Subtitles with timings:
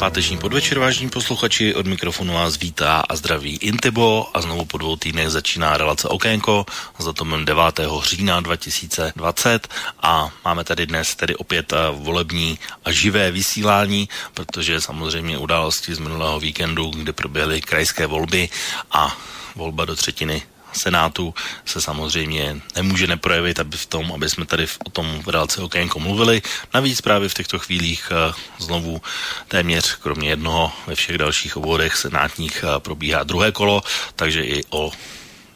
[0.00, 4.96] Páteční podvečer, vážní posluchači, od mikrofonu vás vítá a zdraví Intibo a znovu po dvou
[4.96, 6.66] týdnech začíná relace Okénko
[6.98, 7.80] s datumem 9.
[8.02, 9.68] října 2020
[10.02, 15.98] a máme tady dnes tedy opět eh, volební a živé vysílání, protože samozřejmě události z
[15.98, 18.48] minulého víkendu, kdy proběhly krajské volby
[18.92, 19.16] a
[19.56, 21.34] volba do třetiny Senátu
[21.64, 26.00] se samozřejmě nemůže neprojevit aby v tom, aby jsme tady o tom v relaci okénko
[26.00, 26.42] mluvili.
[26.74, 29.02] Navíc právě v těchto chvílích eh, znovu
[29.48, 33.82] téměř kromě jednoho ve všech dalších obvodech senátních eh, probíhá druhé kolo,
[34.16, 34.92] takže i o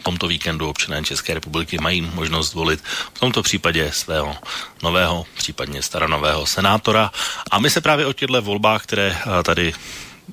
[0.04, 4.36] tomto víkendu občané České republiky mají možnost volit v tomto případě svého
[4.82, 7.10] nového, případně staronového senátora.
[7.50, 9.72] A my se právě o těchto volbách, které eh, tady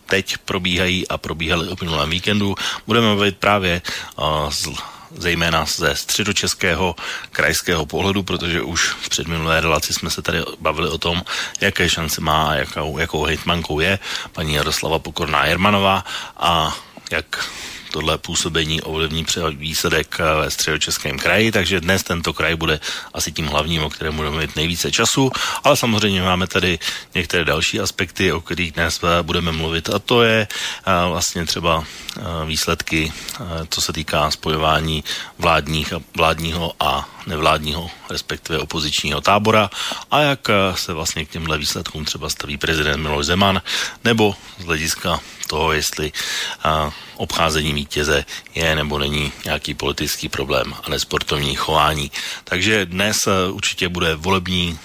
[0.05, 2.55] teď probíhají a probíhaly o minulém víkendu.
[2.87, 3.81] Budeme mluvit právě
[4.15, 4.67] uh, z,
[5.15, 6.95] zejména ze středočeského
[7.31, 11.23] krajského pohledu, protože už v předminulé relaci jsme se tady bavili o tom,
[11.61, 13.99] jaké šance má a jakou, jakou hejtmankou je
[14.31, 16.05] paní Jaroslava Pokorná Jermanová
[16.37, 16.77] a
[17.11, 17.49] jak
[17.91, 22.79] tohle působení ovlivní výsledek eh, ve středočeském kraji, takže dnes tento kraj bude
[23.13, 25.31] asi tím hlavním, o kterém budeme mít nejvíce času,
[25.63, 26.79] ale samozřejmě máme tady
[27.15, 31.83] některé další aspekty, o kterých dnes eh, budeme mluvit a to je eh, vlastně třeba
[32.45, 33.13] výsledky,
[33.69, 35.03] co se týká spojování
[35.37, 39.69] vládních, vládního a nevládního, respektive opozičního tábora
[40.11, 40.39] a jak
[40.75, 43.61] se vlastně k těmhle výsledkům třeba staví prezident Miloš Zeman,
[44.03, 45.19] nebo z hlediska
[45.51, 46.11] toho, jestli
[47.19, 52.11] obcházení vítěze je nebo není nějaký politický problém a nesportovní chování.
[52.43, 54.79] Takže dnes určitě bude volební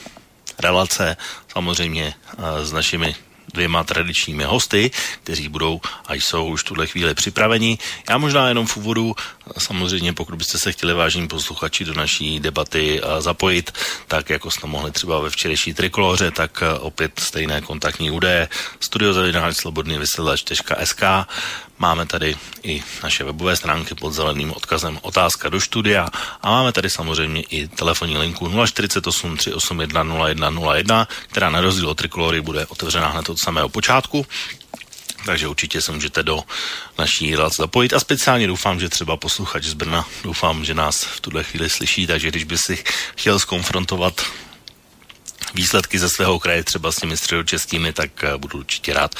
[0.59, 1.16] relace,
[1.53, 2.15] samozřejmě
[2.62, 3.15] s našimi
[3.56, 4.91] dvěma tradičními hosty,
[5.25, 7.78] kteří budou a jsou už tuhle chvíli připraveni.
[8.11, 9.17] Já možná jenom v úvodu,
[9.59, 13.72] samozřejmě pokud byste se chtěli vážní posluchači do naší debaty zapojit,
[14.09, 18.49] tak jako jste mohli třeba ve včerejší trikoloře, tak opět stejné kontaktní údaje
[18.81, 21.03] studiozavináč.slobodný vysílač.sk
[21.78, 26.09] Máme tady i naše webové stránky pod zeleným odkazem otázka do studia
[26.42, 32.41] a máme tady samozřejmě i telefonní linku 048 381 0101, která na rozdíl od trikolory
[32.41, 34.26] bude otevřená hned od samého počátku.
[35.26, 36.42] Takže určitě se můžete do
[36.98, 41.20] naší relace zapojit a speciálně doufám, že třeba posluchač z Brna, doufám, že nás v
[41.20, 42.84] tuhle chvíli slyší, takže když by si
[43.16, 44.22] chtěl skonfrontovat
[45.55, 49.15] výsledky ze svého kraje třeba s těmi středočeskými, tak eh, budu určitě rád,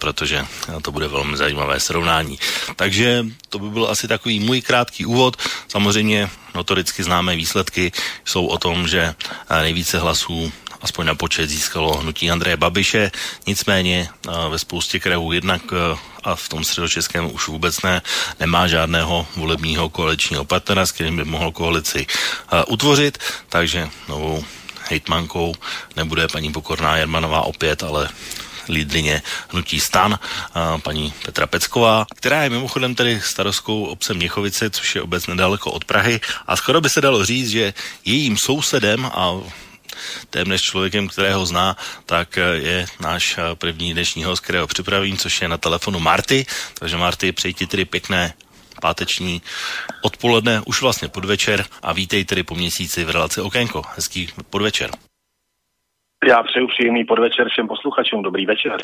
[0.00, 0.46] protože
[0.82, 2.38] to bude velmi zajímavé srovnání.
[2.76, 5.36] Takže to by byl asi takový můj krátký úvod.
[5.68, 7.92] Samozřejmě notoricky známé výsledky
[8.24, 9.14] jsou o tom, že
[9.50, 13.10] eh, nejvíce hlasů aspoň na počet získalo hnutí Andreje Babiše,
[13.46, 15.62] nicméně eh, ve spoustě krajů jednak
[16.24, 18.02] a v tom středočeském už vůbec ne,
[18.40, 22.06] nemá žádného volebního koaličního partnera, s kterým by mohl koalici
[22.68, 23.18] utvořit,
[23.48, 24.44] takže novou
[24.92, 25.54] hejtmankou
[25.96, 28.08] nebude paní Pokorná Jermanová opět, ale
[28.68, 30.18] lídlině hnutí stan,
[30.82, 35.84] paní Petra Pecková, která je mimochodem tedy starostkou obce Měchovice, což je obec nedaleko od
[35.84, 39.40] Prahy a skoro by se dalo říct, že jejím sousedem a
[40.30, 41.76] téměř člověkem, kterého zná,
[42.06, 46.46] tak je náš první dnešní host, kterého připravím, což je na telefonu Marty.
[46.78, 48.34] Takže Marty, přeji ti tedy pěkné
[48.82, 49.42] páteční
[50.02, 53.82] odpoledne, už vlastně podvečer a vítej tedy po měsíci v relaci Okénko.
[53.94, 54.90] Hezký podvečer.
[56.28, 58.22] Já přeju příjemný podvečer všem posluchačům.
[58.22, 58.76] Dobrý večer.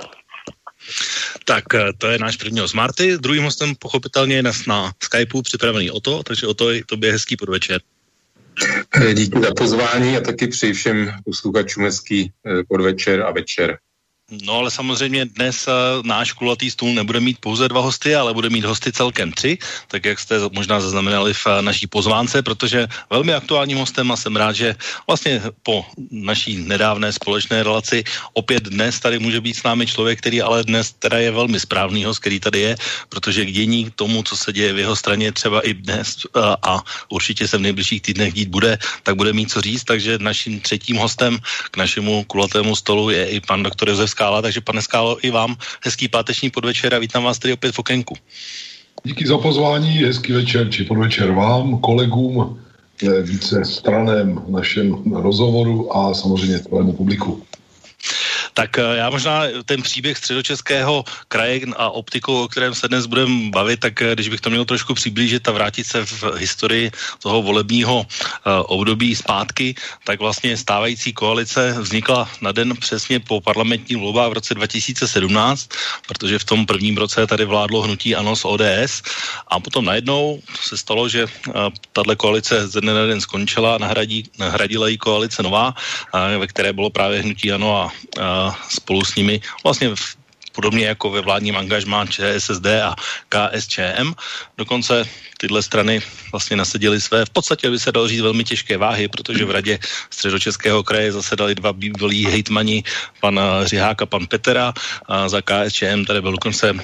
[1.45, 3.19] Tak eh, to je náš první host Marty.
[3.19, 7.13] Druhým hostem pochopitelně je nás na Skypeu připravený o to, takže o to, to je
[7.13, 7.81] hezký podvečer.
[8.95, 13.79] Eh, díky za pozvání a taky přeji všem posluchačům hezký eh, podvečer a večer.
[14.29, 18.51] No ale samozřejmě dnes uh, náš kulatý stůl nebude mít pouze dva hosty, ale bude
[18.51, 19.59] mít hosty celkem tři,
[19.89, 24.37] tak jak jste možná zaznamenali v uh, naší pozvánce, protože velmi aktuálním hostem a jsem
[24.37, 24.77] rád, že
[25.07, 30.43] vlastně po naší nedávné společné relaci opět dnes tady může být s námi člověk, který
[30.43, 32.77] ale dnes teda je velmi správný host, který tady je,
[33.09, 36.53] protože k dění k tomu, co se děje v jeho straně třeba i dnes uh,
[36.63, 40.61] a určitě se v nejbližších týdnech dít bude, tak bude mít co říct, takže naším
[40.61, 41.41] třetím hostem
[41.71, 45.57] k našemu kulatému stolu je i pan doktor Josef Skála, takže pane Skálo, i vám
[45.85, 48.15] hezký páteční podvečer a vítám vás tady opět v okénku.
[49.05, 52.59] Díky za pozvání, hezký večer či podvečer vám, kolegům,
[53.23, 57.43] více straném našem rozhovoru a samozřejmě celému publiku.
[58.59, 63.55] Tak eh, já možná ten příběh středočeského kraje a optikou, o kterém se dnes budeme
[63.55, 66.91] bavit, tak eh, když bych to měl trošku přiblížit a vrátit se v historii
[67.23, 68.07] toho volebního
[68.67, 69.75] období zpátky,
[70.05, 75.69] tak vlastně stávající koalice vznikla na den přesně po parlamentní volbách v roce 2017,
[76.07, 79.03] protože v tom prvním roce tady vládlo hnutí ANO z ODS
[79.49, 81.27] a potom najednou se stalo, že
[81.93, 85.75] tahle koalice ze dne na den skončila, nahradí, nahradila ji koalice nová,
[86.39, 87.93] ve které bylo právě hnutí ANO a,
[88.69, 90.19] spolu s nimi vlastně v
[90.59, 92.99] podobně jako ve vládním angažmá ČSSD a
[93.31, 94.11] KSČM.
[94.59, 95.07] Dokonce
[95.39, 96.03] tyhle strany
[96.35, 99.79] vlastně nasadily své, v podstatě by se dalo říct velmi těžké váhy, protože v radě
[100.11, 102.83] středočeského kraje zasedali dva bývalí hejtmani,
[103.23, 103.41] pan
[103.71, 104.75] Řihák a pan Petera.
[105.07, 106.75] A za KSČM tady byl dokonce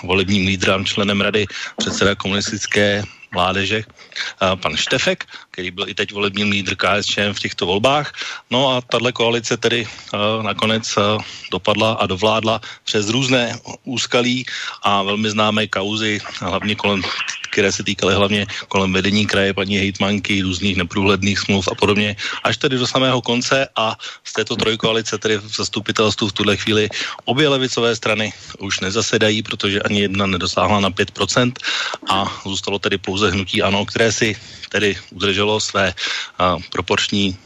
[0.00, 1.46] volebním lídrem, členem rady
[1.76, 3.04] předseda komunistické
[3.36, 3.84] mládeže,
[4.40, 8.16] pan Štefek, který byl i teď volební lídr KSČM v těchto volbách.
[8.50, 9.84] No a tahle koalice tedy
[10.42, 10.88] nakonec
[11.52, 14.48] dopadla a dovládla přes různé úskalí
[14.82, 17.04] a velmi známé kauzy, hlavně kolem
[17.56, 22.60] které se týkaly hlavně kolem vedení kraje, paní hejtmanky, různých neprůhledných smluv a podobně, až
[22.60, 26.88] tedy do samého konce a z této trojkoalice, tedy v zastupitelstvu v tuhle chvíli,
[27.24, 31.52] obě levicové strany už nezasedají, protože ani jedna nedosáhla na 5%
[32.12, 34.36] a zůstalo tedy pouze hnutí ANO, které si
[34.68, 35.94] tedy udrželo své
[36.36, 37.40] a, proporční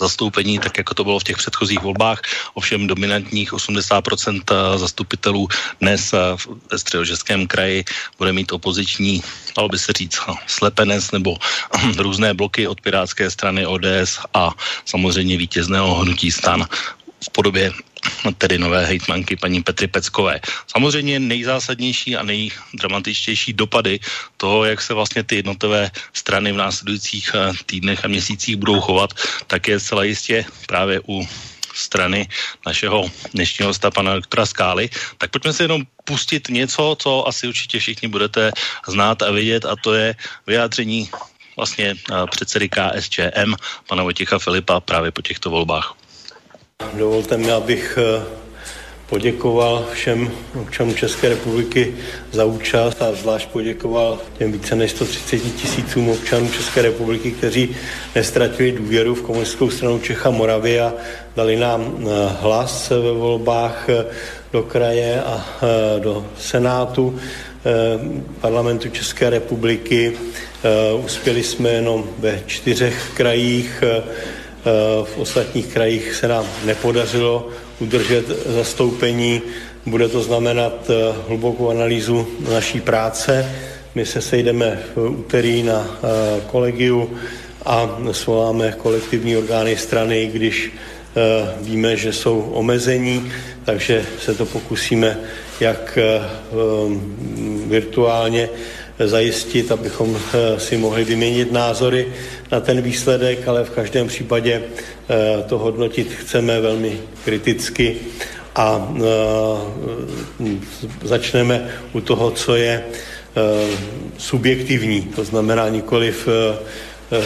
[0.00, 2.22] zastoupení, tak jako to bylo v těch předchozích volbách.
[2.54, 5.48] Ovšem dominantních 80% eh, zastupitelů
[5.80, 6.18] dnes eh,
[6.70, 7.84] ve středočeském kraji
[8.18, 9.22] bude mít opoziční,
[9.56, 11.36] dalo by se říct, no, slepenec nebo
[11.98, 14.50] různé bloky od Pirátské strany ODS a
[14.84, 16.66] samozřejmě vítězného hnutí stan
[17.24, 17.72] v podobě
[18.38, 20.40] tedy nové hejtmanky paní Petry Peckové.
[20.66, 24.00] Samozřejmě nejzásadnější a nejdramatičtější dopady
[24.36, 29.10] toho, jak se vlastně ty jednotlivé strany v následujících eh, týdnech a měsících budou chovat,
[29.46, 31.28] tak je zcela jistě právě u
[31.76, 32.28] strany
[32.66, 34.88] našeho dnešního hosta, pana doktora Skály.
[35.18, 38.52] Tak pojďme si jenom pustit něco, co asi určitě všichni budete
[38.88, 40.14] znát a vidět, a to je
[40.46, 41.10] vyjádření
[41.56, 43.54] vlastně eh, předsedy KSČM,
[43.88, 46.05] pana Vojtěcha Filipa, právě po těchto volbách.
[46.96, 48.24] Dovolte mi, abych eh,
[49.08, 50.30] poděkoval všem
[50.60, 51.94] občanům České republiky
[52.32, 57.76] za účast a zvlášť poděkoval těm více než 130 tisícům občanů České republiky, kteří
[58.14, 60.94] nestratili důvěru v komunistickou stranu Čecha Moravy a
[61.36, 62.08] dali nám eh,
[62.40, 64.04] hlas ve volbách eh,
[64.52, 65.44] do kraje a
[65.98, 67.18] do Senátu
[68.40, 70.12] parlamentu České republiky.
[71.04, 73.82] Uspěli jsme jenom ve čtyřech krajích
[75.04, 77.48] v ostatních krajích se nám nepodařilo
[77.80, 79.42] udržet zastoupení.
[79.86, 83.52] Bude to znamenat eh, hlubokou analýzu naší práce.
[83.94, 87.10] My se sejdeme v úterý na eh, kolegiu
[87.64, 93.32] a svoláme kolektivní orgány strany, když eh, víme, že jsou omezení,
[93.64, 95.18] takže se to pokusíme
[95.60, 95.98] jak
[97.66, 98.48] virtuálně
[98.98, 100.18] zajistit, abychom
[100.58, 102.08] si mohli vyměnit názory
[102.52, 107.96] na ten výsledek, ale v každém případě eh, to hodnotit chceme velmi kriticky
[108.54, 109.02] a eh,
[111.02, 113.76] začneme u toho, co je eh,
[114.18, 116.28] subjektivní, to znamená nikoliv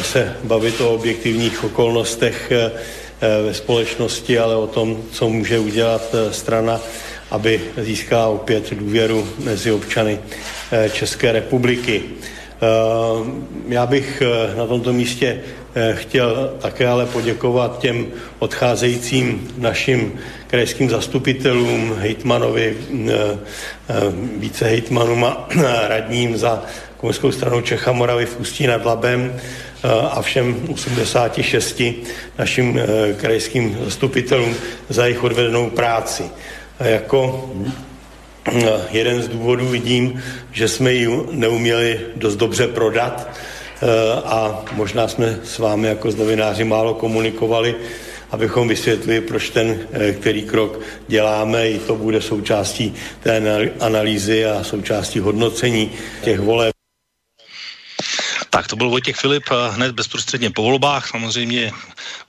[0.03, 2.53] se bavit o objektivních okolnostech
[3.47, 6.81] ve společnosti, ale o tom, co může udělat strana,
[7.31, 10.19] aby získala opět důvěru mezi občany
[10.93, 12.03] České republiky.
[12.63, 13.31] Eh,
[13.69, 15.41] já bych eh, na tomto místě
[15.75, 18.07] eh, chtěl také ale poděkovat těm
[18.39, 20.13] odcházejícím našim
[20.47, 22.77] krajským zastupitelům, hejtmanovi,
[24.37, 25.49] více hejtmanům a
[25.89, 26.63] radním za
[26.97, 29.41] komunistickou stranu Čecha Moravy v Ústí nad Labem
[30.11, 31.83] a všem 86
[32.39, 32.81] našim
[33.17, 34.55] krajským zastupitelům
[34.89, 36.25] za jejich odvedenou práci.
[36.81, 37.51] A jako
[38.91, 40.23] jeden z důvodů vidím,
[40.53, 43.87] že jsme ji neuměli dost dobře prodat eh,
[44.25, 47.75] a možná jsme s vámi jako s novináři málo komunikovali,
[48.31, 51.71] abychom vysvětlili, proč ten, eh, který krok děláme.
[51.71, 55.91] I to bude součástí té analýzy a součástí hodnocení
[56.23, 56.80] těch voleb.
[58.51, 61.09] Tak to byl Vojtěch Filip eh, hned bezprostředně po volbách.
[61.09, 61.73] Samozřejmě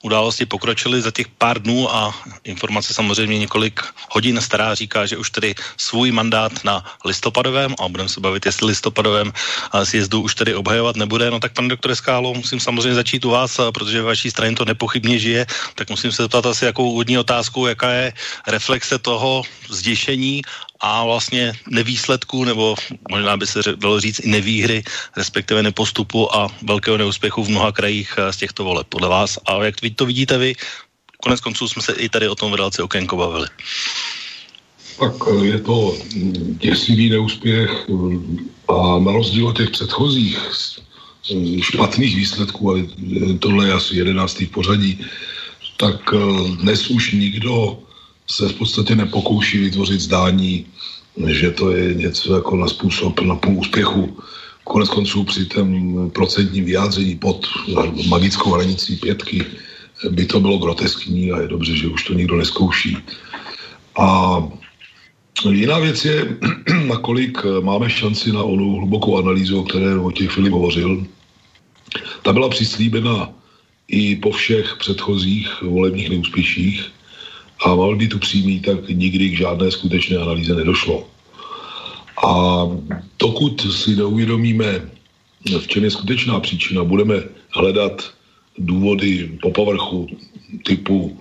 [0.02, 2.14] události pokročily za těch pár dnů a
[2.44, 8.08] informace samozřejmě několik hodin stará říká, že už tedy svůj mandát na listopadovém, a budeme
[8.08, 11.30] se bavit, jestli listopadovém eh, sjezdu už tedy obhajovat nebude.
[11.30, 14.64] No tak, pane doktore Skálo, musím samozřejmě začít u vás, eh, protože vaší straně to
[14.64, 18.12] nepochybně žije, tak musím se zeptat asi jakou úvodní otázku, jaká je
[18.46, 20.42] reflexe toho zděšení
[20.82, 22.74] a vlastně nevýsledku, nebo
[23.10, 24.82] možná by se dalo říct i nevýhry,
[25.16, 29.38] respektive nepostupu a velkého neúspěchu v mnoha krajích eh, z těchto voleb podle vás.
[29.46, 30.54] A jak to vidíte vy,
[31.22, 33.46] Konec konců jsme se i tady o tom v relaci Okénko bavili.
[34.98, 35.96] Tak eh, je to
[36.58, 37.70] děsivý neúspěch
[38.68, 40.38] a na rozdíl od těch předchozích
[41.60, 42.82] špatných výsledků, ale
[43.38, 45.06] tohle je asi jedenáctý v pořadí,
[45.76, 46.14] tak
[46.60, 47.78] dnes už nikdo
[48.26, 50.66] se v podstatě nepokouší vytvořit zdání,
[51.26, 54.18] že to je něco jako na způsob na půl úspěchu.
[54.64, 57.46] Konec konců při tom procentním vyjádření pod
[58.08, 59.46] magickou hranicí pětky
[60.10, 62.96] by to bylo groteskní a je dobře, že už to nikdo neskouší.
[63.98, 64.36] A
[65.50, 66.38] jiná věc je,
[66.86, 71.06] nakolik máme šanci na onu hlubokou analýzu, o které o těch Filip hovořil.
[72.22, 73.28] Ta byla přislíbena
[73.88, 76.92] i po všech předchozích volebních neúspěších
[77.64, 81.06] a mal být upřímný, tak nikdy k žádné skutečné analýze nedošlo.
[82.26, 82.62] A
[83.18, 84.90] dokud si neuvědomíme,
[85.58, 87.14] v čem je skutečná příčina, budeme
[87.50, 88.10] hledat
[88.58, 90.06] důvody po povrchu
[90.64, 91.18] typu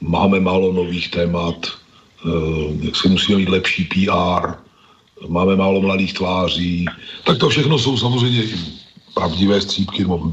[0.00, 4.54] máme málo nových témat, eh, jak si musíme mít lepší PR,
[5.28, 6.86] máme málo mladých tváří,
[7.24, 8.42] tak to všechno jsou samozřejmě
[9.14, 10.32] pravdivé střípky, nebo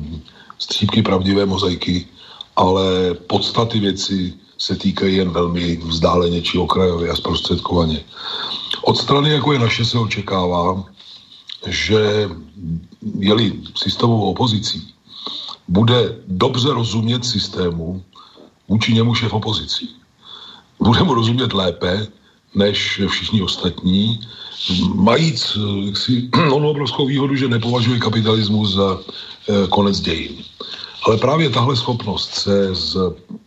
[0.58, 2.08] střípky pravdivé mozaiky,
[2.56, 8.04] ale podstaty věci se týkají jen velmi vzdáleně či okrajově a zprostředkovaně.
[8.82, 10.84] Od strany, jako je naše, se očekává,
[11.68, 12.30] že
[13.20, 14.94] jeli systémovou opozicí,
[15.68, 18.04] bude dobře rozumět systému,
[18.68, 19.96] vůči němu šéf opozicí.
[20.80, 22.08] Bude mu rozumět lépe,
[22.56, 24.20] než všichni ostatní,
[24.94, 25.58] majíc
[25.94, 30.44] si, onu obrovskou výhodu, že nepovažuje kapitalismus za eh, konec dějin.
[31.08, 32.98] Ale právě tahle schopnost se z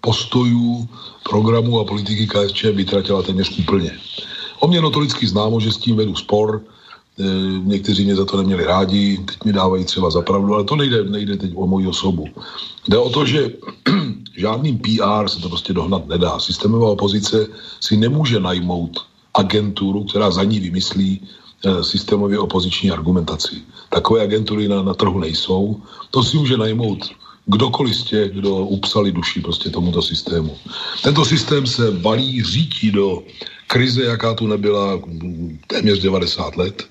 [0.00, 0.88] postojů,
[1.28, 3.92] programu a politiky KSČ vytratila téměř úplně.
[4.60, 6.62] O mě notoricky známo, že s tím vedu spor,
[7.20, 7.24] e,
[7.64, 11.04] někteří mě za to neměli rádi, teď mi dávají třeba za pravdu, ale to nejde,
[11.04, 12.24] nejde teď o moji osobu.
[12.88, 13.52] Jde o to, že
[14.36, 16.38] žádným PR se to prostě dohnat nedá.
[16.38, 17.46] Systémová opozice
[17.80, 23.60] si nemůže najmout agenturu, která za ní vymyslí e, systémově opoziční argumentaci.
[23.88, 25.76] Takové agentury na, na trhu nejsou.
[26.10, 30.56] To si může najmout kdokoliv z těch, kdo upsali duši prostě tomuto systému.
[31.02, 33.22] Tento systém se balí, řítí do
[33.66, 35.02] krize, jaká tu nebyla
[35.66, 36.86] téměř 90 let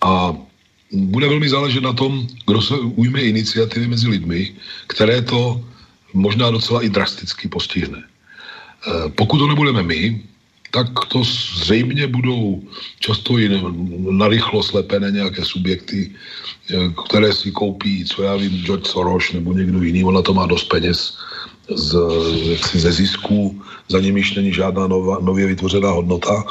[0.00, 0.36] a
[0.92, 4.54] bude velmi záležet na tom, kdo se ujme iniciativy mezi lidmi,
[4.86, 5.60] které to
[6.14, 7.98] možná docela i drasticky postihne.
[7.98, 10.22] E, pokud to nebudeme my,
[10.76, 12.60] tak to zřejmě budou
[13.00, 13.48] často i
[14.12, 19.80] narychlo slepené nějaké subjekty, eh, které si koupí, co já vím, George Soros nebo někdo
[19.80, 21.16] jiný, ona to má dost peněz
[21.72, 21.96] z,
[22.60, 23.56] jaksi ze zisků,
[23.88, 26.44] za nimiž není žádná nová, nově vytvořená hodnota.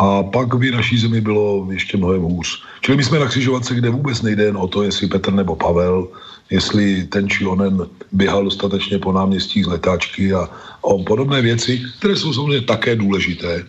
[0.00, 2.48] A pak by naší zemi bylo ještě mnohem hůř.
[2.80, 6.08] Čili my jsme na křižovatce, kde vůbec nejde jen o to, jestli Petr nebo Pavel,
[6.50, 10.48] jestli ten či onen běhal dostatečně po náměstích z letáčky a
[10.80, 13.66] o podobné věci, které jsou samozřejmě také důležité,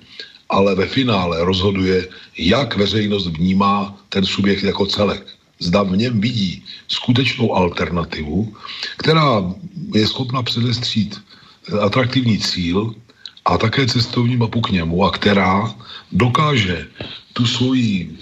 [0.49, 2.07] ale ve finále rozhoduje,
[2.37, 5.25] jak veřejnost vnímá ten subjekt jako celek.
[5.59, 8.53] Zda v něm vidí skutečnou alternativu,
[8.97, 9.53] která
[9.93, 11.21] je schopna předestřít
[11.81, 12.95] atraktivní cíl
[13.45, 15.75] a také cestovní mapu k němu a která
[16.11, 16.87] dokáže
[17.33, 18.17] tu svoji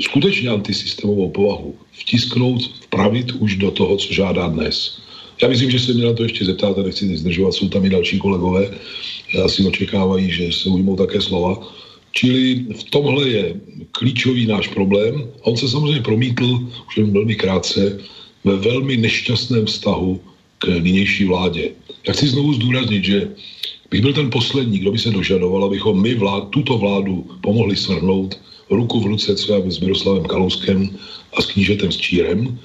[0.00, 1.78] skutečně antisystémovou povahu
[2.10, 4.98] vtisknout, vpravit už do toho, co žádá dnes.
[5.42, 7.90] Já myslím, že se mě na to ještě zeptat a nechci zdržovat, jsou tam i
[7.90, 8.70] další kolegové,
[9.44, 11.62] asi očekávají, že se ujmou také slova.
[12.12, 13.54] Čili v tomhle je
[13.92, 15.22] klíčový náš problém.
[15.46, 17.98] On se samozřejmě promítl už jen velmi krátce
[18.44, 20.20] ve velmi nešťastném vztahu
[20.58, 21.70] k nynější vládě.
[22.06, 23.28] Já chci znovu zdůraznit, že
[23.90, 28.34] bych byl ten poslední, kdo by se dožadoval, abychom my vlád, tuto vládu pomohli svrhnout
[28.70, 30.90] ruku v ruce třeba s Miroslavem Kalouskem
[31.36, 32.58] a s knížetem s Čírem,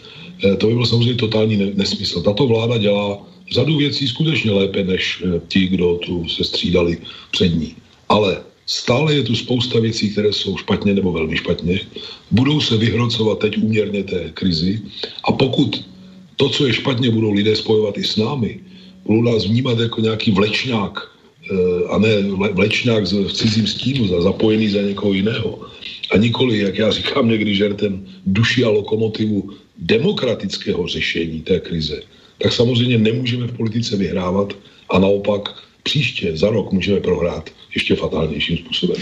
[0.44, 2.22] eh, to by byl samozřejmě totální nesmysl.
[2.22, 3.18] Tato vláda dělá
[3.52, 6.98] řadu věcí skutečně lépe než eh, ti, kdo tu se střídali
[7.32, 7.76] před ní.
[8.10, 11.80] Ale stále je tu spousta věcí, které jsou špatně nebo velmi špatně.
[12.32, 14.82] Budou se vyhrocovat teď úměrně té krizi
[15.24, 15.86] a pokud
[16.36, 18.60] to, co je špatně, budou lidé spojovat i s námi,
[19.06, 20.94] budou nás vnímat jako nějaký vlečňák,
[21.52, 22.22] eh, a ne
[22.52, 25.60] vlečňák v cizím stínu, zapojený za někoho jiného,
[26.12, 32.02] a nikoli, jak já říkám někdy žertem, duši a lokomotivu demokratického řešení té krize,
[32.38, 34.54] tak samozřejmě nemůžeme v politice vyhrávat
[34.90, 35.50] a naopak
[35.84, 39.02] příště za rok můžeme prohrát ještě fatálnějším způsobem.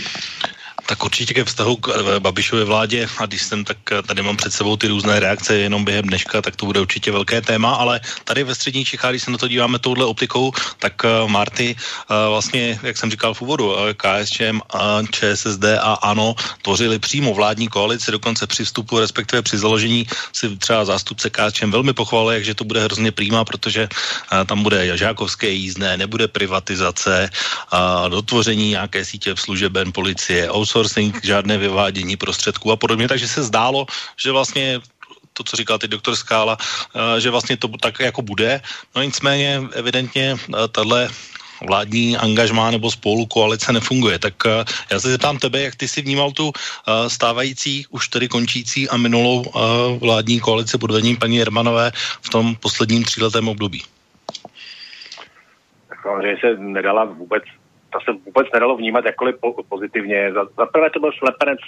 [0.86, 3.08] Tak určitě ke vztahu k eh, Babišově vládě.
[3.18, 6.42] A když jsem tak eh, tady mám před sebou ty různé reakce jenom během dneška,
[6.42, 9.48] tak to bude určitě velké téma, ale tady ve střední Čechách, když se na to
[9.48, 11.76] díváme touhle optikou, tak uh, Marty
[12.10, 14.60] vlastně, jak jsem říkal v úvodu, KSČM,
[15.12, 20.86] ČSSD a ANO tvořili přímo vládní koalici, dokonce při vstupu, respektive při založení si třeba
[20.86, 23.90] zástupce KSČM velmi pochválil, že to bude hrozně přímá, protože
[24.46, 27.30] tam bude žákovské jízdné, nebude privatizace,
[28.10, 33.86] dotvoření nějaké sítě v služeben policie, outsourcing, žádné vyvádění prostředků a podobně, takže se zdálo,
[34.18, 34.82] že vlastně
[35.34, 38.62] to, co říkal ty doktor Skála, eh, že vlastně to tak jako bude.
[38.96, 41.10] No nicméně evidentně eh, tahle
[41.68, 44.20] vládní angažmá nebo spolu koalice nefunguje.
[44.20, 46.52] Tak eh, já se zeptám tebe, jak ty si vnímal tu
[47.08, 49.46] stávající, už tedy končící a minulou
[50.02, 53.84] vládní koalici pod vedením paní Jermanové v tom posledním tříletém období?
[56.04, 57.44] Samozřejmě se nedala vůbec
[57.94, 60.34] to se vůbec nedalo vnímat jakkoliv po, pozitivně.
[60.34, 61.60] Za, za prvé to byl slepenec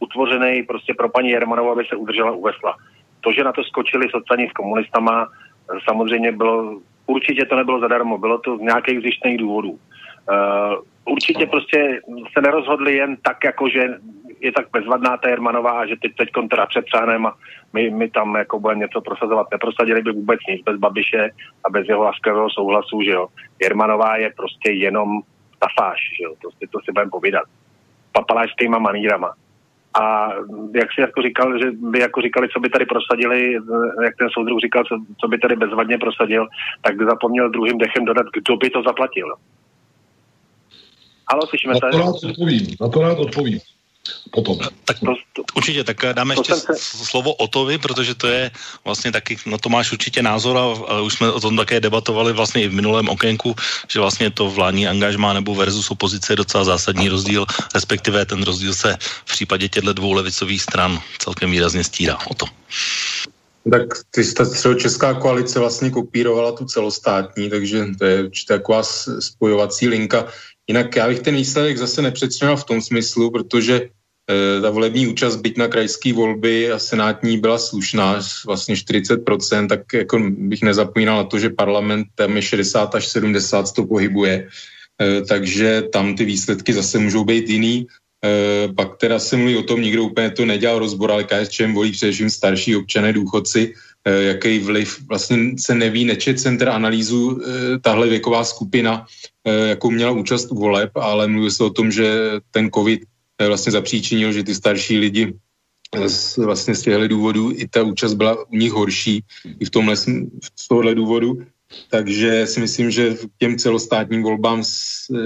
[0.00, 2.76] utvořený prostě pro paní Jermanovou, aby se udržela u vesla.
[3.20, 5.28] To, že na to skočili sociální s komunistama,
[5.88, 9.70] samozřejmě bylo, určitě to nebylo zadarmo, bylo to z nějakých zjištných důvodů.
[9.70, 12.00] Uh, určitě prostě
[12.32, 13.88] se nerozhodli jen tak, jako že
[14.40, 17.32] je tak bezvadná ta Jermanová a že teď teď teda přepřáhneme a
[17.72, 19.46] my, my tam jako budeme něco prosazovat.
[19.52, 21.30] Neprosadili by vůbec nic bez Babiše
[21.64, 23.26] a bez jeho laskavého souhlasu, že jo.
[23.62, 25.20] Jermanová je prostě jenom
[25.60, 27.46] stafáž, že jo, to, to si budeme povídat.
[28.12, 29.34] Papalášskýma manírama.
[30.00, 30.28] A
[30.74, 33.52] jak si jako říkal, že by jako říkali, co by tady prosadili,
[34.04, 36.46] jak ten soudruh říkal, co, co by tady bezvadně prosadil,
[36.82, 39.26] tak zapomněl druhým dechem dodat, kdo by to zaplatil.
[41.30, 41.86] Halo, slyšíme se?
[41.86, 43.58] Na to rád odpovím, na to rád odpovím
[44.30, 44.58] potom.
[44.84, 46.72] Tak to, to, určitě, tak dáme ještě se...
[46.76, 48.50] slovo Otovi, protože to je
[48.84, 52.32] vlastně taky, no to máš určitě názor a, a už jsme o tom také debatovali
[52.32, 53.54] vlastně i v minulém okénku,
[53.88, 58.74] že vlastně to vládní angažmá nebo versus opozice je docela zásadní rozdíl, respektive ten rozdíl
[58.74, 62.46] se v případě těchto dvou levicových stran celkem výrazně stírá o to.
[63.70, 64.24] Tak ty
[64.76, 68.82] česká koalice vlastně kopírovala tu celostátní, takže to je určitě taková
[69.20, 70.26] spojovací linka.
[70.70, 75.42] Jinak já bych ten výsledek zase nepředčňoval v tom smyslu, protože e, ta volební účast,
[75.42, 81.24] byť na krajské volby a senátní byla slušná, vlastně 40%, tak jako bych nezapomínal na
[81.24, 84.46] to, že parlament tam je 60 až 70 to pohybuje,
[85.02, 87.86] e, takže tam ty výsledky zase můžou být jiný.
[88.22, 91.90] E, pak teda se mluví o tom, nikdo úplně to nedělal rozbor, ale KSČM volí
[91.92, 93.74] především starší občané, důchodci,
[94.06, 99.06] jaký vliv, vlastně se neví, nečet center analýzu e, tahle věková skupina,
[99.46, 103.00] jakou měla účast u voleb, ale mluví se o tom, že ten covid
[103.46, 105.34] vlastně zapříčinil, že ty starší lidi
[106.06, 109.24] z, vlastně z těchto důvodů i ta účast byla u nich horší
[109.60, 111.42] i v tomhle z tohohle důvodu.
[111.90, 114.62] Takže si myslím, že k těm celostátním volbám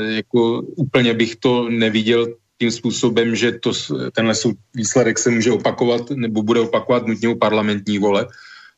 [0.09, 2.27] jako úplně bych to neviděl
[2.59, 3.73] tím způsobem, že to,
[4.13, 4.35] tenhle
[4.75, 8.27] výsledek se může opakovat nebo bude opakovat nutně u parlamentní vole.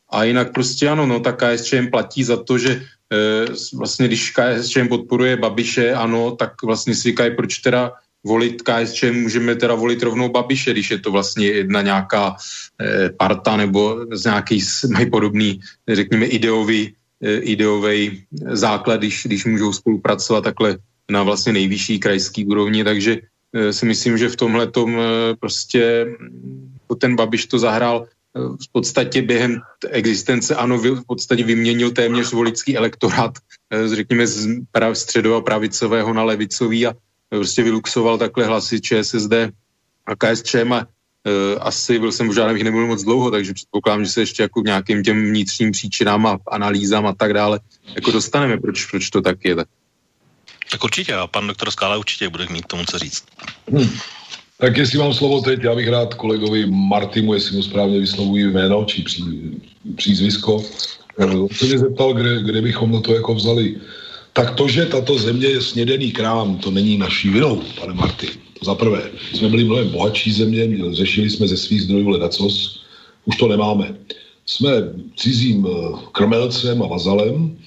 [0.09, 2.85] A jinak prostě ano, no tak KSČM platí za to, že
[3.73, 7.93] vlastně když KSČM podporuje Babiše, ano, tak vlastně si říkají, proč teda
[8.25, 12.35] volit KSČM, můžeme teda volit rovnou Babiše, když je to vlastně jedna nějaká
[12.81, 14.59] e, parta nebo z nějaký,
[14.91, 16.93] mají podobný, řekněme, ideový,
[17.23, 20.77] e, ideový základ, když, když můžou spolupracovat takhle
[21.11, 23.17] na vlastně nejvyšší krajský úrovni, takže
[23.53, 28.09] Eh, si myslím, že v tomhle tom eh, prostě mm, ten Babiš to zahrál eh,
[28.37, 33.31] v podstatě během existence, ano, v podstatě vyměnil téměř volický elektorát,
[33.85, 34.47] řekněme, z
[34.93, 36.93] středového pravicového na levicový a
[37.29, 39.33] prostě vyluxoval takhle hlasy ČSSD
[40.05, 40.87] a KSČM a
[41.59, 44.65] asi byl jsem možná, bych nebyl moc dlouho, takže předpokládám, že se ještě jako k
[44.65, 47.59] nějakým těm vnitřním příčinám a analýzám a tak dále
[47.95, 49.55] jako dostaneme, proč, proč to tak je.
[49.55, 49.67] Tak.
[50.71, 53.23] Tak určitě a pan doktor Skála určitě bude mít k tomu co říct.
[53.71, 53.89] Hmm.
[54.59, 58.85] Tak jestli mám slovo teď, já bych rád kolegovi Martimu, jestli mu správně vyslovují jméno
[58.85, 59.23] či pří,
[59.95, 60.63] přízvisko,
[61.17, 63.75] on se mě zeptal, kde, kde bychom na to jako vzali.
[64.33, 68.27] Tak to, že tato země je snědený krám, to není naší vinou, pane Marty.
[68.61, 72.83] Za prvé, jsme byli mnohem bohatší země, řešili jsme ze svých zdrojů ledacos,
[73.25, 73.95] už to nemáme.
[74.45, 74.69] Jsme
[75.15, 77.57] cizím eh, krmelcem a vazalem,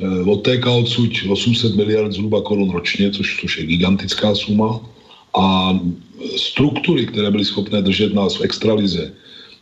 [0.00, 4.80] Eh, odtéká odsud 800 miliard zhruba korun ročně, což, což je gigantická suma.
[5.34, 5.78] A
[6.36, 9.12] struktury, které byly schopné držet nás v extralize,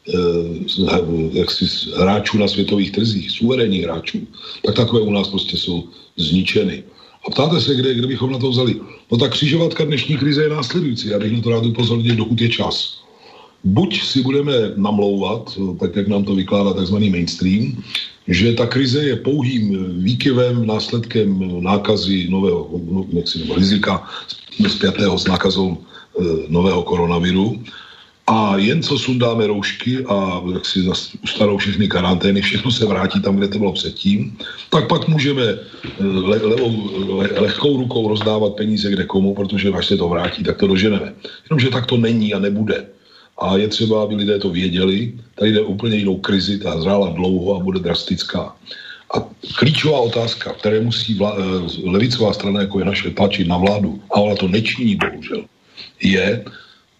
[0.09, 0.99] eh,
[1.33, 1.65] jaksi
[1.97, 4.19] hráčů na světových trzích, suverénních hráčů,
[4.65, 5.85] tak takové u nás prostě jsou
[6.17, 6.85] zničeny.
[7.27, 8.81] A ptáte se, kde, kde bychom na to vzali?
[9.13, 11.09] No tak křižovatka dnešní krize je následující.
[11.09, 13.05] Já bych na to rád upozornil, dokud je čas.
[13.65, 16.95] Buď si budeme namlouvat, tak jak nám to vykládá tzv.
[16.95, 17.83] mainstream,
[18.29, 24.05] že ta krize je pouhým výkyvem, následkem nákazy nového no, nebo rizika
[24.69, 25.79] zpětého s nákazou
[26.49, 27.63] nového koronaviru
[28.29, 30.81] a jen co sundáme roušky a jak si
[31.25, 34.37] ustanou všechny karantény, všechno se vrátí tam, kde to bylo předtím,
[34.71, 35.59] tak pak můžeme eh,
[36.05, 40.57] le, levou, le, lehkou rukou rozdávat peníze kde komu, protože až se to vrátí, tak
[40.57, 41.13] to doženeme.
[41.51, 42.87] Jenomže tak to není a nebude.
[43.39, 45.13] A je třeba, aby lidé to věděli.
[45.35, 48.57] Tady jde úplně jinou krizi, ta zrála dlouho a bude drastická.
[49.15, 49.25] A
[49.59, 54.21] klíčová otázka, které musí vla, eh, levicová strana, jako je naše, tlačit na vládu, a
[54.21, 55.45] ona to nečiní, bohužel,
[56.03, 56.45] je,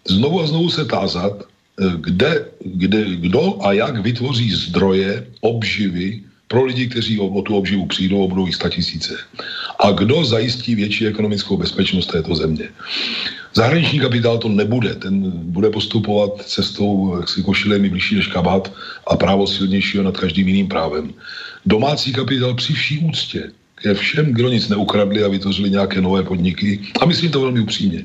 [0.07, 6.65] znovu a znovu se tázat, eh, kde, kde, kdo a jak vytvoří zdroje obživy pro
[6.65, 8.57] lidi, kteří o, o tu obživu přijdou, budou jich.
[9.79, 12.69] A kdo zajistí větší ekonomickou bezpečnost této země.
[13.53, 18.71] Zahraniční kapitál to nebude, ten bude postupovat cestou jak si košile mi blížší než kabát
[19.07, 21.13] a právo silnějšího nad každým jiným právem.
[21.65, 26.79] Domácí kapitál při vší úctě ke všem, kdo nic neukradli a vytvořili nějaké nové podniky,
[27.01, 28.03] a myslím to velmi upřímně,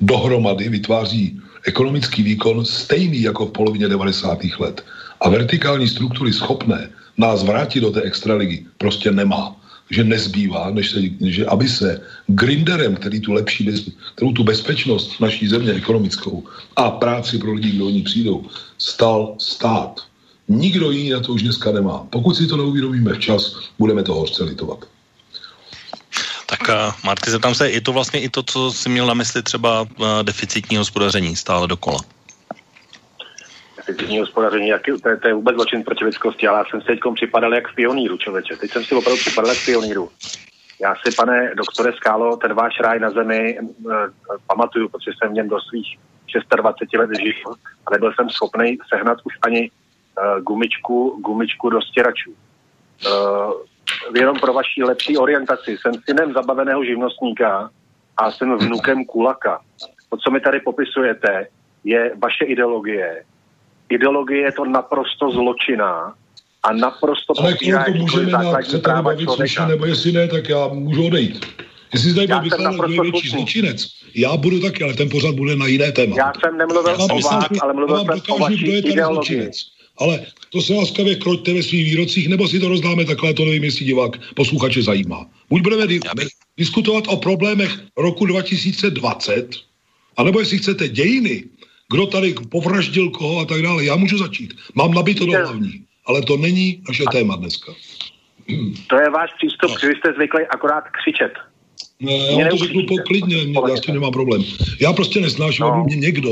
[0.00, 4.38] dohromady vytváří ekonomický výkon stejný jako v polovině 90.
[4.58, 4.84] let.
[5.20, 9.56] A vertikální struktury schopné nás vrátit do té extraligy prostě nemá.
[9.90, 13.68] Že nezbývá, než se, že aby se grinderem, který tu lepší,
[14.14, 16.44] kterou tu bezpečnost naší země ekonomickou
[16.76, 18.46] a práci pro lidi, kdo o ní přijdou,
[18.78, 20.00] stal stát.
[20.48, 22.06] Nikdo jiný na to už dneska nemá.
[22.10, 24.84] Pokud si to neuvědomíme včas, budeme toho hořce litovat.
[26.46, 29.42] Tak uh, Marty, zeptám se, je to vlastně i to, co jsi měl na mysli
[29.42, 29.88] třeba uh,
[30.22, 31.98] deficitní hospodaření stále dokola?
[33.86, 36.86] Deficitní hospodaření, jak, to, je, to je vůbec zločin proti lidskosti, ale já jsem si
[36.86, 38.56] teď připadal jak v pioníru, člověče.
[38.56, 40.10] Teď jsem si opravdu připadal jak v pioníru.
[40.82, 43.92] Já si, pane doktore Skálo, ten váš ráj na zemi uh,
[44.46, 45.98] pamatuju, protože jsem v něm do svých
[46.56, 47.54] 26 let žil
[47.86, 52.34] a nebyl jsem schopný sehnat už ani uh, gumičku, gumičku do stěračů.
[53.06, 53.52] Uh,
[54.14, 55.78] jenom pro vaší lepší orientaci.
[55.78, 57.70] Jsem synem zabaveného živnostníka
[58.16, 59.60] a jsem vnukem kulaka.
[60.10, 61.46] To, co mi tady popisujete,
[61.84, 63.24] je vaše ideologie.
[63.92, 66.14] Ideologie je to naprosto zločinná
[66.62, 68.52] a naprosto Ale to můžeme na
[68.82, 71.46] práva bavit slušně, nebo jestli ne, tak já můžu odejít.
[71.92, 75.92] Jestli zde bude vykládat největší zločinec, já budu taky, ale ten pořád bude na jiné
[75.92, 76.16] téma.
[76.18, 79.50] Já jsem nemluvil o vás, ale mluvil jsem o vaší ideologii.
[79.98, 83.64] Ale to se láskavě kroďte ve svých výrocích, nebo si to rozdáme takhle, to nevím,
[83.64, 85.26] jestli divák posluchače zajímá.
[85.50, 86.28] Buď budeme di- bych...
[86.56, 89.48] diskutovat o problémech roku 2020,
[90.16, 91.44] anebo jestli chcete dějiny,
[91.92, 93.84] kdo tady povraždil koho a tak dále.
[93.84, 94.54] Já můžu začít.
[94.74, 97.72] Mám nabito do hlavní, ale to není naše téma dneska.
[98.86, 99.76] To je váš přístup, no.
[99.88, 101.32] když jste zvyklí akorát křičet.
[102.00, 103.36] Ne, já to řeknu poklidně,
[103.68, 104.42] já s tím nemám problém.
[104.80, 105.72] Já prostě nesnáším, no.
[105.72, 106.30] aby mě někdo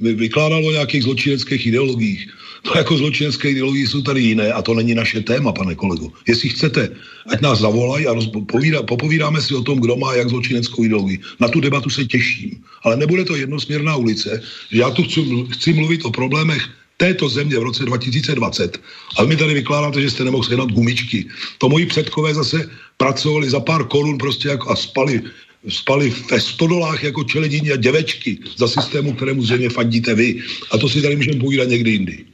[0.00, 2.32] vykládal o nějakých zločineckých ideologiích.
[2.66, 6.12] To jako zločinecké ideologie jsou tady jiné a to není naše téma, pane kolego.
[6.28, 6.90] Jestli chcete,
[7.26, 8.14] ať nás zavolají a
[8.46, 11.20] povídá, popovídáme si o tom, kdo má jak zločineckou ideologii.
[11.40, 12.50] Na tu debatu se těším.
[12.82, 16.62] Ale nebude to jednosměrná ulice, že já tu chci, chci mluvit o problémech
[16.96, 18.78] této země v roce 2020.
[19.16, 21.26] A vy mi tady vykládáte, že jste nemohl sehnat gumičky.
[21.58, 25.22] To moji předkové zase pracovali za pár korun prostě jako a spali
[25.68, 30.40] spali ve stodolách jako čelediní a děvečky za systému, kterému zřejmě fandíte vy.
[30.70, 32.24] A to si tady můžeme povídat někdy jindy.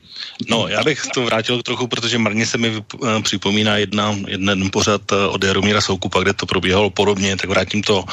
[0.49, 5.13] No, já bych to vrátil trochu, protože marně se mi uh, připomíná jedna, jeden pořad
[5.13, 8.05] uh, od Jaromíra Soukupa, kde to probíhalo podobně, tak vrátím to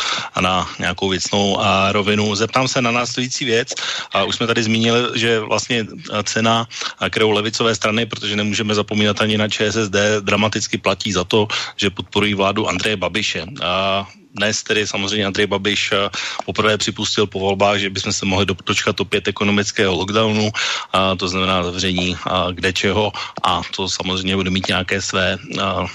[0.42, 2.36] na nějakou věcnou uh, rovinu.
[2.36, 3.74] Zeptám se na následující věc.
[4.14, 5.86] A už jsme tady zmínili, že vlastně
[6.24, 6.68] cena,
[7.10, 12.34] kterou levicové strany, protože nemůžeme zapomínat ani na ČSSD, dramaticky platí za to, že podporují
[12.34, 13.46] vládu Andreje Babiše.
[13.64, 16.10] A dnes tedy samozřejmě Andrej Babiš eh,
[16.46, 20.52] poprvé připustil po volbách, že bychom se mohli dočkat opět ekonomického lockdownu,
[20.94, 23.12] a to znamená zavření a kde čeho
[23.44, 25.86] a to samozřejmě bude mít nějaké své a,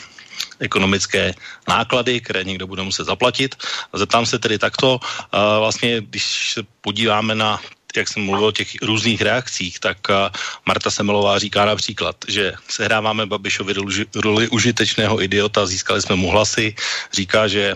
[0.61, 1.35] ekonomické
[1.68, 3.55] náklady, které někdo bude muset zaplatit.
[3.92, 5.01] Zeptám se tedy takto,
[5.33, 7.61] vlastně, když se podíváme na
[7.96, 10.16] jak jsem mluvil o těch různých reakcích, tak uh,
[10.66, 13.74] Marta Semelová říká například, že sehráváme Babišovi
[14.14, 16.74] roli, užitečného idiota, získali jsme mu hlasy,
[17.12, 17.74] říká, že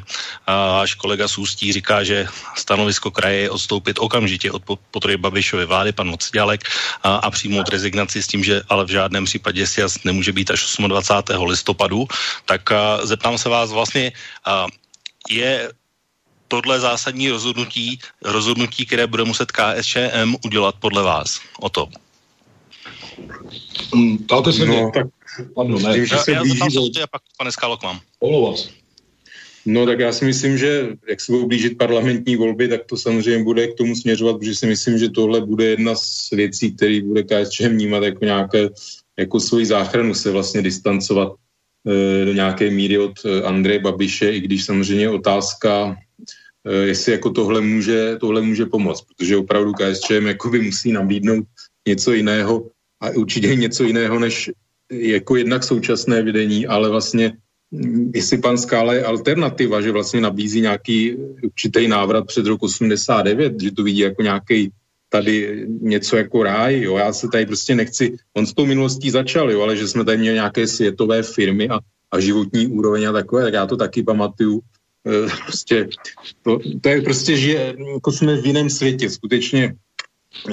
[0.80, 2.26] až kolega Sůstí říká, že
[2.56, 8.22] stanovisko kraje je odstoupit okamžitě od podpory Babišovy vlády, pan Mocďálek, uh, a přijmout rezignaci
[8.22, 11.44] s tím, že ale v žádném případě SIAS nemůže být až 28.
[11.46, 12.08] listopadu,
[12.44, 14.12] tak uh, zeptám se vás vlastně,
[14.46, 14.68] uh,
[15.28, 15.70] je
[16.48, 21.40] tohle zásadní rozhodnutí, rozhodnutí, které bude muset KSČM udělat podle vás?
[21.60, 21.88] O to.
[23.94, 25.06] Mm, Dáte se no, tak
[25.54, 25.98] Pardon, ne.
[25.98, 28.00] Já, já zeptám se a pak pane Skálo k vám.
[28.22, 28.68] vás.
[29.66, 33.44] No tak já si myslím, že jak se budou blížit parlamentní volby, tak to samozřejmě
[33.44, 37.22] bude k tomu směřovat, protože si myslím, že tohle bude jedna z věcí, který bude
[37.22, 38.68] KSČM vnímat jako nějaké,
[39.18, 41.32] jako svoji záchranu se vlastně distancovat
[41.86, 45.96] e, do nějaké míry od e, Andreje Babiše, i když samozřejmě otázka
[46.72, 51.44] jestli jako tohle může, tohle může pomoct, protože opravdu KSČM jakoby musí nabídnout
[51.88, 54.50] něco jiného a určitě něco jiného, než
[54.92, 57.32] jako jednak současné vedení, ale vlastně
[57.70, 63.60] mm, jestli pan Skála je alternativa, že vlastně nabízí nějaký určitý návrat před rok 89,
[63.60, 64.70] že to vidí jako nějaký
[65.08, 69.50] tady něco jako ráj, jo, já se tady prostě nechci, on s tou minulostí začal,
[69.50, 71.78] jo, ale že jsme tady měli nějaké světové firmy a,
[72.10, 74.60] a životní úroveň a takové, tak já to taky pamatuju,
[75.44, 75.88] prostě,
[76.42, 79.74] to, to je prostě, že jako jsme v jiném světě, skutečně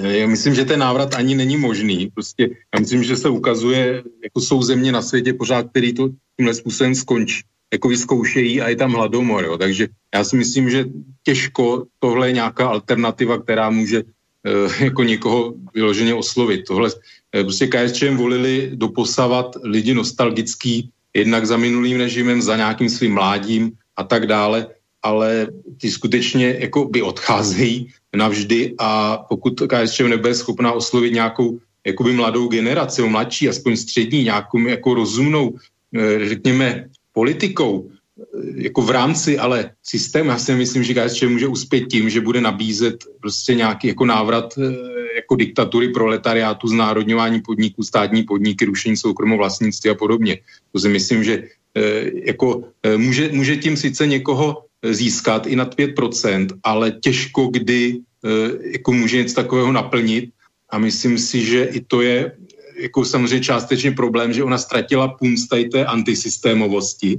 [0.02, 2.10] já myslím, že ten návrat ani není možný.
[2.14, 6.54] Prostě já myslím, že se ukazuje, jako jsou země na světě pořád, který to tímhle
[6.54, 7.42] způsobem skončí,
[7.74, 9.44] jako vyzkoušejí a je tam hladomor.
[9.44, 9.58] Jo.
[9.58, 10.86] Takže já si myslím, že
[11.24, 16.66] těžko tohle je nějaká alternativa, která může uh, jako někoho vyloženě oslovit.
[16.68, 16.90] Tohle
[17.32, 24.04] prostě KSČM volili doposavat lidi nostalgický, jednak za minulým režimem, za nějakým svým mládím a
[24.04, 24.68] tak dále,
[25.04, 25.48] ale
[25.82, 32.48] ty skutečně jako by odcházejí navždy a pokud KSČM nebude schopná oslovit nějakou jakoby mladou
[32.48, 35.56] generaci, mladší, aspoň střední, nějakou jako rozumnou,
[35.96, 41.48] eh, řekněme, politikou, eh, jako v rámci ale systému, já si myslím, že KSČM může
[41.48, 47.84] uspět tím, že bude nabízet prostě nějaký jako návrat eh, jako diktatury proletariátu, znárodňování podniků,
[47.84, 50.40] státní podniky, rušení soukromovlastnictví a podobně.
[50.72, 51.44] To si myslím, že
[52.24, 52.64] jako
[52.98, 58.30] může, může tím sice někoho získat i nad 5%, ale těžko kdy eh,
[58.72, 60.30] jako může něco takového naplnit
[60.70, 62.32] a myslím si, že i to je
[62.80, 67.18] jako samozřejmě částečně problém, že ona ztratila punc tady té antisystémovosti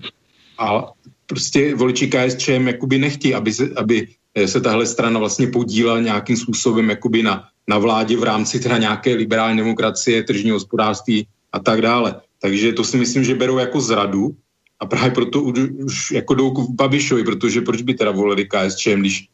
[0.59, 0.93] a
[1.27, 6.37] prostě voliči KSČM jakoby nechtí, aby se, aby eh, se tahle strana vlastně podílela nějakým
[6.37, 11.83] způsobem jakoby na, na vládě v rámci teda nějaké liberální demokracie, tržní hospodářství a tak
[11.83, 12.21] dále.
[12.43, 14.37] Takže to si myslím, že berou jako zradu
[14.81, 19.29] a právě proto už jako jdou k Babišovi, protože proč by teda volili KSČM, když,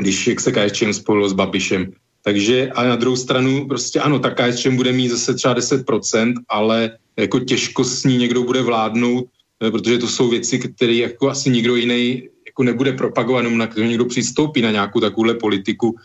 [0.00, 1.92] když jak se KSČM spojilo s Babišem.
[2.22, 6.98] Takže a na druhou stranu prostě ano, ta KSČM bude mít zase třeba 10%, ale
[7.16, 9.24] jako těžko s ní někdo bude vládnout,
[9.66, 13.66] eh, protože to jsou věci, které jako asi nikdo jiný jako nebude propagovat, jenom na
[13.66, 15.96] kterou někdo přistoupí na nějakou takovouhle politiku,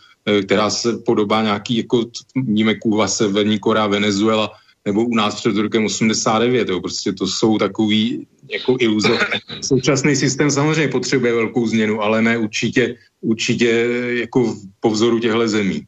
[0.42, 2.04] která se podobá nějaký, jako
[2.36, 4.50] víme, Kuba, Severní Korea, Venezuela,
[4.86, 6.68] nebo u nás před rokem 89.
[6.68, 6.80] Jo.
[6.80, 9.18] Prostě to jsou takový jako iluze.
[9.60, 15.82] Současný systém samozřejmě potřebuje velkou změnu, ale ne určitě, určitě jako po vzoru těchto zemí.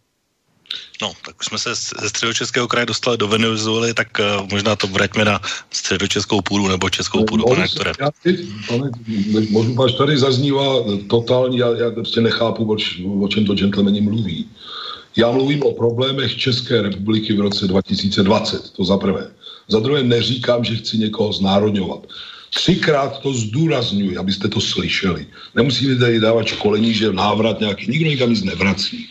[1.03, 4.87] No, tak už jsme se ze středočeského kraje dostali do Venezuely, tak uh, možná to
[4.87, 7.93] vraťme na středočeskou půdu nebo českou půdu, pane rektore.
[9.51, 10.65] Možná až tady zaznívá
[11.07, 12.77] totální, já, já prostě nechápu, o,
[13.25, 14.49] o čem to gentlemani mluví.
[15.17, 19.31] Já mluvím o problémech České republiky v roce 2020, to za prvé.
[19.69, 22.07] Za druhé neříkám, že chci někoho znárodňovat.
[22.55, 25.27] Třikrát to zdůrazňuji, abyste to slyšeli.
[25.55, 29.09] Nemusíte tady dávat školení, že návrat nějaký, nikdo nikam nic nevrací.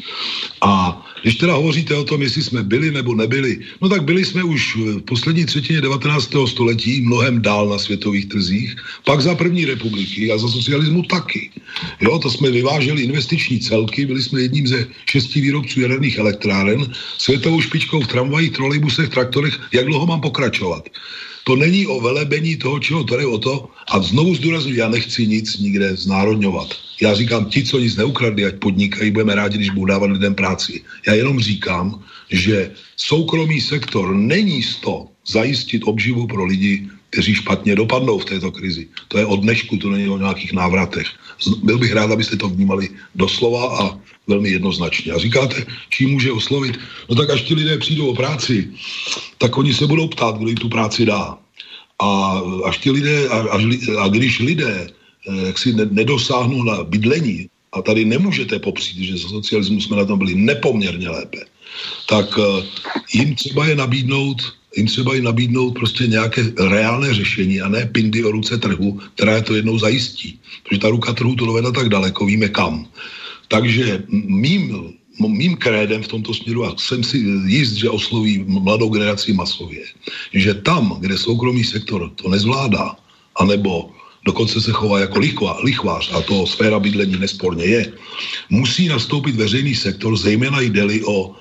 [0.62, 4.44] A když teda hovoříte o tom, jestli jsme byli nebo nebyli, no tak byli jsme
[4.44, 6.32] už v poslední třetině 19.
[6.48, 11.52] století mnohem dál na světových trzích, pak za první republiky a za socialismu taky.
[12.02, 17.62] Jo, to jsme vyváželi investiční celky, byli jsme jedním ze šesti výrobců jaderných elektráren, světovou
[17.62, 20.90] špičkou v tramvajích, trolejbusech, traktorech, jak dlouho mám pokračovat.
[21.48, 23.72] To není o velebení toho, čeho to je o to.
[23.88, 26.76] A znovu zdůraznuju, já nechci nic nikde znárodňovat.
[27.02, 30.84] Já říkám, ti, co nic neukradli, ať podnikají, budeme rádi, když budou dávat lidem práci.
[31.08, 37.76] Já jenom říkám, že soukromý sektor není z to zajistit obživu pro lidi, kteří špatně
[37.76, 38.88] dopadnou v této krizi.
[39.10, 41.10] To je od dnešku, to není o nějakých návratech.
[41.66, 45.12] Byl bych rád, abyste to vnímali doslova a velmi jednoznačně.
[45.12, 46.78] A říkáte, čím může oslovit?
[47.10, 48.70] No tak až ti lidé přijdou o práci,
[49.38, 51.38] tak oni se budou ptát, kdo jim tu práci dá.
[51.98, 53.58] A až ti lidé, a,
[53.98, 59.30] a když lidé eh, jak si nedosáhnou na bydlení, a tady nemůžete popřít, že za
[59.30, 61.50] socialismu jsme na tom byli nepoměrně lépe,
[62.06, 62.66] tak eh,
[63.14, 68.24] jim třeba je nabídnout jim třeba i nabídnout prostě nějaké reálné řešení a ne pindy
[68.24, 70.40] o ruce trhu, která je to jednou zajistí.
[70.64, 72.86] Protože ta ruka trhu to dovede tak daleko, víme kam.
[73.48, 74.94] Takže mým,
[75.28, 79.84] mým krédem v tomto směru, a jsem si jist, že osloví mladou generaci masově,
[80.34, 82.96] že tam, kde soukromý sektor to nezvládá,
[83.36, 83.90] anebo
[84.26, 85.20] dokonce se chová jako
[85.64, 87.94] lichvář, a to sféra bydlení nesporně je,
[88.50, 91.36] musí nastoupit veřejný sektor, zejména jde o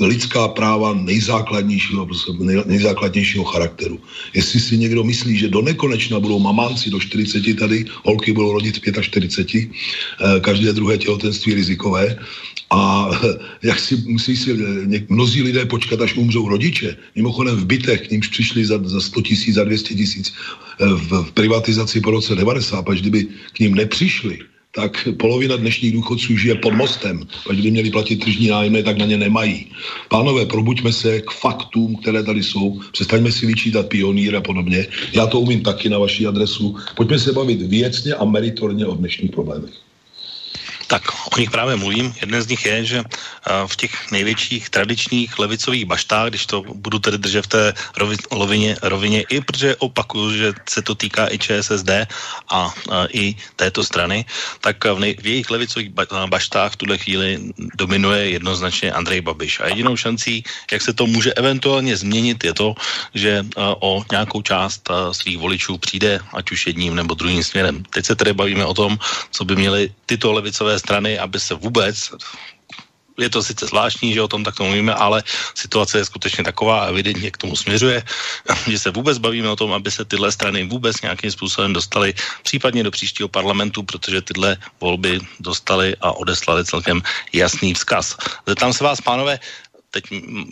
[0.00, 2.08] lidská práva nejzákladnějšího,
[2.66, 4.00] nejzákladnějšího charakteru.
[4.34, 8.78] Jestli si někdo myslí, že do nekonečna budou mamánci do 40 tady, holky budou rodit
[8.78, 12.16] v 45, eh, každé druhé těhotenství rizikové
[12.70, 13.10] a
[13.62, 16.96] jak si musí si eh, mnozí lidé počkat, až umřou rodiče.
[17.16, 21.08] Mimochodem v bytech, k nímž přišli za, za 100 tisíc, za 200 tisíc eh, v,
[21.26, 24.38] v privatizaci po roce 90, až kdyby k ním nepřišli,
[24.74, 27.20] tak polovina dnešních důchodců žije pod mostem.
[27.50, 29.66] A kdyby měli platit tržní nájmy, tak na ně nemají.
[30.08, 32.80] Pánové, probuďme se k faktům, které tady jsou.
[32.92, 34.86] Přestaňme si vyčítat pionýr a podobně.
[35.12, 36.76] Já to umím taky na vaší adresu.
[36.96, 39.89] Pojďme se bavit věcně a meritorně o dnešních problémech.
[40.90, 42.14] Tak o nich právě mluvím.
[42.20, 42.98] Jeden z nich je, že
[43.66, 47.74] v těch největších tradičních levicových baštách, když to budu tedy držet v té
[48.30, 52.10] rovině, rovině i protože opakuju, že se to týká i ČSSD
[52.50, 52.58] a,
[52.90, 54.24] a i této strany,
[54.60, 55.94] tak v, nej, v jejich levicových
[56.26, 57.38] baštách v tuhle chvíli
[57.78, 59.60] dominuje jednoznačně Andrej Babiš.
[59.60, 62.74] A jedinou šancí, jak se to může eventuálně změnit, je to,
[63.14, 63.46] že
[63.78, 67.82] o nějakou část svých voličů přijde, ať už jedním nebo druhým směrem.
[67.94, 68.98] Teď se tedy bavíme o tom,
[69.30, 72.10] co by měly tyto levicové strany, aby se vůbec
[73.20, 75.22] je to sice zvláštní, že o tom takto mluvíme, ale
[75.54, 78.02] situace je skutečně taková a evidentně k tomu směřuje,
[78.70, 82.82] že se vůbec bavíme o tom, aby se tyhle strany vůbec nějakým způsobem dostaly případně
[82.82, 88.16] do příštího parlamentu, protože tyhle volby dostaly a odeslali celkem jasný vzkaz.
[88.46, 89.38] Zeptám se vás, pánové,
[89.90, 90.04] teď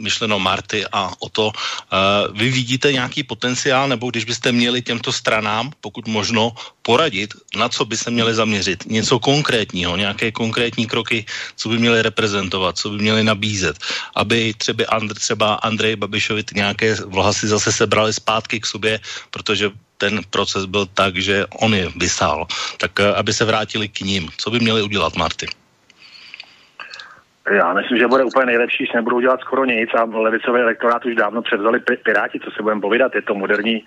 [0.02, 5.12] myšleno Marty a o to, uh, vy vidíte nějaký potenciál, nebo když byste měli těmto
[5.12, 11.24] stranám, pokud možno, poradit, na co by se měli zaměřit, něco konkrétního, nějaké konkrétní kroky,
[11.56, 13.78] co by měli reprezentovat, co by měli nabízet,
[14.14, 20.22] aby třeba, Andr, třeba Andrej Babišovi nějaké vlasy zase sebrali zpátky k sobě, protože ten
[20.30, 22.46] proces byl tak, že on je vysál,
[22.78, 24.30] tak uh, aby se vrátili k ním.
[24.38, 25.46] Co by měli udělat, Marty?
[27.50, 31.14] Já myslím, že bude úplně nejlepší, že nebudou dělat skoro nic a levicový elektorát už
[31.14, 33.14] dávno převzali Piráti, co se budeme povídat.
[33.14, 33.84] Je to moderní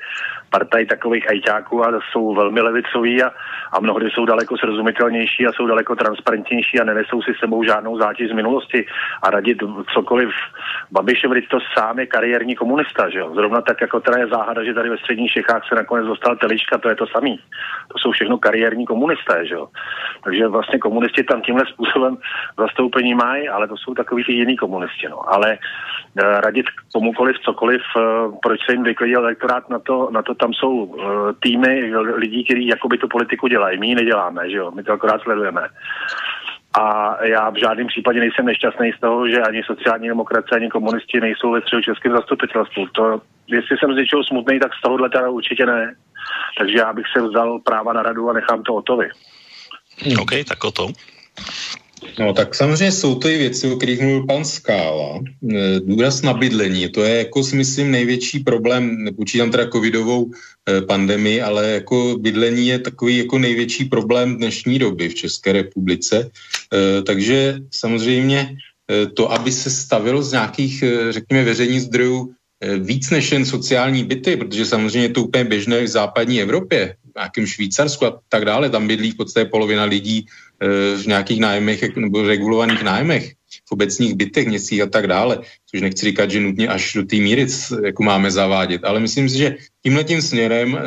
[0.50, 3.32] partaj takových ajťáků a jsou velmi levicoví a,
[3.72, 8.30] a mnohdy jsou daleko srozumitelnější a jsou daleko transparentnější a nenesou si sebou žádnou zátěž
[8.30, 8.86] z minulosti
[9.22, 9.58] a radit
[9.94, 10.30] cokoliv.
[10.92, 13.36] Babišovi to sám je kariérní komunista, že jo?
[13.36, 16.78] Zrovna tak, jako teda je záhada, že tady ve středních Čechách se nakonec dostal Telička,
[16.78, 17.40] to je to samý.
[17.92, 19.68] To jsou všechno kariérní komunisté, že jo?
[20.24, 22.18] Takže vlastně komunisti tam tímhle způsobem
[22.58, 25.08] zastoupení mají ale to jsou takový ty jiný komunisti.
[25.10, 25.34] No.
[25.34, 30.36] Ale uh, radit komukoliv cokoliv, uh, proč se jim vyklidil elektorát, na to, na to
[30.36, 30.98] tam jsou uh,
[31.40, 33.80] týmy lidí, kteří jakoby tu politiku dělají.
[33.80, 34.72] My ji neděláme, že jo?
[34.72, 35.62] my to akorát sledujeme.
[36.74, 41.20] A já v žádném případě nejsem nešťastný z toho, že ani sociální demokracie, ani komunisti
[41.20, 42.88] nejsou ve českém zastupitelstvu.
[42.88, 45.96] To, jestli jsem z něčeho smutný, tak z tohohle teda určitě ne.
[46.58, 49.10] Takže já bych se vzal práva na radu a nechám to o vy.
[50.22, 50.88] OK, tak o to.
[52.20, 55.20] No tak samozřejmě jsou to i věci, o kterých mluvil pan Skála.
[55.20, 60.82] E, důraz na bydlení, to je jako si myslím největší problém, nepočítám teda covidovou e,
[60.82, 66.30] pandemii, ale jako bydlení je takový jako největší problém dnešní doby v České republice.
[66.74, 68.58] E, takže samozřejmě
[69.14, 72.34] to, aby se stavilo z nějakých, řekněme, veřejných zdrojů
[72.80, 77.16] víc než jen sociální byty, protože samozřejmě je to úplně běžné v západní Evropě, v
[77.16, 80.26] nějakém Švýcarsku a tak dále, tam bydlí v podstatě polovina lidí
[80.96, 83.34] v nějakých nájmech nebo regulovaných nájmech,
[83.66, 85.40] v obecních bytech, městích a tak dále,
[85.72, 87.48] což nechci říkat, že nutně až do té míry
[87.86, 90.82] jako máme zavádět, ale myslím si, že tímhle tím směrem, eh,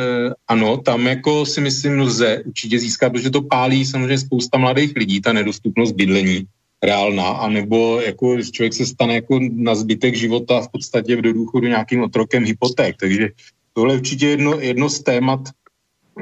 [0.48, 5.20] ano, tam jako si myslím lze určitě získat, protože to pálí samozřejmě spousta mladých lidí,
[5.20, 6.46] ta nedostupnost bydlení
[6.82, 12.02] reálná, anebo jako člověk se stane jako na zbytek života v podstatě do důchodu nějakým
[12.02, 13.28] otrokem hypoték, takže
[13.72, 15.40] tohle je určitě jedno, jedno z témat,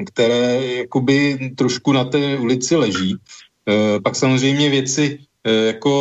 [0.05, 3.15] které jakoby trošku na té ulici leží.
[3.69, 5.91] E, pak samozřejmě věci e, jako,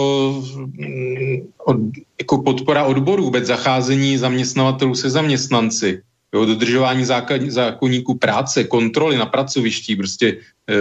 [0.57, 1.77] mm, od,
[2.21, 6.03] jako podpora odborů, vůbec zacházení zaměstnavatelů se zaměstnanci,
[6.35, 7.05] jo, dodržování
[7.49, 10.37] zákonníků práce, kontroly na pracovišti, prostě
[10.71, 10.77] e,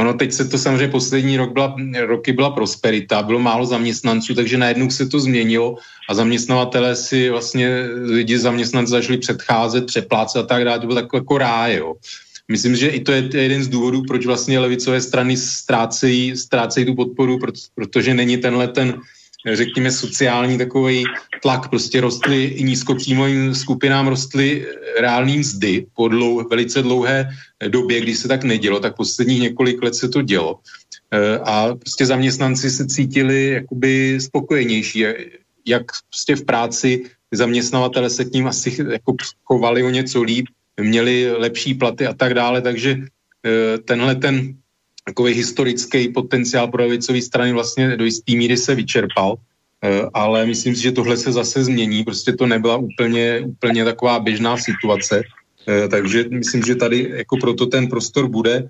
[0.00, 4.58] ono teď se to samozřejmě poslední rok byla, roky byla prosperita, bylo málo zaměstnanců, takže
[4.58, 5.76] najednou se to změnilo
[6.08, 7.68] a zaměstnavatelé si vlastně
[8.02, 11.94] lidi zaměstnanci začali předcházet, přeplácet a tak dále, to bylo takové jako ráj, jo.
[12.52, 16.94] Myslím, že i to je jeden z důvodů, proč vlastně levicové strany ztrácejí, ztrácejí tu
[16.94, 17.38] podporu,
[17.74, 19.00] protože není tenhle ten,
[19.52, 21.04] řekněme, sociální takový
[21.42, 21.68] tlak.
[21.68, 24.66] Prostě rostly i nízkopříjmovým skupinám rostly
[25.00, 27.28] reální mzdy po dlou, velice dlouhé
[27.68, 30.58] době, kdy se tak nedělo, tak posledních několik let se to dělo.
[31.10, 35.04] E, a prostě zaměstnanci se cítili jakoby spokojenější,
[35.66, 40.46] jak prostě v práci zaměstnavatele se k ním asi jako chovali o něco líp,
[40.80, 42.96] měli lepší platy a tak dále, takže
[43.46, 44.56] eh, tenhle ten
[45.04, 49.36] takový historický potenciál pro levicové strany vlastně do jisté míry se vyčerpal,
[49.82, 54.18] eh, ale myslím si, že tohle se zase změní, prostě to nebyla úplně, úplně taková
[54.18, 55.22] běžná situace,
[55.68, 58.68] eh, takže myslím, že tady jako proto ten prostor bude.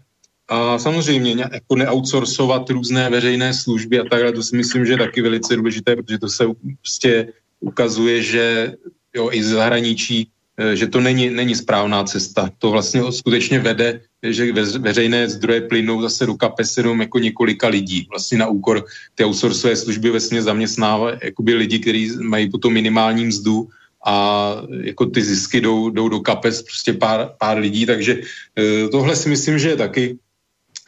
[0.49, 4.99] A samozřejmě jako neoutsourcovat různé veřejné služby a tak dále, to si myslím, že je
[5.11, 6.45] taky velice důležité, protože to se
[6.83, 8.73] prostě ukazuje, že
[9.15, 10.31] jo, i z zahraničí
[10.75, 12.51] že to není, není správná cesta.
[12.59, 18.07] To vlastně skutečně vede, že veřejné zdroje plynou zase do kapes jenom jako několika lidí.
[18.11, 18.85] Vlastně na úkor
[19.15, 23.69] ty outsourcové služby vesmě zaměstnávají jakoby lidi, kteří mají potom minimální mzdu
[24.07, 28.21] a jako ty zisky jdou, jdou do kapes prostě pár, pár lidí, takže
[28.59, 30.19] eh, tohle si myslím, že je taky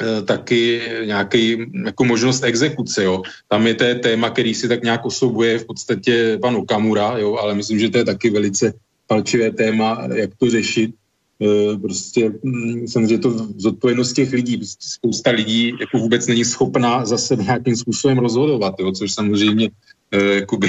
[0.00, 3.22] eh, taky nějaký jako možnost exekuce, jo.
[3.48, 7.54] Tam je to téma, který si tak nějak osobuje v podstatě pan Okamura, jo, ale
[7.54, 8.72] myslím, že to je taky velice
[9.08, 10.94] palčivé téma, jak to řešit.
[11.42, 14.56] E, prostě mm, samozřejmě to zodpovědnost těch lidí.
[14.56, 19.70] Prostě spousta lidí jako vůbec není schopná zase nějakým způsobem rozhodovat, jo, což samozřejmě
[20.10, 20.68] e, jakoby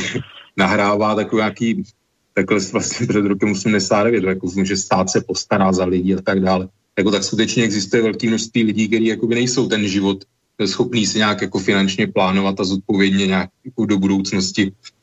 [0.58, 1.84] nahrává takový nějaký
[2.34, 6.68] takhle vlastně před rokem 89, jako, že stát se postará za lidi a tak dále.
[6.98, 10.26] Jako tak skutečně existuje velké množství lidí, kteří jakoby nejsou ten život
[10.66, 14.99] schopný si nějak jako finančně plánovat a zodpovědně nějak jako do budoucnosti Eh,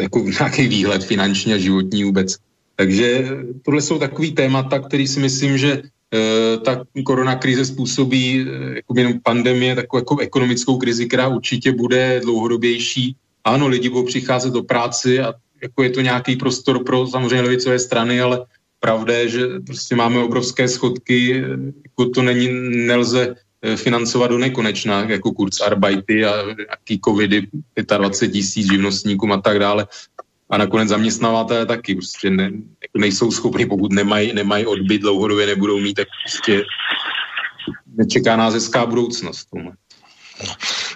[0.00, 2.36] jako nějaký výhled finanční a životní vůbec.
[2.76, 3.28] Takže
[3.62, 9.20] tohle jsou takový témata, který si myslím, že eh, ta koronakrize způsobí eh, jako jenom
[9.22, 13.16] pandemie, takovou jako ekonomickou krizi, která určitě bude dlouhodobější.
[13.44, 17.78] Ano, lidi budou přicházet do práce a jako je to nějaký prostor pro samozřejmě levicové
[17.78, 18.44] strany, ale
[18.80, 21.44] pravda je, že prostě máme obrovské schodky,
[21.84, 22.48] jako to není,
[22.86, 23.43] nelze Eh,
[23.76, 27.46] financovat do nekonečna, jako Kurzarbeity a jaký covidy,
[27.98, 29.86] 25 tisíc živnostníkům a tak dále.
[30.50, 32.44] A nakonec zaměstnavatele taky prostě ne,
[32.82, 36.62] jako nejsou schopni, pokud nemají, nemají odbyt dlouhodobě, nebudou mít, tak prostě
[37.96, 39.48] nečeká nás hezká budoucnost.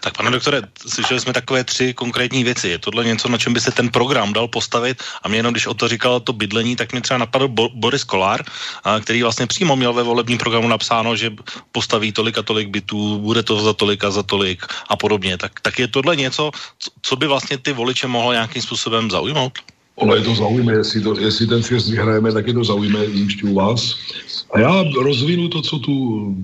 [0.00, 2.68] Tak pane doktore, slyšeli jsme takové tři konkrétní věci.
[2.68, 5.02] Je tohle něco, na čem by se ten program dal postavit?
[5.22, 8.04] A mě jenom, když o to říkal to bydlení, tak mě třeba napadl Bo- Boris
[8.04, 8.44] Kolár,
[8.84, 11.30] a, který vlastně přímo měl ve volebním programu napsáno, že
[11.72, 15.38] postaví tolik a tolik bytů, bude to za tolik a za tolik a podobně.
[15.38, 19.58] Tak, tak je tohle něco, co, co by vlastně ty voliče mohlo nějakým způsobem zaujmout?
[19.98, 23.46] Ono je to zaujme, jestli, to, jestli ten fest vyhrajeme, tak je to zaujme ještě
[23.46, 23.98] u vás.
[24.54, 25.94] A já rozvinu to, co tu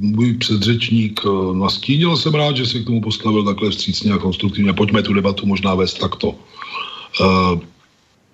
[0.00, 2.16] můj předřečník eh, nastínil.
[2.16, 4.72] Jsem rád, že se k tomu postavil takhle vstřícně a konstruktivně.
[4.72, 6.34] Pojďme tu debatu možná vést takto.
[7.20, 7.61] Uh,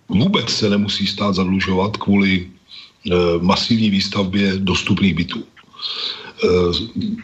[0.08, 5.44] vůbec se nemusí stát zadlužovat kvůli uh, masivní výstavbě dostupných bytů.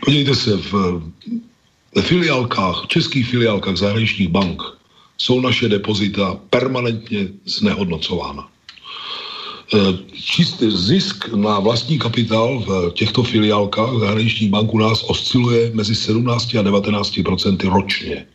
[0.04, 0.72] Podívejte se, v,
[1.96, 4.75] v filiálkách, českých filiálkách zahraničních bank
[5.18, 8.48] jsou naše depozita permanentně znehodnocována.
[9.74, 9.78] E,
[10.12, 16.54] čistý zisk na vlastní kapitál v těchto filiálkách zahraničních bank u nás osciluje mezi 17
[16.54, 18.26] a 19 procenty ročně,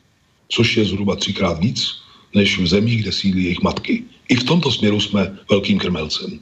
[0.50, 2.02] což je zhruba třikrát víc
[2.36, 4.04] než v zemích, kde sídlí jejich matky.
[4.30, 6.40] I v tomto směru jsme velkým krmelcem.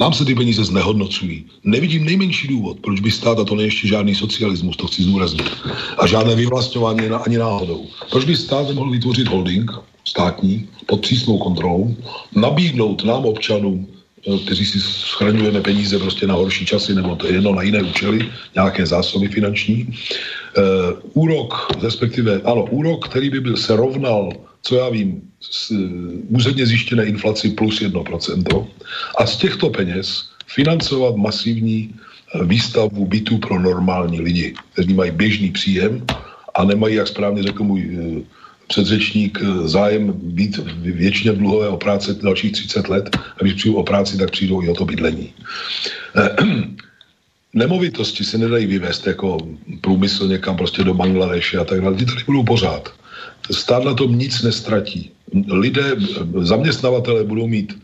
[0.00, 1.44] Nám se ty peníze znehodnocují.
[1.64, 5.50] Nevidím nejmenší důvod, proč by stát, a to ještě žádný socialismus, to chci zdůraznit,
[5.98, 7.86] a žádné vyvlastňování ani náhodou.
[8.10, 9.70] Proč by stát nemohl vytvořit holding
[10.04, 11.96] státní pod přísnou kontrolou,
[12.34, 13.86] nabídnout nám občanům,
[14.26, 18.28] eh, kteří si schraňujeme peníze prostě na horší časy nebo to jedno na jiné účely,
[18.54, 19.88] nějaké zásoby finanční.
[20.56, 24.32] Uh, úrok, respektive, ano, úrok, který by byl, se rovnal
[24.66, 25.74] co já vím, z eh,
[26.28, 28.66] úředně zjištěné inflaci plus 1%.
[29.18, 35.50] A z těchto peněz financovat masivní eh, výstavbu bytů pro normální lidi, kteří mají běžný
[35.50, 36.02] příjem
[36.54, 38.22] a nemají, jak správně řekl můj eh,
[38.66, 39.38] předřečník,
[39.70, 44.18] zájem být většině v dluhové o práce dalších 30 let a když přijdou o práci,
[44.18, 45.30] tak přijdou i o to bydlení.
[47.54, 49.38] Nemovitosti se nedají vyvést jako
[49.80, 51.94] průmysl někam prostě do Bangladeše a tak dále.
[51.94, 53.05] Ty tady budou pořád.
[53.50, 55.10] Stát na tom nic nestratí.
[55.50, 55.96] Lidé,
[56.40, 57.78] zaměstnavatele budou mít e,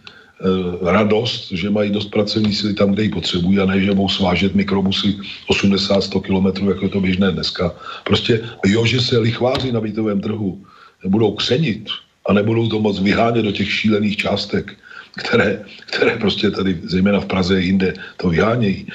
[0.92, 4.54] radost, že mají dost pracovní síly tam, kde ji potřebují a ne, že budou svážet
[4.54, 5.16] mikrobusy
[5.50, 7.74] 80-100 kilometrů, jako je to běžné dneska.
[8.04, 10.62] Prostě jo, že se lichváři na bytovém trhu
[11.04, 11.88] budou křenit
[12.26, 14.72] a nebudou to moc vyhánět do těch šílených částek,
[15.18, 18.86] které, které prostě tady, zejména v Praze jinde, to vyhánějí.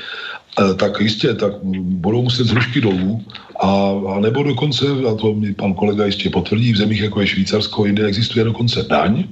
[0.59, 3.23] Eh, tak jistě, tak budou muset z rušky dolů,
[3.59, 7.27] a, a nebo dokonce, a to mi pan kolega jistě potvrdí, v zemích jako je
[7.27, 9.23] Švýcarsko, jinde existuje dokonce daň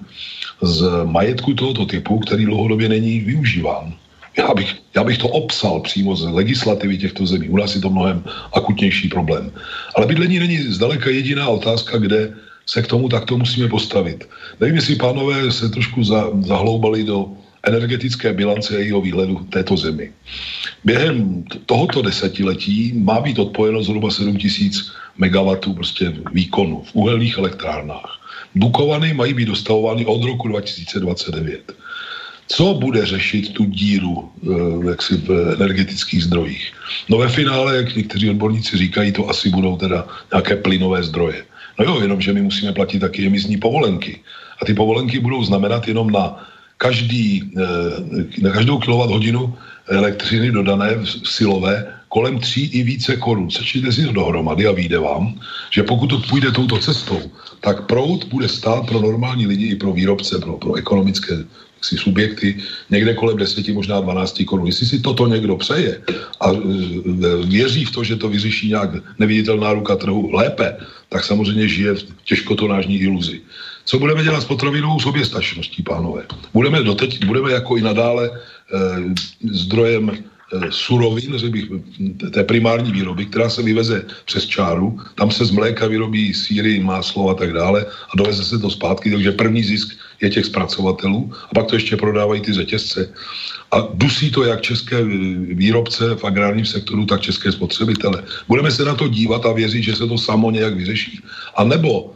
[0.61, 3.93] z majetku tohoto typu, který dlouhodobě není využíván.
[4.37, 7.49] Já bych, já bych to obsal přímo z legislativy těchto zemí.
[7.49, 8.23] U nás je to mnohem
[8.53, 9.51] akutnější problém.
[9.95, 12.33] Ale bydlení není zdaleka jediná otázka, kde
[12.65, 14.29] se k tomu takto musíme postavit.
[14.59, 17.31] Nevím, jestli pánové se trošku za, zahloubali do
[17.65, 20.11] energetické bilance jejího výhledu této zemi.
[20.83, 28.19] Během tohoto desetiletí má být odpojeno zhruba 7 tisíc megawatů prostě výkonu v uhelných elektrárnách.
[28.55, 31.73] Bukovany mají být dostavovány od roku 2029.
[32.47, 36.73] Co bude řešit tu díru eh, jaksi v energetických zdrojích?
[37.09, 41.45] No ve finále, jak někteří odborníci říkají, to asi budou teda nějaké plynové zdroje.
[41.79, 44.19] No jo, jenom, že my musíme platit taky emisní povolenky.
[44.61, 46.47] A ty povolenky budou znamenat jenom na
[46.85, 47.41] každý,
[48.41, 49.53] na každou kilowatt hodinu
[49.89, 53.49] elektřiny dodané silové kolem tří i více korun.
[53.51, 55.33] Sečtěte si to dohromady a vyjde vám,
[55.73, 57.21] že pokud to půjde touto cestou,
[57.59, 61.43] tak prout bude stát pro normální lidi i pro výrobce, pro, pro ekonomické
[61.81, 62.57] si subjekty
[62.89, 64.65] někde kolem 10, možná 12 korun.
[64.65, 66.01] Jestli si toto někdo přeje
[66.41, 66.57] a e,
[67.45, 70.77] věří v to, že to vyřeší nějak neviditelná ruka trhu lépe,
[71.09, 73.41] tak samozřejmě žije v těžkotonážní iluzi.
[73.85, 76.23] Co budeme dělat s potravinovou soběstačností, pánové?
[76.53, 78.33] Budeme, doteď, budeme jako i nadále e,
[79.51, 80.17] zdrojem e,
[80.69, 81.65] surovin, řekl bych,
[82.31, 87.29] té primární výroby, která se vyveze přes čáru, tam se z mléka vyrobí síry, máslo
[87.29, 91.53] a tak dále a doveze se to zpátky, takže první zisk je těch zpracovatelů a
[91.53, 93.09] pak to ještě prodávají ty řetězce.
[93.71, 95.03] A dusí to jak české
[95.53, 98.23] výrobce v agrárním sektoru, tak české spotřebitele.
[98.47, 101.19] Budeme se na to dívat a věřit, že se to samo nějak vyřeší.
[101.55, 102.14] A nebo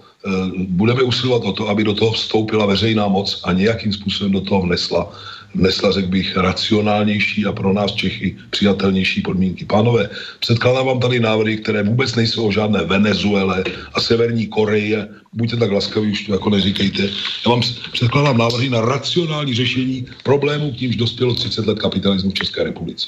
[0.58, 4.62] budeme usilovat o to, aby do toho vstoupila veřejná moc a nějakým způsobem do toho
[4.62, 5.12] vnesla
[5.56, 9.66] vnesla, řekl bych, racionálnější a pro nás Čechy přijatelnější podmínky.
[9.66, 10.10] Pánové,
[10.40, 13.64] předkládám vám tady návrhy, které vůbec nejsou o žádné Venezuele
[13.94, 15.08] a Severní Koreje.
[15.34, 17.04] Buďte tak laskaví, už to jako neříkejte.
[17.46, 17.62] Já vám
[17.92, 23.08] předkládám návrhy na racionální řešení problémů, k nímž dospělo 30 let kapitalismu v České republice.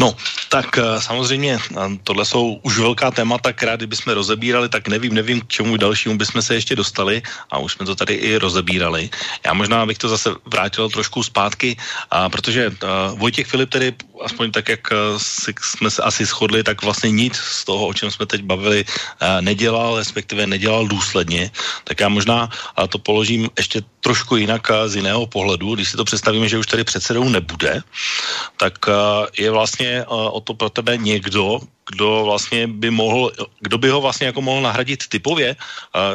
[0.00, 0.16] No,
[0.48, 5.40] tak eh, samozřejmě eh, tohle jsou už velká témata, která kdybychom rozebírali, tak nevím, nevím,
[5.40, 9.10] k čemu dalšímu bychom se ještě dostali a už jsme to tady i rozebírali.
[9.46, 11.76] Já možná bych to zase vrátil trošku zpátky,
[12.10, 14.80] a protože uh, Vojtěch Filip tedy, aspoň tak, jak
[15.16, 18.84] si, jsme se asi shodli, tak vlastně nic z toho, o čem jsme teď bavili,
[19.40, 21.50] nedělal, respektive nedělal důsledně,
[21.84, 22.48] tak já možná
[22.88, 25.74] to položím ještě trošku jinak z jiného pohledu.
[25.74, 27.82] Když si to představíme, že už tady předsedou nebude,
[28.56, 28.72] tak
[29.38, 30.04] je vlastně
[30.36, 34.60] o to pro tebe někdo, kdo vlastně by mohl, kdo by ho vlastně jako mohl
[34.60, 35.56] nahradit typově.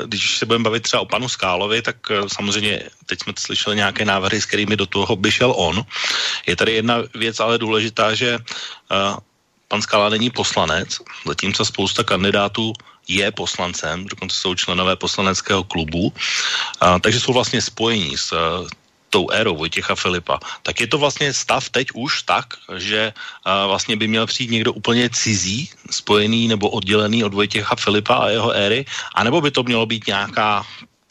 [0.06, 4.06] Když se budeme bavit třeba o panu Skálovi, tak e, samozřejmě teď jsme slyšeli nějaké
[4.06, 5.82] návrhy, s kterými do toho by šel on.
[6.46, 8.40] Je tady jedna věc ale důležitá, že e,
[9.68, 12.74] pan Skála není poslanec, zatímco spousta kandidátů
[13.08, 16.14] je poslancem, dokonce jsou členové poslaneckého klubu,
[16.80, 18.30] a, takže jsou vlastně spojení s
[19.12, 24.00] tou érou Vojtěcha Filipa, tak je to vlastně stav teď už tak, že uh, vlastně
[24.00, 28.86] by měl přijít někdo úplně cizí, spojený nebo oddělený od Vojtěcha Filipa a jeho éry,
[29.16, 30.64] anebo by to mělo být nějaká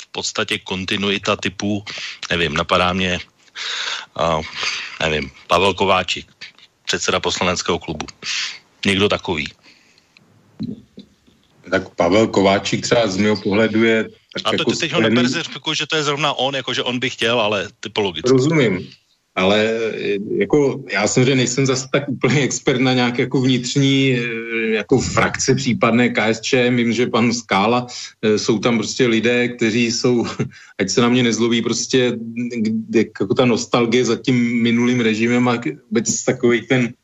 [0.03, 1.84] v podstatě kontinuita typu,
[2.30, 3.20] nevím, napadá mě,
[4.16, 4.42] uh,
[5.01, 6.26] nevím, Pavel Kováčik,
[6.88, 8.07] předseda poslaneckého klubu.
[8.86, 9.46] Někdo takový.
[11.70, 14.09] Tak Pavel Kováčik třeba z mého pohledu je
[14.44, 17.10] a to jako teď ho neperzifikuju, že to je zrovna on, jako že on by
[17.10, 18.30] chtěl, ale typologicky.
[18.30, 18.88] Rozumím.
[19.34, 19.80] Ale
[20.36, 24.18] jako já samozřejmě nejsem zase tak úplně expert na nějaké jako vnitřní
[24.72, 27.86] jako frakce případné KSČ, vím, že pan Skála,
[28.22, 30.26] e, jsou tam prostě lidé, kteří jsou,
[30.80, 32.12] ať se na mě nezlobí, prostě
[32.94, 35.60] jako ta nostalgie za tím minulým režimem a
[35.90, 36.99] vůbec takový ten Eh,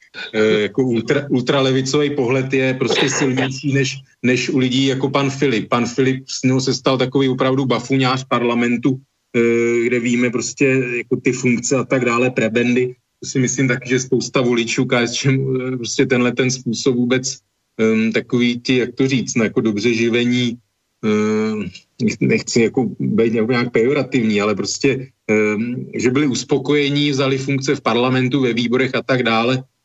[0.63, 5.69] jako ultra, ultralevicový pohled je prostě silnější než, než u lidí jako pan Filip.
[5.69, 9.01] Pan Filip z něho se stal takový opravdu bafuňář parlamentu,
[9.37, 10.65] eh, kde víme prostě
[10.97, 12.95] jako ty funkce a tak dále, prebendy.
[13.23, 17.39] To si myslím taky, že spousta voličů KSČ eh, prostě tenhle ten způsob vůbec
[17.81, 20.59] um, takový ti, jak to říct, no, jako dobře živení,
[21.05, 21.65] um,
[22.21, 25.09] nechci jako být nějak pejorativní, ale prostě,
[25.57, 29.76] um, že byli uspokojení, vzali funkce v parlamentu, ve výborech a tak dále, Eh,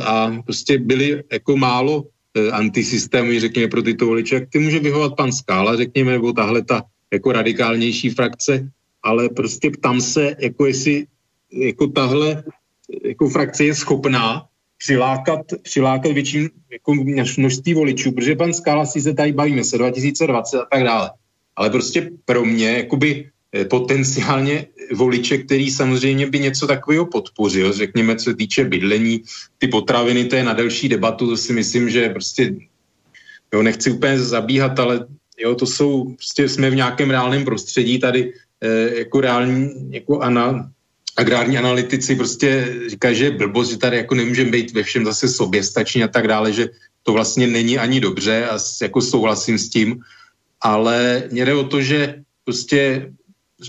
[0.00, 2.04] a prostě byli jako málo
[2.34, 4.34] eh, antisystémy, řekněme, pro tyto voliče.
[4.34, 6.82] Jak ty může vyhovat pan Skála, řekněme, nebo tahle ta
[7.12, 8.70] jako radikálnější frakce,
[9.02, 11.06] ale prostě ptám se, jako jestli
[11.52, 12.44] jako tahle
[13.04, 14.46] jako frakce je schopná
[14.78, 16.94] přilákat, přilákat větší jako
[17.38, 21.10] množství voličů, protože pan Skála si se tady bavíme se 2020 a tak dále.
[21.56, 23.37] Ale prostě pro mě, jakoby Eh,
[23.70, 29.22] potenciálně voliče, který samozřejmě by něco takového podpořil, řekněme, co se týče bydlení,
[29.58, 32.54] ty potraviny, to je na delší debatu, to si myslím, že prostě,
[33.52, 35.06] jo, nechci úplně zabíhat, ale
[35.38, 40.70] jo, to jsou, prostě jsme v nějakém reálném prostředí tady, eh, jako reální, jako ana,
[41.16, 45.28] agrární analytici prostě říkají, že je blbost, že tady jako nemůžeme být ve všem zase
[45.28, 46.68] soběstační a tak dále, že
[47.02, 50.00] to vlastně není ani dobře a jako souhlasím s tím,
[50.60, 53.10] ale mě jde o to, že prostě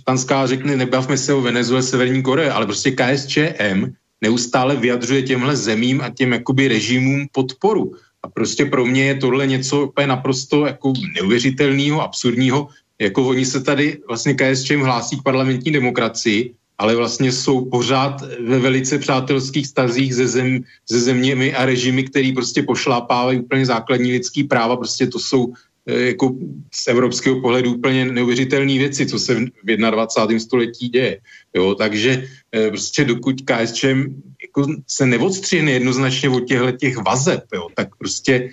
[0.05, 5.55] pan Ská řekne, nebavme se o Venezuele, Severní Koreje, ale prostě KSČM neustále vyjadřuje těmhle
[5.55, 7.93] zemím a těm jakoby režimům podporu.
[8.23, 12.67] A prostě pro mě je tohle něco úplně naprosto jako neuvěřitelného, absurdního.
[12.99, 18.59] Jako oni se tady vlastně KSČM hlásí k parlamentní demokracii, ale vlastně jsou pořád ve
[18.59, 24.43] velice přátelských stazích ze, zem, ze zeměmi a režimy, který prostě pošlápávají úplně základní lidský
[24.43, 24.77] práva.
[24.77, 25.53] Prostě to jsou
[25.97, 26.35] jako
[26.73, 30.39] z evropského pohledu úplně neuvěřitelné věci, co se v 21.
[30.39, 31.19] století děje.
[31.55, 32.23] Jo, takže
[32.69, 34.05] prostě dokud KSČM
[34.43, 38.49] jako se neodstřihne jednoznačně od těchto těch vazeb, jo, tak prostě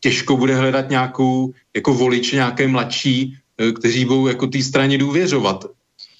[0.00, 3.36] těžko bude hledat nějakou jako volič, nějaké mladší,
[3.78, 5.64] kteří budou jako té straně důvěřovat.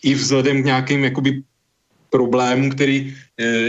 [0.03, 1.43] I vzhledem k nějakým jakoby
[2.11, 3.15] problémů, který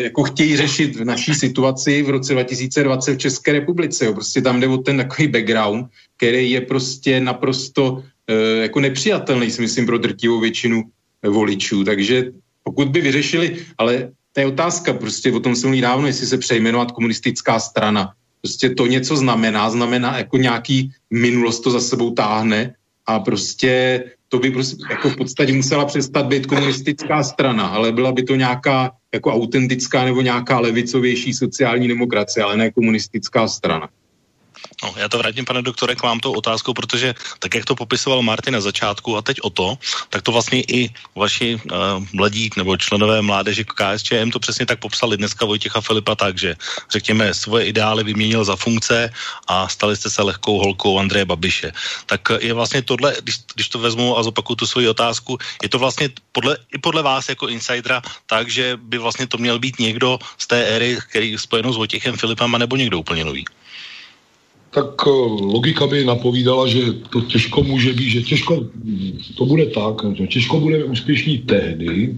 [0.03, 4.05] jako chtějí řešit v naší situaci v roce 2020 v České republice.
[4.05, 4.13] Jo.
[4.13, 9.61] Prostě tam jde o ten takový background, který je prostě naprosto e, jako nepřijatelný, si
[9.61, 10.83] myslím, pro drtivou většinu
[11.23, 11.83] voličů.
[11.83, 12.31] Takže
[12.63, 16.37] pokud by vyřešili, ale to je otázka, prostě o tom se mluví dávno, jestli se
[16.37, 18.13] přejmenovat komunistická strana.
[18.41, 24.39] Prostě to něco znamená, znamená jako nějaký minulost to za sebou táhne a prostě to
[24.39, 28.91] by prostě jako v podstatě musela přestat být komunistická strana, ale byla by to nějaká
[29.13, 33.89] jako autentická nebo nějaká levicovější sociální demokracie, ale ne komunistická strana.
[34.83, 38.21] No, já to vrátím, pane doktore, k vám tou otázkou, protože tak, jak to popisoval
[38.21, 39.77] Martin na začátku a teď o to,
[40.09, 45.17] tak to vlastně i vaši uh, mladí nebo členové mládeže KSČM to přesně tak popsali
[45.17, 46.55] dneska Vojtěcha Filipa tak, že
[46.91, 49.13] řekněme svoje ideály vyměnil za funkce
[49.47, 51.71] a stali jste se lehkou holkou Andreje Babiše.
[52.05, 55.79] Tak je vlastně tohle, když, když to vezmu a zopakuju tu svoji otázku, je to
[55.79, 60.19] vlastně podle, i podle vás jako insidera tak, že by vlastně to měl být někdo
[60.37, 63.45] z té éry, který spojenou s Vojtěchem Filipem, nebo někdo úplně nový?
[64.73, 65.09] Tak eh,
[65.53, 68.65] logika by napovídala, že to těžko může být, že těžko
[69.37, 72.17] to bude tak, že těžko bude úspěšný tehdy,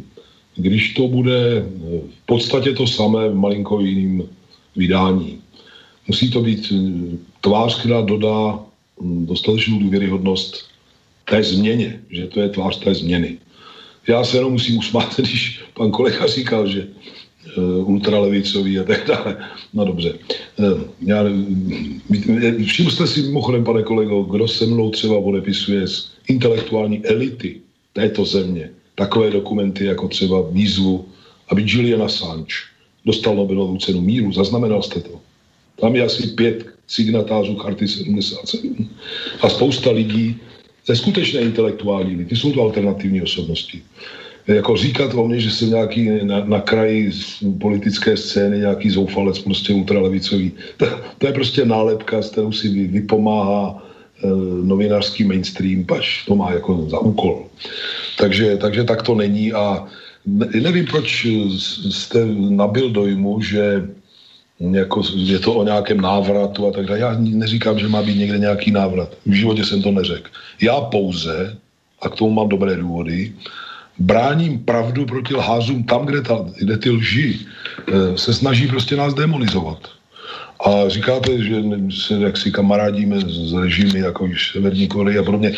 [0.56, 1.64] když to bude eh,
[2.00, 4.24] v podstatě to samé v malinko jiným
[4.76, 5.40] vydání.
[6.08, 8.60] Musí to být eh, tvář, která dodá
[9.02, 10.66] hm, dostatečnou důvěryhodnost
[11.26, 13.38] té změně, že to je tvář té změny.
[14.08, 16.88] Já se jenom musím usmát, když pan kolega říkal, že
[17.86, 19.38] ultralevicový a tak dále.
[19.74, 20.14] No dobře.
[20.58, 21.24] Uh, já,
[22.66, 27.62] všiml jste si mimochodem, pane kolego, kdo se mnou třeba odepisuje z intelektuální elity
[27.94, 31.06] této země takové dokumenty jako třeba výzvu,
[31.50, 32.56] aby Julian Assange
[33.06, 34.34] dostal Nobelovu cenu míru.
[34.34, 35.20] Zaznamenal jste to?
[35.82, 38.90] Tam je asi pět signatářů Charty 77
[39.42, 40.36] a spousta lidí
[40.88, 42.36] ze skutečné intelektuální elity.
[42.36, 43.82] Jsou to alternativní osobnosti
[44.48, 47.12] jako říkat o mně, že jsem nějaký na, na kraji
[47.62, 50.86] politické scény, nějaký zoufalec, prostě ultralevicový, to,
[51.18, 53.84] to je prostě nálepka, s kterou si vy, vypomáhá
[54.24, 54.28] e,
[54.64, 57.46] novinářský mainstream, pač to má jako za úkol.
[58.18, 59.88] Takže, takže tak to není a
[60.26, 61.28] ne, nevím, proč
[61.90, 63.90] jste nabil dojmu, že
[64.60, 67.00] jako je to o nějakém návratu a tak dále.
[67.00, 69.18] Já neříkám, že má být někde nějaký návrat.
[69.26, 70.30] V životě jsem to neřekl.
[70.62, 71.58] Já pouze,
[72.02, 73.34] a k tomu mám dobré důvody,
[74.00, 79.14] bráním pravdu proti lházům tam, kde, ta, kde ty lži eh, se snaží prostě nás
[79.14, 79.80] demonizovat.
[80.66, 81.56] A říkáte, že
[81.92, 85.52] se jak si kamarádíme s režimy, jako již Severní Koreje a podobně.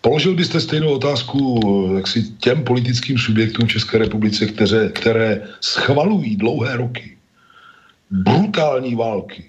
[0.00, 6.36] Položil byste stejnou otázku eh, jak si těm politickým subjektům České republice, které, které schvalují
[6.36, 7.16] dlouhé roky
[8.10, 9.44] brutální války,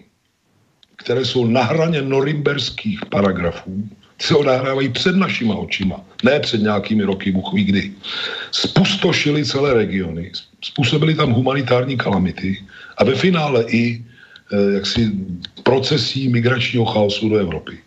[0.95, 3.89] které jsou na hraně norimberských paragrafů,
[4.21, 7.91] se odehrávají před našima očima, ne před nějakými roky, Bůh ví kdy.
[8.51, 12.57] Spustošili celé regiony, způsobili tam humanitární kalamity
[12.97, 15.11] a ve finále i eh, jaksi
[15.63, 17.77] procesí migračního chaosu do Evropy.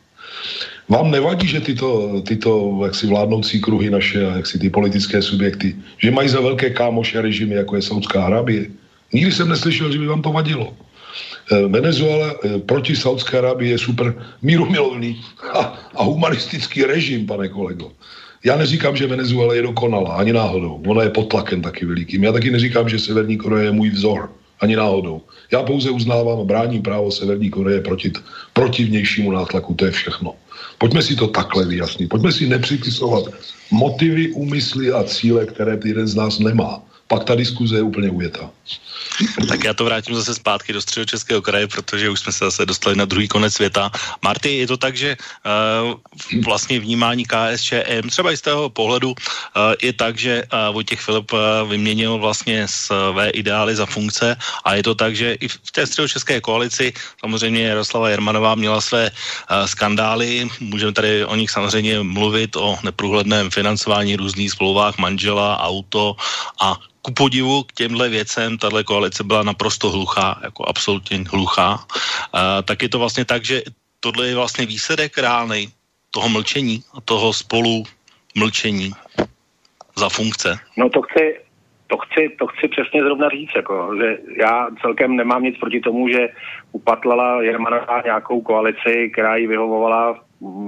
[0.89, 6.11] Vám nevadí, že tyto, tyto jaksi vládnoucí kruhy naše a jaksi ty politické subjekty, že
[6.11, 8.67] mají za velké kámoše režimy, jako je Saudská Arábie?
[9.13, 10.77] Nikdy jsem neslyšel, že by vám to vadilo.
[11.53, 15.21] Eh, Venezuela eh, proti Saudské Arábii je super mírumilovný
[15.53, 15.61] a,
[15.95, 17.93] a humanistický režim, pane kolego.
[18.45, 20.83] Já neříkám, že Venezuela je dokonalá, ani náhodou.
[20.87, 22.25] Ona je pod tlakem taky velikým.
[22.25, 25.23] Já taky neříkám, že Severní Korea je můj vzor, ani náhodou.
[25.53, 28.13] Já pouze uznávám a bráním právo Severní Koreje proti,
[28.53, 30.35] proti vnějšímu nátlaku, to je všechno.
[30.79, 32.09] Pojďme si to takhle vyjasnit.
[32.09, 33.25] Pojďme si nepřipisovat
[33.71, 36.83] motivy, úmysly a cíle, které jeden z nás nemá.
[37.15, 38.51] Pak ta diskuze je úplně ujetá.
[39.49, 42.67] Tak já to vrátím zase zpátky do středu Českého kraje, protože už jsme se zase
[42.67, 43.91] dostali na druhý konec světa.
[44.19, 45.95] Marty, je to tak, že uh,
[46.43, 51.33] vlastně vnímání KSČM, třeba i z toho pohledu, uh, je tak, že uh, Vojtěch Filip
[51.33, 51.39] uh,
[51.71, 56.41] vyměnil vlastně své ideály za funkce a je to tak, že i v té středočeské
[56.41, 62.79] koalici samozřejmě Jaroslava Jermanová měla své uh, skandály, můžeme tady o nich samozřejmě mluvit, o
[62.83, 66.17] neprůhledném financování různých smlouvách manžela, auto
[66.59, 66.75] a
[67.05, 72.83] ku podivu k těmhle věcem tahle koalice byla naprosto hluchá, jako absolutně hluchá, uh, tak
[72.83, 73.63] je to vlastně tak, že
[74.01, 75.69] tohle je vlastně výsledek reálnej
[76.11, 77.85] toho mlčení a toho spolu
[78.37, 78.91] mlčení
[79.97, 80.59] za funkce.
[80.77, 81.41] No to chci,
[81.87, 86.09] to chci, to chci přesně zrovna říct, jako, že já celkem nemám nic proti tomu,
[86.09, 86.29] že
[86.73, 90.19] upatlala Jermanová nějakou koalici, která jí vyhovovala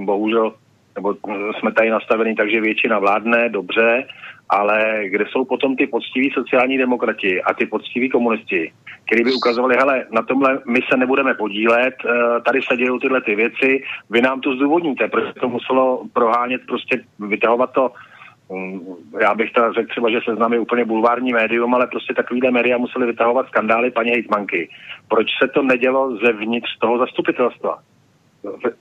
[0.05, 0.55] bohužel,
[0.95, 1.14] nebo
[1.59, 4.07] jsme tady nastavení tak, že většina vládne, dobře,
[4.49, 8.72] ale kde jsou potom ty poctiví sociální demokrati a ty poctiví komunisti,
[9.07, 13.20] kteří by ukazovali, hele, na tomhle my se nebudeme podílet, eh, tady se dějou tyhle
[13.20, 17.90] ty věci, vy nám to zdůvodníte, protože to muselo prohánět, prostě vytahovat to
[18.53, 18.80] mm,
[19.20, 22.78] já bych to řekl třeba, že seznam je úplně bulvární médium, ale prostě takovýhle média
[22.78, 24.68] museli vytahovat skandály paní hejtmanky.
[25.09, 27.78] Proč se to nedělo zevnitř toho zastupitelstva?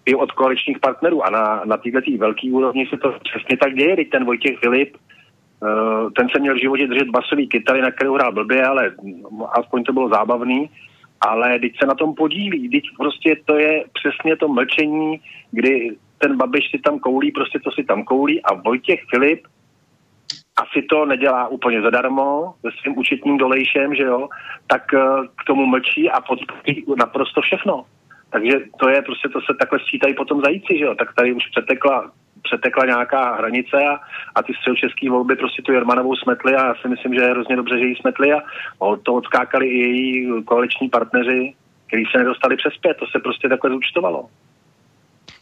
[0.06, 3.96] I od koaličních partnerů a na, na této velké úrovni se to přesně tak děje,
[3.96, 4.98] teď ten Vojtěch Filip
[6.16, 8.92] ten se měl v životě držet basový kytary, na kterou hrál blbě, ale
[9.52, 10.70] aspoň to bylo zábavný.
[11.22, 15.20] Ale teď se na tom podílí, teď prostě to je přesně to mlčení,
[15.52, 19.48] kdy ten Babiš si tam koulí, prostě to si tam koulí a Vojtěch Filip
[20.58, 24.30] asi to nedělá úplně zadarmo se svým účetním dolejšem, že jo,
[24.68, 27.86] tak uh, k tomu mlčí a podpoří naprosto všechno.
[28.30, 31.44] Takže to je prostě, to se takhle sčítají potom zajíci, že jo, tak tady už
[31.52, 32.12] přetekla
[32.48, 33.94] přetekla nějaká hranice a,
[34.36, 37.56] a ty středočeský volby prostě tu Jermanovou smetly a já si myslím, že je hrozně
[37.56, 38.40] dobře, že ji smetli a
[39.04, 41.54] to odskákali i její koaliční partneři,
[41.88, 44.30] kteří se nedostali přes pět, to se prostě takhle zúčtovalo.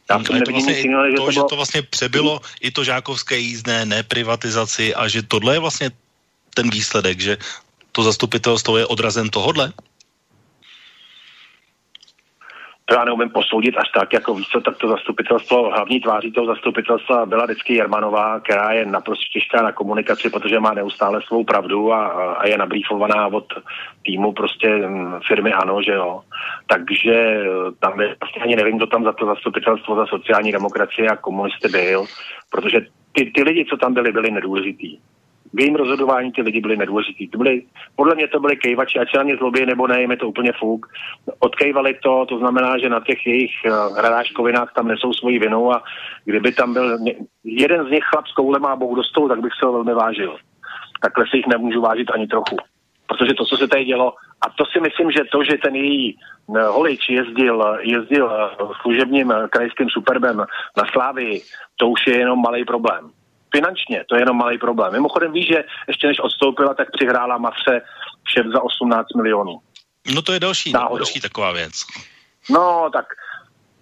[0.10, 4.04] Já to, vlastně jiného, že to, že to vlastně přebylo i to žákovské jízdné, ne
[4.04, 5.90] privatizaci a že tohle je vlastně
[6.54, 7.38] ten výsledek, že
[7.92, 9.74] to zastupitelstvo je odrazem tohodle?
[12.86, 16.48] To já neumím posoudit až tak, jako víc co, tak to zastupitelstvo, hlavní tváří toho
[16.48, 21.94] zastupitelstva byla vždycky Jermanová, která je naprosto těžká na komunikaci, protože má neustále svou pravdu
[21.94, 23.46] a, a je nabrýfovaná od
[24.06, 26.22] týmu prostě mm, firmy ANO, že jo.
[26.68, 27.46] Takže eh,
[27.80, 31.68] tam je, vlastně ani nevím, kdo tam za to zastupitelstvo za sociální demokracie a komunisty
[31.68, 32.06] byl,
[32.50, 32.82] protože
[33.12, 35.00] ty, ty lidi, co tam byli, byli nedůležitý
[35.54, 37.28] v jejím rozhodování ty lidi byli nedůležitý.
[37.28, 37.62] To byli,
[37.96, 40.52] podle mě to byli kejvači, ať se na ně zlobí nebo ne, je to úplně
[40.60, 40.86] fuk.
[41.40, 45.84] Odkejvali to, to znamená, že na těch jejich uh, hradáškovinách tam nesou svoji vinu a
[46.26, 46.98] kdyby tam byl
[47.44, 50.38] jeden z nich chlap s koulem a bohu dostou, tak bych se ho velmi vážil.
[51.02, 52.58] Takhle si jich nemůžu vážit ani trochu.
[53.08, 56.18] Protože to, co se tady dělo, a to si myslím, že to, že ten její
[56.48, 60.38] uh, holič jezdil, jezdil uh, služebním krajským superbem
[60.78, 61.42] na Slávii,
[61.76, 63.12] to už je jenom malý problém
[63.56, 64.94] finančně, to je jenom malý problém.
[64.94, 67.82] Mimochodem víš, že ještě než odstoupila, tak přihrála Mafře
[68.34, 69.60] šef za 18 milionů.
[70.16, 71.74] No to je další, další taková věc.
[72.50, 73.06] No, tak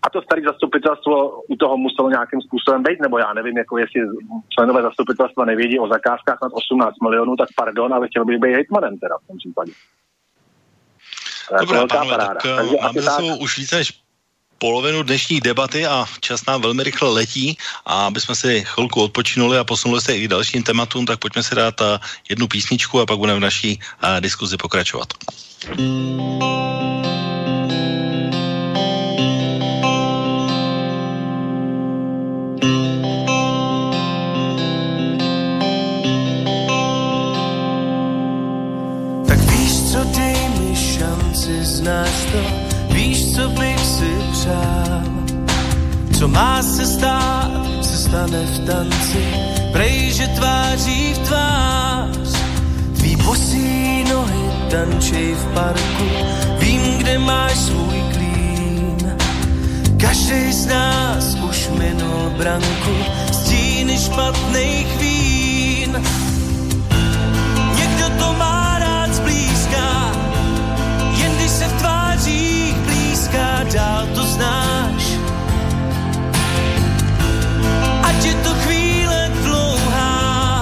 [0.03, 4.01] a to staré zastupitelstvo u toho muselo nějakým způsobem být, nebo já nevím, jako jestli
[4.49, 8.97] členové zastupitelstva nevědí o zakázkách nad 18 milionů, tak pardon, ale chtěl bych být hejtmanem
[8.97, 9.71] teda v tom případě.
[11.59, 14.01] Dobrá, pánové, tak Takže máme za sebou už více než
[14.61, 19.57] polovinu dnešní debaty a čas nám velmi rychle letí a aby jsme si chvilku odpočinuli
[19.57, 21.97] a posunuli se i k dalším tématům, tak pojďme si dát eh,
[22.29, 25.13] jednu písničku a pak budeme v naší uh, diskuzi pokračovat.
[25.65, 27.20] Tak
[46.21, 47.49] co má se stát,
[47.81, 49.25] se stane v tanci,
[49.73, 52.29] prej, že tváří v tvář.
[52.93, 56.09] Tvý bosí nohy tančej v parku,
[56.59, 59.17] vím, kde máš svůj klín.
[59.97, 62.95] Každý z nás už minul branku,
[63.31, 65.91] stíny špatných vín.
[67.75, 70.11] Někdo to má rád zblízka,
[71.17, 75.00] jen když se v tvářích blízká, dál to znáš.
[78.21, 80.61] Ať je to chvíle dlouhá,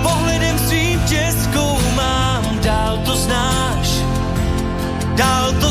[0.00, 0.96] pohledem svým
[2.64, 3.12] dál to
[5.12, 5.68] dál to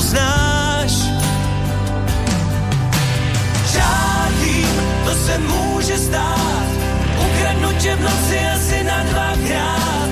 [5.01, 6.70] to se může stát,
[8.53, 9.01] asi na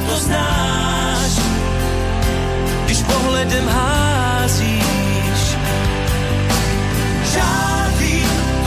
[0.09, 1.33] to znáš.
[2.89, 5.41] Když pohledem házíš,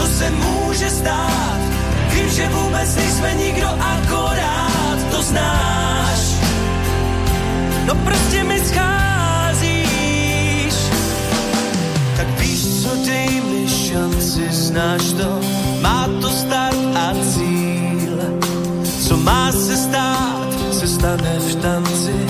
[0.07, 1.50] se může stát.
[2.41, 6.21] Že vůbec nejsme nikdo akorát, to znáš.
[7.87, 9.85] No prostě mi scházíš.
[12.17, 15.41] Tak víš co, dej mi šanci, znáš to,
[15.81, 18.19] má to start a cíl.
[19.09, 22.30] Co má se stát, se stane v tanci,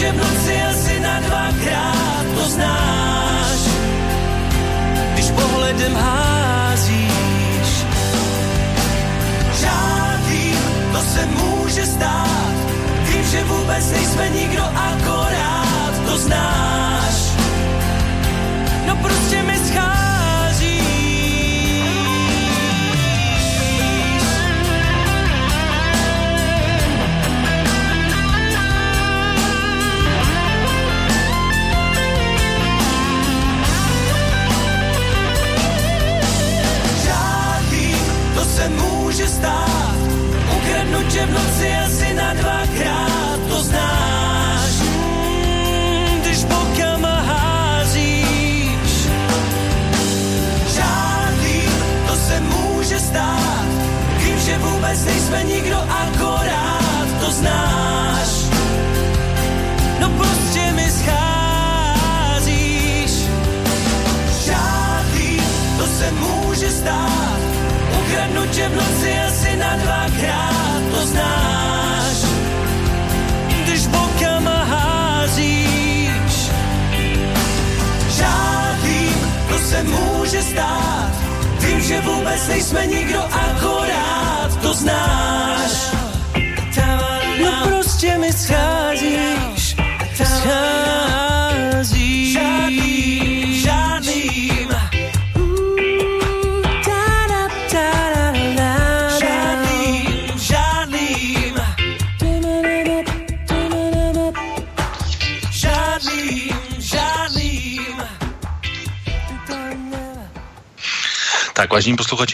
[0.00, 0.79] může stát.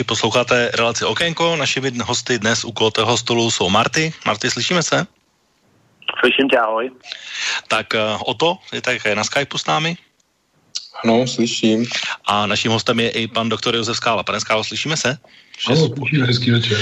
[0.07, 1.57] Posloucháte relaci Okénko.
[1.57, 4.13] Naši hosty dnes u kulatého stolu jsou Marty.
[4.27, 5.07] Marty, slyšíme se?
[6.21, 6.91] Slyším tě, ahoj.
[7.69, 9.97] Tak uh, Oto je také na Skypeu s námi.
[11.05, 11.87] Ano, slyším.
[12.27, 14.23] A naším hostem je i pan doktor Josef Skála.
[14.23, 15.19] Pane Skálo, slyšíme se?
[15.67, 16.81] Ano, slyšíme, hezký večer.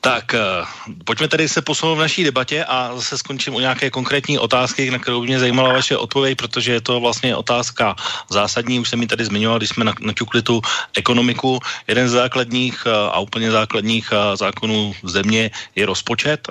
[0.00, 0.66] Tak, uh,
[1.04, 4.98] pojďme tedy se posunout v naší debatě a zase skončím u nějaké konkrétní otázky, na
[4.98, 7.96] kterou mě zajímala vaše odpověď, protože je to vlastně otázka
[8.30, 10.62] zásadní, už jsem mi tady zmiňoval, když jsme na- naťukli tu
[10.96, 11.58] ekonomiku.
[11.88, 16.48] Jeden z základních uh, a úplně základních uh, zákonů země je rozpočet.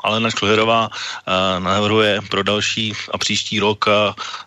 [0.00, 3.84] Alena Šklerová uh, navrhuje pro další a příští rok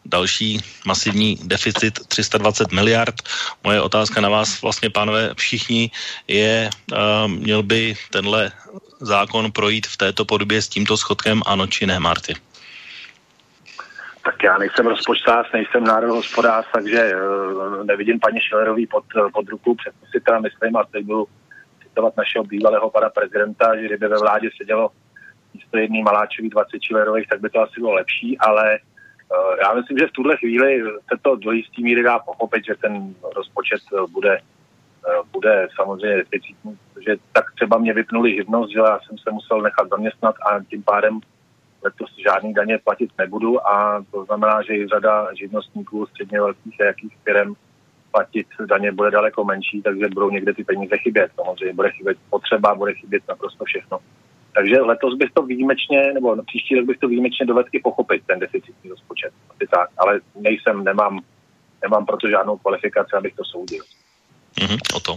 [0.05, 3.15] další masivní deficit 320 miliard.
[3.63, 5.91] Moje otázka na vás vlastně, pánové, všichni
[6.27, 8.51] je, uh, měl by tenhle
[8.99, 12.33] zákon projít v této podobě s tímto schodkem, ano či ne, Marty?
[14.23, 19.75] Tak já nejsem rozpočtář, nejsem národohospodář, takže uh, nevidím paní Šilerový pod, pod ruku.
[19.75, 21.27] Přesně si teda myslím, a teď budu
[21.83, 24.91] citovat našeho bývalého pana prezidenta, že kdyby ve vládě sedělo
[25.53, 28.79] místo jedný Maláčový 20 Šilerových, tak by to asi bylo lepší, ale
[29.61, 33.15] já myslím, že v tuhle chvíli se to do jistý míry dá pochopit, že ten
[33.35, 38.99] rozpočet uh, bude uh, bude samozřejmě deficitní, protože tak třeba mě vypnuli živnost, že já
[38.99, 41.19] jsem se musel nechat zaměstnat a tím pádem
[41.83, 46.85] letos žádný daně platit nebudu a to znamená, že i řada živnostníků středně velkých a
[46.85, 47.53] jakých firm
[48.11, 51.31] platit daně bude daleko menší, takže budou někde ty peníze chybět.
[51.35, 53.99] Samozřejmě bude chybět potřeba, bude chybět naprosto všechno.
[54.55, 58.39] Takže letos bych to výjimečně, nebo příští rok bych to výjimečně dovedl i pochopit, ten
[58.39, 59.33] deficitní rozpočet.
[59.49, 61.19] Asi tak, ale nejsem, nemám,
[61.81, 63.83] nemám proto žádnou kvalifikaci, abych to soudil.
[64.61, 65.15] Mhm, o to.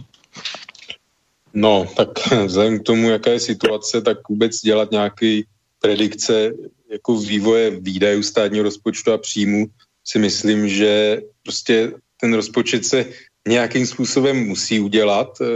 [1.55, 2.09] No, tak
[2.47, 5.47] vzhledem k tomu, jaká je situace, tak vůbec dělat nějaký
[5.81, 6.53] predikce
[6.91, 9.67] jako vývoje výdajů státního rozpočtu a příjmu
[10.05, 13.07] si myslím, že prostě ten rozpočet se
[13.49, 15.47] nějakým způsobem musí udělat, eh,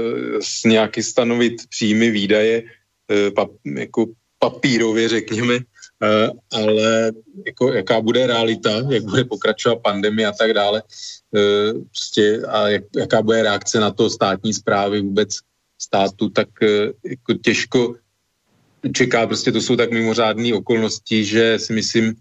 [0.41, 2.63] s nějaký stanovit příjmy, výdaje,
[3.35, 4.07] pap, jako
[4.39, 7.13] papírově řekněme, eh, ale
[7.47, 10.83] jako, jaká bude realita, jak bude pokračovat pandemie a tak dále,
[11.89, 15.29] prostě a jak, jaká bude reakce na to státní zprávy vůbec
[15.79, 16.49] státu, tak
[17.05, 17.95] jako těžko
[18.95, 22.15] čeká, prostě to jsou tak mimořádné okolnosti, že si myslím,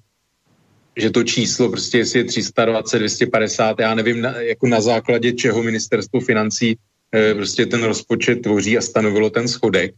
[0.96, 5.64] že to číslo prostě jestli je 320, 250, já nevím na, jako na základě čeho
[5.64, 6.78] ministerstvo financí
[7.34, 9.96] prostě ten rozpočet tvoří a stanovilo ten schodek.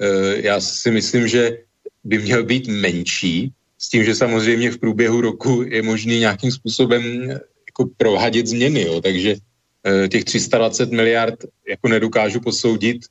[0.00, 0.06] E,
[0.46, 1.58] já si myslím, že
[2.04, 7.30] by měl být menší, s tím, že samozřejmě v průběhu roku je možný nějakým způsobem
[7.66, 9.36] jako prohadit změny, jo, takže
[9.86, 13.02] e, těch 320 miliard jako nedokážu posoudit,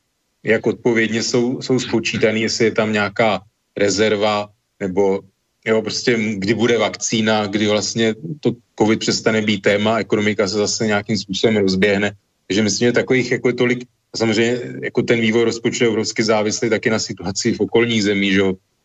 [0.44, 3.42] jak odpovědně jsou, jsou spočítaný, jestli je tam nějaká
[3.78, 5.22] rezerva, nebo
[5.66, 10.88] jo, prostě kdy bude vakcína, kdy vlastně to covid přestane být téma, ekonomika se zase
[10.88, 12.12] nějakým způsobem rozběhne.
[12.48, 16.24] Takže myslím, že takových jako je tolik, a samozřejmě jako ten vývoj rozpočtu je obrovsky
[16.24, 18.42] závislý taky na situaci v okolních zemí, že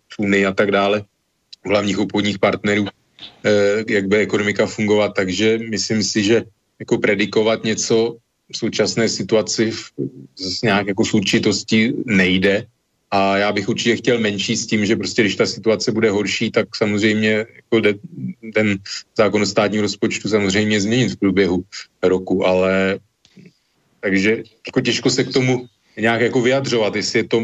[0.09, 1.05] v Unii a tak dále,
[1.65, 2.87] hlavních obchodních partnerů,
[3.45, 6.45] eh, jak bude ekonomika fungovat, takže myslím si, že
[6.81, 8.17] jako predikovat něco
[8.53, 9.83] v současné situaci v,
[10.37, 12.67] z nějak jako s určitostí nejde.
[13.11, 16.51] A já bych určitě chtěl menší s tím, že prostě když ta situace bude horší,
[16.51, 17.95] tak samozřejmě jako de,
[18.55, 18.77] ten
[19.17, 21.65] zákon o státním rozpočtu samozřejmě změnit v průběhu
[22.03, 23.01] roku, ale
[24.09, 27.43] takže jako těžko se k tomu nějak jako vyjadřovat, jestli je to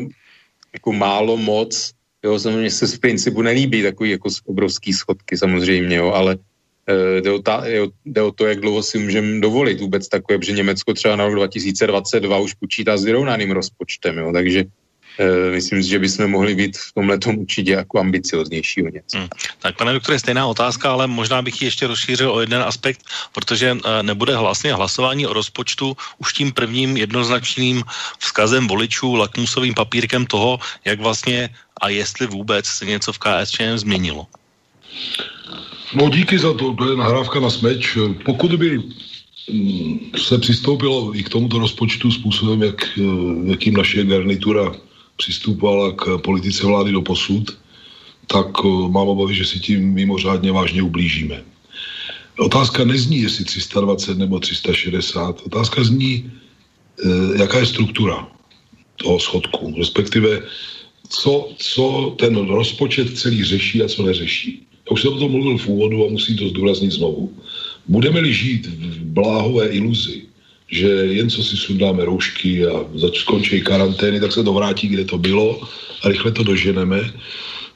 [0.73, 1.93] jako málo moc,
[2.25, 6.37] jo, samozřejmě se z principu nelíbí takový jako obrovský schodky samozřejmě, jo, ale
[7.21, 7.65] jde o, ta,
[8.07, 11.35] jde o to, jak dlouho si můžeme dovolit vůbec takové, že Německo třeba na rok
[11.35, 14.67] 2022 už počítá s vyrovnaným rozpočtem, jo, takže e,
[15.51, 19.19] myslím si, že bychom mohli být v tomhle tom určitě jako ambicioznější o něco.
[19.19, 19.29] Hmm.
[19.59, 23.01] Tak pane doktore, stejná otázka, ale možná bych ji ještě rozšířil o jeden aspekt,
[23.33, 27.83] protože e, nebude vlastně hlasování o rozpočtu už tím prvním jednoznačným
[28.19, 31.49] vzkazem voličů, lakmusovým papírkem toho, jak vlastně
[31.81, 34.27] a jestli vůbec se něco v KSČM změnilo.
[35.95, 37.99] No díky za to, to je nahrávka na smeč.
[38.25, 38.83] Pokud by
[39.51, 43.03] mm, se přistoupilo i k tomuto rozpočtu způsobem, jak, eh,
[43.51, 44.75] jakým naše garnitura
[45.17, 47.59] přistupovala k politice vlády do posud,
[48.27, 51.45] tak eh, mám obavy, že si tím mimořádně vážně ublížíme.
[52.39, 55.41] Otázka nezní, jestli 320 nebo 360.
[55.47, 56.31] Otázka zní,
[57.05, 58.29] eh, jaká je struktura
[58.97, 60.43] toho schodku, respektive
[61.09, 64.67] co, co ten rozpočet celý řeší a co neřeší.
[64.87, 67.33] Já už jsem o tom mluvil v úvodu a musím to zdůraznit znovu.
[67.89, 70.23] Budeme-li žít v bláhové iluzi,
[70.69, 72.85] že jen co si sundáme roušky a
[73.15, 75.61] skončí karantény, tak se to vrátí, kde to bylo
[76.03, 77.13] a rychle to doženeme,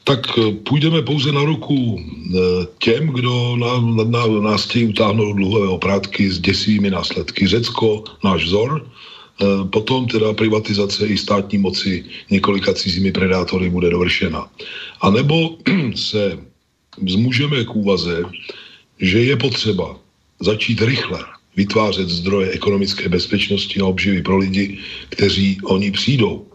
[0.03, 2.39] tak eh, půjdeme pouze na ruku eh,
[2.79, 7.47] těm, kdo na, na, na, nás chtějí utáhnout dluhové oprátky s děsivými následky.
[7.47, 14.49] Řecko, náš vzor, eh, potom teda privatizace i státní moci několika cizími predátory bude dovršena.
[15.01, 15.57] A nebo
[15.95, 16.39] se
[17.07, 18.23] zmůžeme k úvaze,
[18.99, 19.95] že je potřeba
[20.41, 21.19] začít rychle
[21.55, 24.77] vytvářet zdroje ekonomické bezpečnosti a obživy pro lidi,
[25.09, 26.45] kteří o ní přijdou.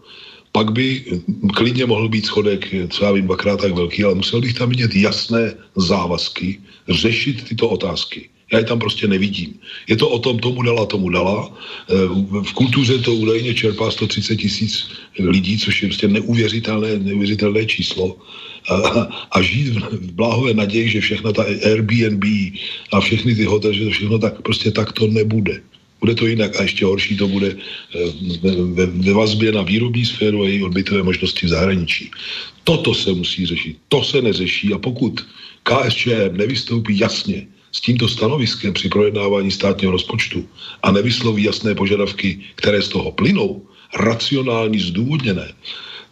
[0.51, 1.05] Pak by
[1.55, 5.53] klidně mohl být schodek, třeba vím, dvakrát tak velký, ale musel bych tam vidět jasné
[5.75, 8.29] závazky, řešit tyto otázky.
[8.51, 9.53] Já je tam prostě nevidím.
[9.87, 11.49] Je to o tom, tomu dala, tomu dala.
[11.89, 11.93] Eh,
[12.43, 14.87] v kultuře to údajně čerpá 130 tisíc
[15.19, 18.17] lidí, což je prostě neuvěřitelné, neuvěřitelné číslo
[18.69, 18.75] a,
[19.31, 22.23] a žít v, bláhové naději, že všechno ta Airbnb
[22.91, 25.61] a všechny ty hotely, že to všechno tak prostě tak to nebude.
[25.99, 27.99] Bude to jinak a ještě horší to bude eh,
[28.41, 32.11] ve, ve, ve vazbě na výrobní sféru a její odbytové možnosti v zahraničí.
[32.63, 33.77] Toto se musí řešit.
[33.89, 35.25] To se neřeší a pokud
[35.63, 40.47] KSČM nevystoupí jasně s tímto stanoviskem při projednávání státního rozpočtu
[40.83, 43.67] a nevysloví jasné požadavky, které z toho plynou,
[43.99, 45.51] racionální, zdůvodněné,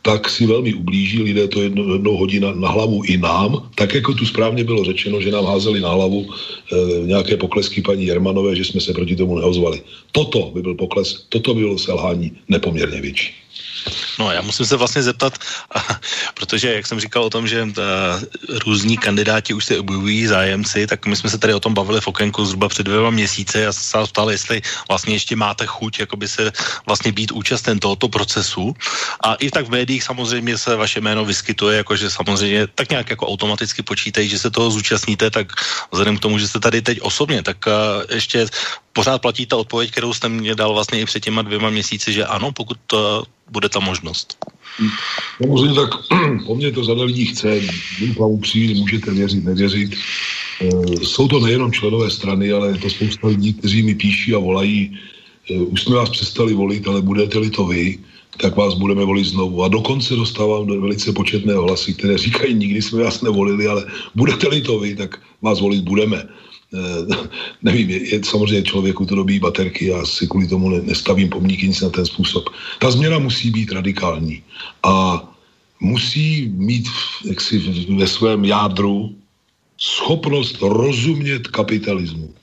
[0.02, 3.96] tak si velmi ublíží, lidé to jedno, jednou hodí na, na hlavu i nám, tak
[3.96, 8.56] jako tu správně bylo řečeno, že nám házeli na hlavu e, nějaké poklesky paní Jermanové,
[8.56, 9.82] že jsme se proti tomu neozvali.
[10.12, 13.43] Toto by byl pokles, toto by bylo selhání nepoměrně větší.
[14.20, 15.38] No já musím se vlastně zeptat,
[16.34, 17.72] protože jak jsem říkal o tom, že uh,
[18.66, 22.08] různí kandidáti už se objevují zájemci, tak my jsme se tady o tom bavili v
[22.08, 23.60] okénku zhruba před dvěma měsíce.
[23.60, 26.52] Já se ptal, jestli vlastně ještě máte chuť jakoby se
[26.86, 28.76] vlastně být účasten tohoto procesu.
[29.24, 33.28] A i tak v médiích samozřejmě se vaše jméno vyskytuje, jakože samozřejmě tak nějak jako
[33.28, 35.48] automaticky počítají, že se toho zúčastníte, tak
[35.92, 37.74] vzhledem k tomu, že jste tady teď osobně, tak uh,
[38.10, 38.48] ještě
[38.94, 42.26] pořád platí ta odpověď, kterou jste mě dal vlastně i před těma dvěma měsíci, že
[42.26, 44.38] ano, pokud to bude ta možnost.
[45.42, 45.90] Samozřejmě tak
[46.46, 47.62] po mně to řada lidí chce,
[48.20, 49.94] vám upřímně, můžete věřit, nevěřit.
[50.62, 50.68] E,
[51.06, 54.98] jsou to nejenom členové strany, ale je to spousta lidí, kteří mi píší a volají,
[55.50, 58.00] e, už jsme vás přestali volit, ale budete-li to vy,
[58.38, 59.64] tak vás budeme volit znovu.
[59.64, 63.86] A dokonce dostávám do velice početné hlasy, které říkají, nikdy jsme vás nevolili, ale
[64.16, 66.26] budete-li to vy, tak vás volit budeme.
[66.74, 67.16] Eh,
[67.62, 71.82] nevím, je, samozřejmě člověku to dobí baterky, já si kvůli tomu ne, nestavím pomníky nic
[71.82, 72.50] na ten způsob.
[72.80, 74.44] Ta změna musí být radikální
[74.84, 75.24] a
[75.80, 76.88] musí mít
[77.26, 77.58] jaksi
[77.98, 79.16] ve svém jádru
[79.78, 82.34] schopnost rozumět kapitalismu.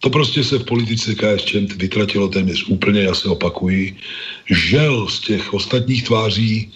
[0.00, 3.96] To prostě se v politice KSČM vytratilo téměř úplně, já se opakuji.
[4.50, 6.72] Žel z těch ostatních tváří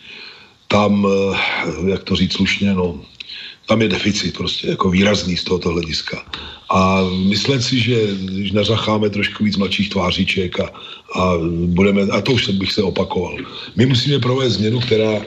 [0.68, 3.01] tam, eh, jak to říct slušně, no,
[3.66, 6.26] tam je deficit prostě jako výrazný z tohoto hlediska.
[6.70, 10.70] A myslet si, že když nařacháme trošku víc mladších tváříček a,
[11.14, 13.36] a budeme, a to už bych se opakoval,
[13.76, 15.20] my musíme provést změnu, která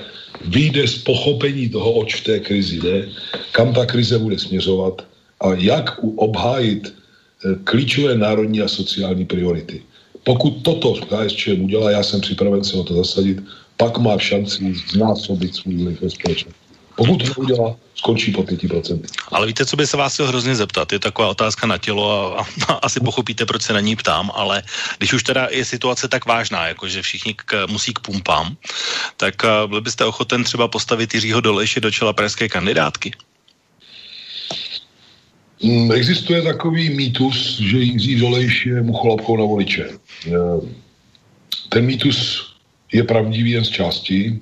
[0.45, 3.09] vyjde z pochopení toho, oč v té krizi jde,
[3.51, 5.01] kam ta krize bude směřovat
[5.41, 9.81] a jak obhájit eh, klíčové národní a sociální priority.
[10.23, 13.43] Pokud toto KSČ udělá, já jsem připraven se o to zasadit,
[13.77, 16.56] pak má šanci znásobit svůj vliv ve společnosti.
[16.97, 19.01] Pokud to neudělá, skončí po 5%.
[19.31, 20.91] Ale víte, co by se vás chtěl hrozně zeptat?
[20.91, 24.31] Je taková otázka na tělo a, a, a asi pochopíte, proč se na ní ptám,
[24.33, 24.63] ale
[24.97, 28.57] když už teda je situace tak vážná, jako že všichni k, musí k pumpám,
[29.17, 33.11] tak uh, byl byste ochoten třeba postavit Jiřího Dolejše do čela pražské kandidátky?
[35.63, 39.89] Mm, existuje takový mýtus, že Jiří Dolejš je mucholapkou na voliče.
[41.69, 42.49] Ten mýtus
[42.93, 44.39] je pravdivý jen z části,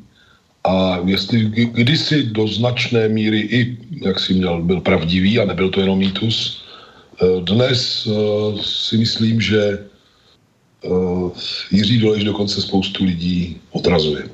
[0.65, 5.79] a jestli kdysi do značné míry i, jak si měl, byl pravdivý a nebyl to
[5.79, 6.63] jenom mýtus,
[7.21, 8.11] eh, dnes eh,
[8.63, 9.61] si myslím, že
[10.85, 10.89] eh,
[11.71, 14.29] Jiří Dolež dokonce spoustu lidí odrazuje.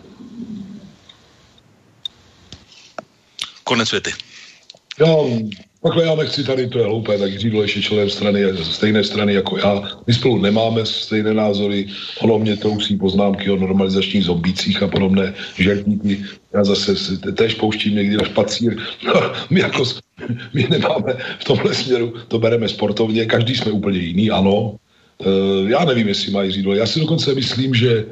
[3.63, 4.11] Konec věty.
[4.99, 5.39] Jo,
[5.83, 9.33] Takhle já nechci tady, to je hloupé, tak Jiří Dolejš je členem strany, stejné strany
[9.33, 9.83] jako já.
[10.07, 11.87] My spolu nemáme stejné názory,
[12.21, 16.23] ono mě tousí poznámky o normalizačních zombících a podobné žertníky.
[16.53, 18.77] Já zase též pouštím někdy na špacír.
[19.49, 19.83] My jako
[20.53, 24.75] my nemáme v tomhle směru, to bereme sportovně, každý jsme úplně jiný, ano.
[25.21, 26.65] E, já nevím, jestli má Jiří.
[26.73, 28.05] Já si dokonce myslím, že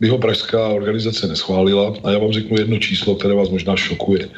[0.00, 4.28] by ho pražská organizace neschválila a já vám řeknu jedno číslo, které vás možná šokuje.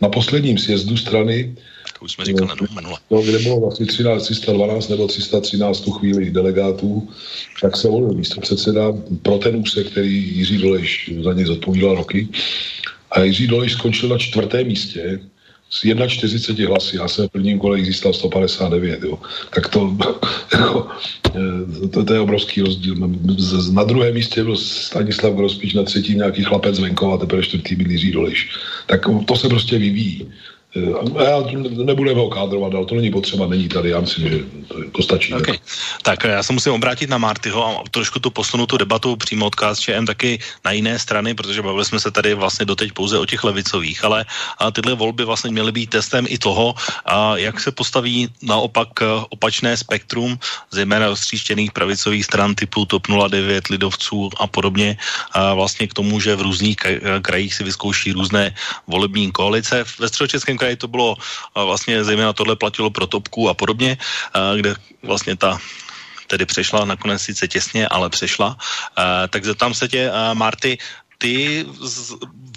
[0.00, 1.54] Na posledním sjezdu strany
[2.00, 2.98] to už jsme říkali no, minule.
[3.10, 7.08] No, kde bylo vlastně 13, 312 nebo 313 tu chvíli delegátů,
[7.62, 8.92] tak se volil místo předseda
[9.22, 12.28] pro ten úsek, který Jiří Dolejš za něj zodpovídal roky.
[13.10, 15.20] A Jiří Dolejš skončil na čtvrtém místě
[15.70, 19.18] s 41 hlasy, já jsem v prvním kole získal 159, jo.
[19.54, 19.96] tak to,
[20.52, 20.88] jako,
[21.92, 22.94] to, to, je obrovský rozdíl.
[23.72, 28.12] Na druhém místě byl Stanislav Grospič, na třetím nějaký chlapec venkova, teprve čtvrtý byl Jiří
[28.12, 28.50] Dolejš.
[28.86, 30.28] Tak to se prostě vyvíjí.
[31.18, 31.42] A já
[31.84, 35.34] nebudeme ho kádrovat, ale to není potřeba, není tady, já myslím, že to, to stačí.
[35.34, 35.58] Okay.
[36.02, 39.54] Tak já se musím obrátit na Martyho a trošku tu posunu tu debatu přímo od
[39.54, 43.44] KSČM taky na jiné strany, protože bavili jsme se tady vlastně doteď pouze o těch
[43.44, 44.24] levicových, ale
[44.58, 48.88] a tyhle volby vlastně měly být testem i toho, a jak se postaví naopak
[49.28, 50.38] opačné spektrum,
[50.70, 54.96] zejména rozstříštěných pravicových stran typu TOP 09, Lidovců a podobně,
[55.32, 56.76] a vlastně k tomu, že v různých
[57.22, 58.54] krajích si vyzkouší různé
[58.86, 59.84] volební koalice.
[59.98, 61.16] Ve středočeském kraji to bylo
[61.56, 63.96] vlastně zejména tohle platilo pro topku a podobně,
[64.56, 65.56] kde vlastně ta
[66.28, 68.56] tedy přešla nakonec sice těsně, ale přešla.
[69.32, 70.78] Tak zeptám se tě, Marty,
[71.18, 71.66] ty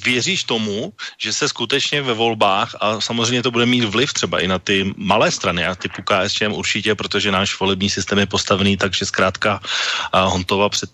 [0.04, 4.48] věříš tomu, že se skutečně ve volbách, a samozřejmě to bude mít vliv třeba i
[4.48, 8.94] na ty malé strany, a typu KSČM určitě, protože náš volební systém je postavený tak,
[8.94, 9.60] že zkrátka
[10.14, 10.92] Hontova před,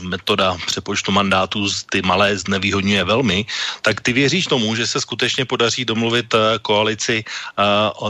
[0.00, 3.46] metoda přepočtu mandátů ty malé znevýhodňuje velmi,
[3.82, 7.24] tak ty věříš tomu, že se skutečně podaří domluvit koalici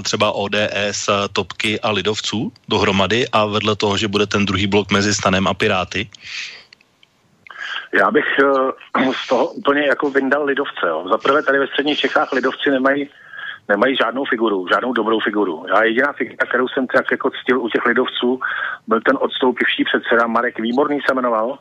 [0.03, 5.15] třeba ODS, Topky a Lidovců dohromady a vedle toho, že bude ten druhý blok mezi
[5.15, 6.09] Stanem a Piráty?
[7.93, 10.87] Já bych uh, z toho úplně jako vyndal lidovce.
[10.89, 11.09] Jo.
[11.11, 13.11] Za prvé tady ve středních Čechách lidovci nemají,
[13.69, 15.65] nemají žádnou figuru, žádnou dobrou figuru.
[15.69, 18.41] Já jediná figura, kterou jsem tak jako ctil u těch lidovců,
[18.87, 21.59] byl ten odstoupivší předseda Marek Výborný se jmenoval.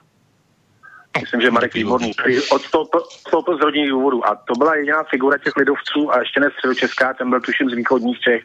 [1.22, 4.28] Myslím, že Marek Výborný, který odstoupil, odstoupil z rodinných důvodů.
[4.28, 7.74] A to byla jediná figura těch lidovců a ještě ne středočeská, ten byl tuším z
[7.74, 8.44] východních Čech,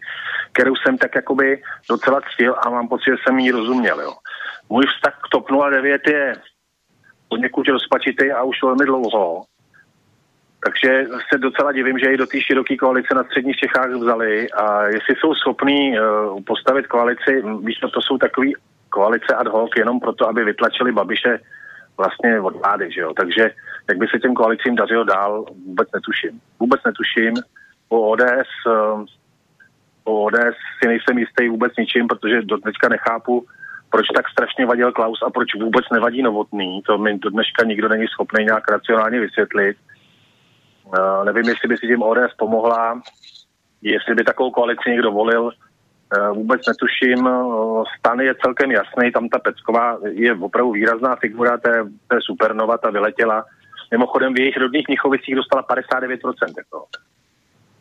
[0.53, 4.01] kterou jsem tak jakoby docela ctil a mám pocit, že jsem jí rozuměl.
[4.01, 4.13] Jo.
[4.69, 6.37] Můj vztah k TOP 09 je
[7.33, 9.43] poněkud rozpačitý a už velmi dlouho.
[10.65, 14.85] Takže se docela divím, že i do té široké koalice na středních Čechách vzali a
[14.85, 18.55] jestli jsou schopní uh, postavit koalici, víš, to jsou takový
[18.89, 21.39] koalice ad hoc jenom proto, aby vytlačili Babiše
[21.97, 23.13] vlastně od vlády, že jo.
[23.17, 23.51] Takže
[23.89, 26.41] jak by se těm koalicím dařilo dál, vůbec netuším.
[26.61, 27.35] Vůbec netuším.
[27.89, 29.05] O ODS, uh,
[30.05, 33.47] o ODS si nejsem jistý vůbec ničím, protože do dneška nechápu,
[33.93, 37.89] proč tak strašně vadil Klaus a proč vůbec nevadí Novotný, to mi do dneška nikdo
[37.89, 39.77] není schopný nějak racionálně vysvětlit.
[40.87, 43.01] Uh, nevím, jestli by si tím ODS pomohla,
[43.83, 47.27] jestli by takovou koalici někdo volil, uh, vůbec netuším.
[47.27, 52.15] Uh, Stan je celkem jasný, tam ta Pecková je opravdu výrazná figura, to je, to
[52.15, 53.45] je supernova, ta vyletěla.
[53.91, 56.33] Mimochodem v jejich rodných Mnichovicích dostala 59%.
[56.59, 56.87] Jako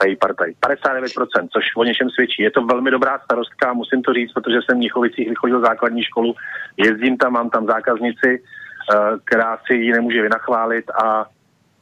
[0.08, 0.54] její partaj.
[0.68, 2.44] 59%, což o něčem svědčí.
[2.44, 6.36] Je to velmi dobrá starostka, musím to říct, protože jsem v Níchovicích vychodil základní školu,
[6.78, 8.96] jezdím tam, mám tam zákaznici, eh,
[9.26, 11.26] která si ji nemůže vynachválit a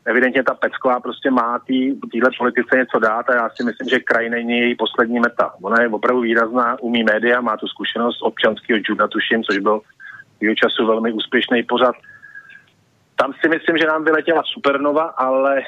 [0.05, 1.59] evidentně ta Pecková prostě má
[2.11, 5.53] téhle politice něco dát a já si myslím, že kraj není její poslední meta.
[5.61, 9.81] Ona je opravdu výrazná, umí média, má tu zkušenost občanského juda, tuším, což byl
[10.41, 11.95] jeho času velmi úspěšný pořad.
[13.15, 15.61] Tam si myslím, že nám vyletěla supernova, ale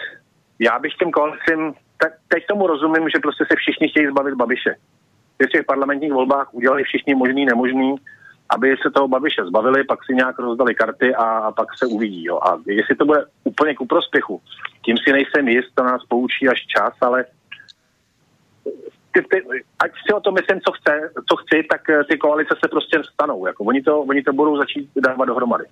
[0.60, 4.76] já bych těm koalicím tak teď tomu rozumím, že prostě se všichni chtějí zbavit Babiše.
[5.40, 7.96] v těch parlamentních volbách udělali všichni možný, nemožný,
[8.50, 12.24] aby se toho Babiše zbavili, pak si nějak rozdali karty a, a pak se uvidí.
[12.26, 12.40] Jo.
[12.42, 14.42] A jestli to bude úplně ku prospěchu,
[14.86, 17.26] tím si nejsem jist, to nás poučí až čas, ale
[19.12, 19.44] ty, ty,
[19.80, 23.02] ať si o tom myslím, co, chce, co chci, tak eh, ty koalice se prostě
[23.14, 23.46] stanou.
[23.46, 25.66] Jako, oni, to, oni to budou začít dávat dohromady.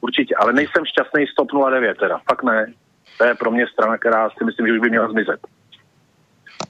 [0.00, 2.72] Určitě, ale nejsem šťastný z TOP 09 teda, fakt ne
[3.18, 5.40] to je pro mě strana, která si myslím, že už by měla zmizet.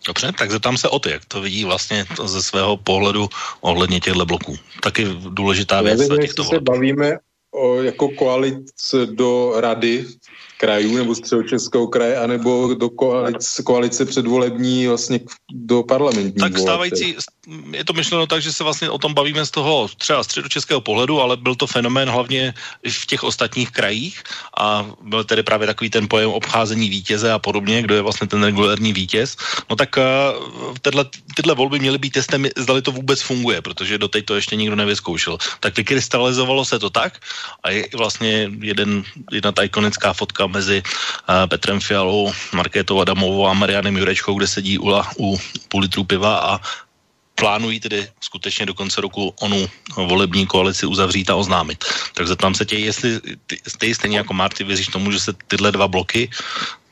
[0.06, 3.28] Dobře, tak zeptám se o ty, jak to vidí vlastně ze svého pohledu
[3.60, 4.56] ohledně těchto bloků.
[4.82, 6.00] Taky důležitá věc.
[6.00, 7.18] Já se bavíme
[7.50, 10.04] o, jako koalic do rady
[10.56, 15.20] krajů nebo středočeského kraje, anebo do koalice, koalice předvolební vlastně
[15.52, 16.40] do parlamentní.
[16.40, 17.16] Tak stávající,
[17.72, 21.20] je to myšleno tak, že se vlastně o tom bavíme z toho třeba středočeského pohledu,
[21.20, 22.54] ale byl to fenomén hlavně
[22.90, 24.22] v těch ostatních krajích
[24.58, 28.42] a byl tedy právě takový ten pojem obcházení vítěze a podobně, kdo je vlastně ten
[28.44, 29.36] regulární vítěz.
[29.70, 31.04] No tak uh, tyhle,
[31.34, 35.38] tyhle volby měly být testem, zdali to vůbec funguje, protože do to ještě nikdo nevyzkoušel.
[35.60, 37.20] Tak vykrystalizovalo se to tak
[37.62, 43.54] a je vlastně jeden, jedna ta ikonická fotka mezi uh, Petrem Fialou, Markétou Adamovou a
[43.54, 46.60] Marianem Jurečkou, kde sedí u, u půl litru piva a
[47.36, 51.84] plánují tedy skutečně do konce roku onu volební koalici uzavřít a oznámit.
[52.14, 55.72] Tak zeptám se tě, jestli ty, ty stejně jako Marty věříš tomu, že se tyhle
[55.72, 56.30] dva bloky,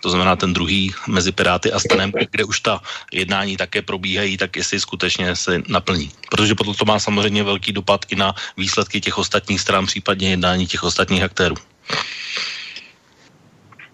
[0.05, 2.81] to znamená ten druhý mezi Piráty a Stanem, kde už ta
[3.13, 6.13] jednání také probíhají, tak jestli skutečně se naplní.
[6.31, 10.67] Protože potom to má samozřejmě velký dopad i na výsledky těch ostatních stran, případně jednání
[10.67, 11.57] těch ostatních aktérů.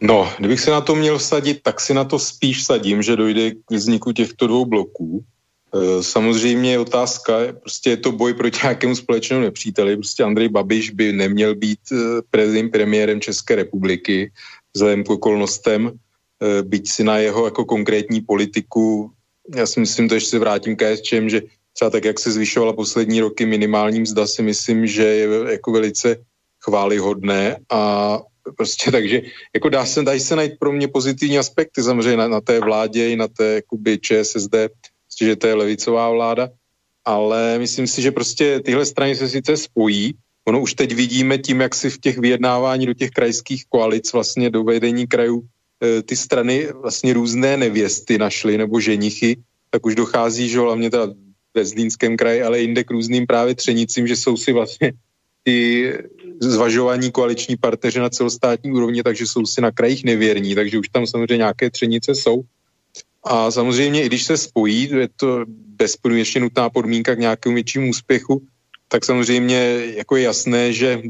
[0.01, 3.51] No, kdybych se na to měl sadit, tak si na to spíš sadím, že dojde
[3.51, 5.25] k vzniku těchto dvou bloků.
[5.75, 9.97] E, samozřejmě je otázka, prostě je to boj proti nějakému společnému nepříteli.
[9.97, 11.97] Prostě Andrej Babiš by neměl být e,
[12.31, 14.33] prezident premiérem České republiky
[14.75, 19.11] vzhledem k okolnostem, e, byť si na jeho jako konkrétní politiku,
[19.55, 22.73] já si myslím, to ještě se vrátím k KSČM, že třeba tak, jak se zvyšovala
[22.73, 26.17] poslední roky minimální mzda, si myslím, že je jako velice
[26.65, 28.19] chválihodné a
[28.57, 29.23] prostě takže
[29.55, 33.11] jako dá se, dají se najít pro mě pozitivní aspekty samozřejmě na, na té vládě
[33.11, 34.57] i na té jakoby ČSSD,
[35.07, 36.49] prostě, že to je levicová vláda,
[37.05, 40.15] ale myslím si, že prostě tyhle strany se sice spojí,
[40.49, 44.51] ono už teď vidíme tím, jak si v těch vyjednávání do těch krajských koalic vlastně
[44.51, 45.43] do vedení krajů
[45.83, 49.37] e, ty strany vlastně různé nevěsty našly nebo ženichy,
[49.71, 51.07] tak už dochází, že hlavně teda
[51.55, 54.93] ve Zlínském kraji, ale jinde k různým právě třenicím, že jsou si vlastně
[55.43, 55.93] ty
[56.41, 61.07] zvažování koaliční partneři na celostátní úrovni, takže jsou si na krajích nevěrní, takže už tam
[61.07, 62.43] samozřejmě nějaké třenice jsou.
[63.25, 65.45] A samozřejmě, i když se spojí, je to
[65.77, 68.47] bezpodmínečně nutná podmínka k nějakému většímu úspěchu,
[68.89, 71.03] tak samozřejmě jako je jasné, že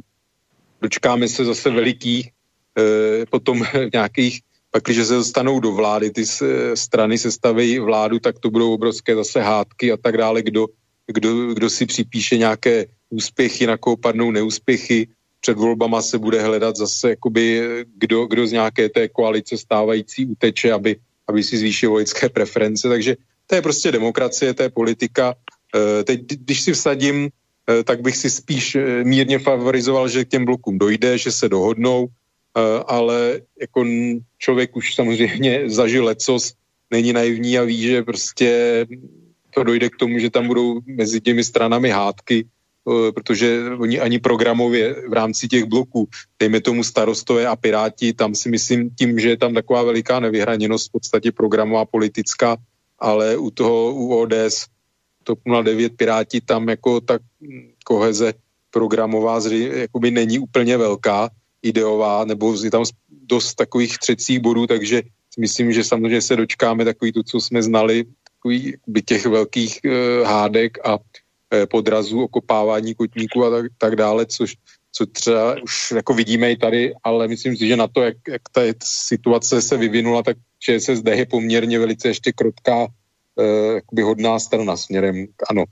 [0.83, 2.31] dočkáme se zase velikých,
[2.79, 3.63] e, potom
[3.93, 4.41] nějakých,
[4.71, 6.27] pak když se dostanou do vlády, ty
[6.75, 10.67] strany sestaví vládu, tak to budou obrovské zase hádky a tak dále, kdo,
[11.07, 15.09] kdo, kdo si připíše nějaké úspěchy, na koho padnou neúspěchy.
[15.41, 17.63] Před volbama se bude hledat zase, jakoby,
[17.97, 20.97] kdo, kdo z nějaké té koalice stávající uteče, aby,
[21.29, 22.89] aby si zvýšil voličské preference.
[22.89, 25.35] Takže to je prostě demokracie, to je politika.
[25.75, 27.29] E, teď, když si vsadím,
[27.71, 31.49] e, tak bych si spíš e, mírně favorizoval, že k těm blokům dojde, že se
[31.49, 32.09] dohodnou,
[32.87, 33.85] ale jako
[34.39, 36.55] člověk už samozřejmě zažil lecos,
[36.91, 38.87] není naivní a ví, že prostě
[39.55, 44.19] to dojde k tomu, že tam budou mezi těmi stranami hádky, Eh, protože oni ani
[44.19, 46.09] programově v rámci těch bloků,
[46.39, 50.89] dejme tomu starostové a piráti, tam si myslím tím, že je tam taková veliká nevyhraněnost
[50.89, 52.57] v podstatě programová politická,
[52.99, 54.67] ale u toho, u ODS
[55.25, 57.23] TOP 09 Piráti tam jako tak
[57.85, 58.35] koheze
[58.71, 61.31] programová zřejmě jakoby není úplně velká,
[61.63, 65.03] ideová, nebo je tam dost takových třecích bodů, takže
[65.39, 68.75] myslím, že samozřejmě se dočkáme takový to, co jsme znali, takový
[69.05, 71.30] těch velkých uh, hádek a Eh,
[71.71, 74.57] podrazů, okopávání kotníků a tak, tak dále, což
[74.93, 78.43] co třeba už jako vidíme i tady, ale myslím si, že na to, jak, jak
[78.53, 82.87] ta situace se vyvinula, tak ČSSD je poměrně velice ještě krotká,
[83.99, 85.65] eh, hodná strana směrem, ano.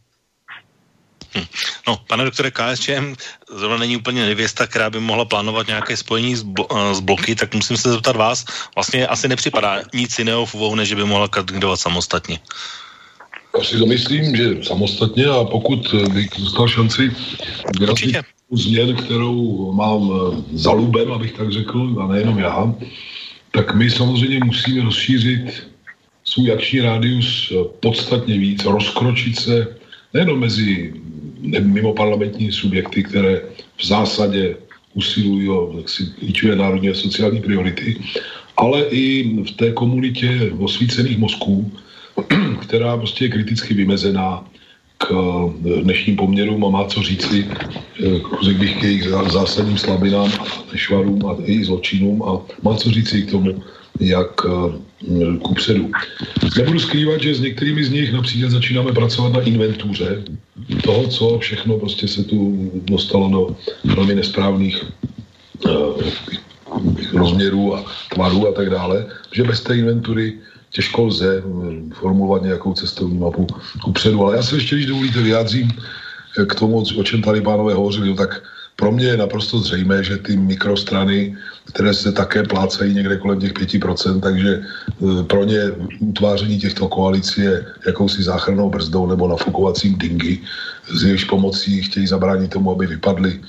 [1.35, 1.47] Hm.
[1.87, 3.15] No, pane doktore, KSČM
[3.51, 7.35] zrovna není úplně nevěsta, která by mohla plánovat nějaké spojení s, blo- eh, s bloky,
[7.35, 8.45] tak musím se zeptat vás,
[8.75, 12.41] vlastně asi nepřipadá nic jiného v než by mohla kandidovat samostatně.
[13.59, 17.11] Já si to myslím, že samostatně a pokud bych dostal šanci
[17.79, 18.17] vyrazit
[18.53, 22.75] změn, kterou mám eh, za lubem, abych tak řekl, a nejenom já,
[23.51, 25.69] tak my samozřejmě musíme rozšířit
[26.25, 29.77] svůj akční rádius eh, podstatně víc, rozkročit se
[30.15, 30.95] nejenom mezi
[31.59, 33.43] mimo parlamentní subjekty, které
[33.77, 34.57] v zásadě
[34.95, 35.83] usilují o
[36.19, 37.99] klíčové národní a sociální priority,
[38.57, 41.73] ale i v té komunitě osvícených mozků,
[42.69, 44.45] která prostě je kriticky vymezená
[44.99, 50.31] k eh, dnešním poměrům a má co říci, eh, řekl bych, k jejich zásadním slabinám,
[50.73, 53.63] nešvarům a jejich zločinům a má co říci k tomu,
[54.01, 55.91] jak eh, ku předu.
[56.59, 60.25] Nebudu skrývat, že s některými z nich například začínáme pracovat na inventuře
[60.85, 63.57] toho, co všechno prostě se tu dostalo do
[63.95, 64.85] velmi nesprávných
[67.13, 67.85] rozměrů a
[68.15, 70.33] tvarů a tak dále, že bez té inventury
[70.71, 73.47] těžko lze eh, formulovat nějakou cestovní mapu
[73.85, 74.23] kupředu.
[74.23, 75.71] Ale já se ještě, když dovolíte, vyjádřím
[76.41, 78.43] eh, k tomu, o čem tady pánové hovořili, tak
[78.79, 83.53] pro mě je naprosto zřejmé, že ty mikrostrany, které se také plácají někde kolem těch
[83.53, 85.59] 5%, takže e, pro ně
[85.99, 90.39] utváření těchto koalicí je jakousi záchrannou brzdou nebo nafukovacím dingy,
[90.95, 93.41] s jejichž pomocí chtějí zabránit tomu, aby vypadli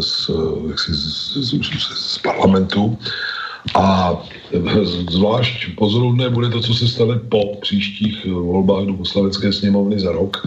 [0.00, 0.30] z,
[0.76, 2.98] z, z, z, z parlamentu.
[3.74, 4.16] A
[5.10, 10.46] zvlášť pozorovné bude to, co se stane po příštích volbách do poslanecké sněmovny za rok.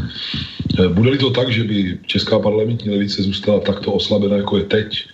[0.94, 5.08] Bude-li to tak, že by Česká parlamentní levice zůstala takto oslabená, jako je teď,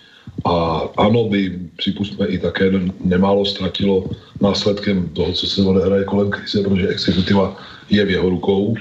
[0.44, 2.70] a ano, by připustme i také
[3.00, 4.04] nemálo ztratilo
[4.40, 7.56] následkem toho, co se odehraje kolem krize, protože exekutiva
[7.90, 8.74] je v jeho rukou,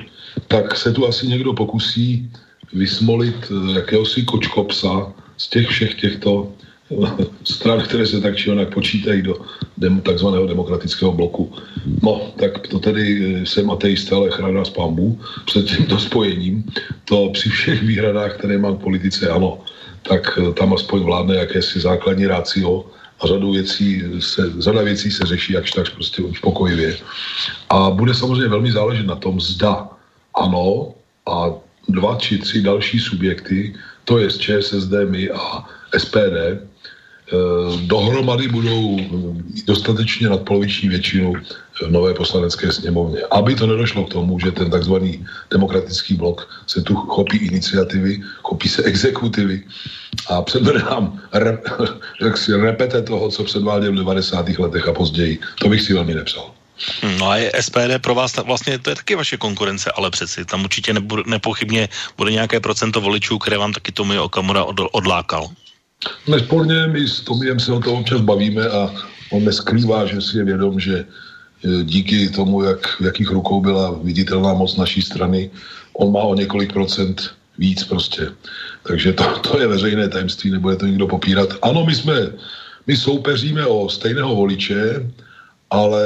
[0.47, 2.29] tak se tu asi někdo pokusí
[2.73, 6.51] vysmolit eh, jakéhosi kočkopsa z těch všech těchto
[7.43, 9.35] stran, které se tak či onak počítají do
[9.77, 11.53] dem, takzvaného demokratického bloku.
[12.03, 13.05] No, tak to tedy
[13.41, 16.63] eh, jsem ateista, ale chrana z pambu před tímto spojením.
[17.05, 19.59] To při všech výhradách, které mám v politice, ano,
[20.01, 22.85] tak eh, tam aspoň vládne jakési základní rácio
[23.21, 26.97] a řadu věcí se, řada věcí se řeší jakž tak prostě uspokojivě.
[27.69, 29.89] A bude samozřejmě velmi záležet na tom, zda
[30.35, 30.93] ano
[31.27, 31.51] a
[31.89, 33.75] dva či tři další subjekty,
[34.05, 35.65] to je ČSSD, my a
[35.97, 36.69] SPD,
[37.85, 38.97] dohromady budou
[39.65, 41.33] dostatečně nadpoloviční většinu
[41.73, 43.21] v nové poslanecké sněmovně.
[43.31, 48.69] Aby to nedošlo k tomu, že ten takzvaný demokratický blok se tu chopí iniciativy, chopí
[48.69, 49.63] se exekutivy
[50.27, 51.57] a předvede nám re,
[52.61, 54.49] repete toho, co předváděl v 90.
[54.49, 55.39] letech a později.
[55.61, 56.51] To bych si velmi nepřál.
[57.19, 60.63] No a je SPD pro vás vlastně, to je taky vaše konkurence, ale přeci tam
[60.63, 65.49] určitě nebude, nepochybně bude nějaké procento voličů, které vám taky Tomi Okamura od, odlákal.
[66.27, 68.93] Nesporně my s Tomiem se o tom občas bavíme a
[69.31, 71.05] on neskrývá, že si je vědom, že e,
[71.83, 75.51] díky tomu, jak, v jakých rukou byla viditelná moc naší strany,
[75.93, 78.31] on má o několik procent víc prostě.
[78.87, 81.49] Takže to, to je veřejné tajemství, nebude to nikdo popírat.
[81.61, 82.31] Ano, my jsme,
[82.87, 85.11] my soupeříme o stejného voliče,
[85.69, 86.03] ale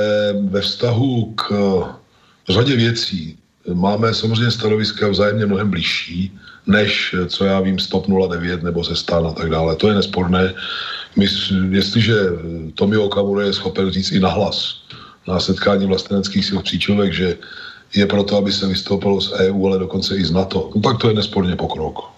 [0.49, 1.52] ve vztahu k
[2.49, 3.38] řadě věcí
[3.74, 6.32] máme samozřejmě stanoviska vzájemně mnohem blížší
[6.68, 9.76] než, co já vím, Stop 09 nebo ze stan a tak dále.
[9.76, 10.53] To je nesporné.
[11.15, 11.27] My,
[11.69, 12.15] jestliže
[12.76, 14.84] Tomi Okamura je schopen říct i nahlas
[15.27, 17.38] na setkání vlasteneckých sil příčovek, že
[17.95, 21.07] je proto, aby se vystoupilo z EU, ale dokonce i z NATO, no tak to
[21.10, 22.14] je nesporně pokrok.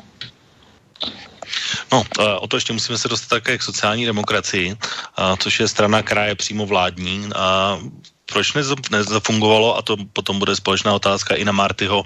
[1.91, 5.67] No, eh, o to ještě musíme se dostat také k sociální demokracii, eh, což je
[5.67, 7.29] strana, která je přímo vládní.
[7.35, 7.79] A
[8.25, 8.53] proč
[8.91, 12.03] nezafungovalo, a to potom bude společná otázka i na Martyho,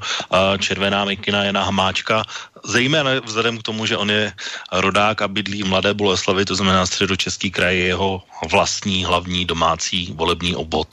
[0.60, 2.24] červená mikina je na Hamáčka,
[2.66, 4.32] zejména vzhledem k tomu, že on je
[4.72, 8.22] rodák a bydlí v Mladé Boleslavi, to znamená středočeský kraj je jeho
[8.52, 10.88] vlastní hlavní domácí volební obvod.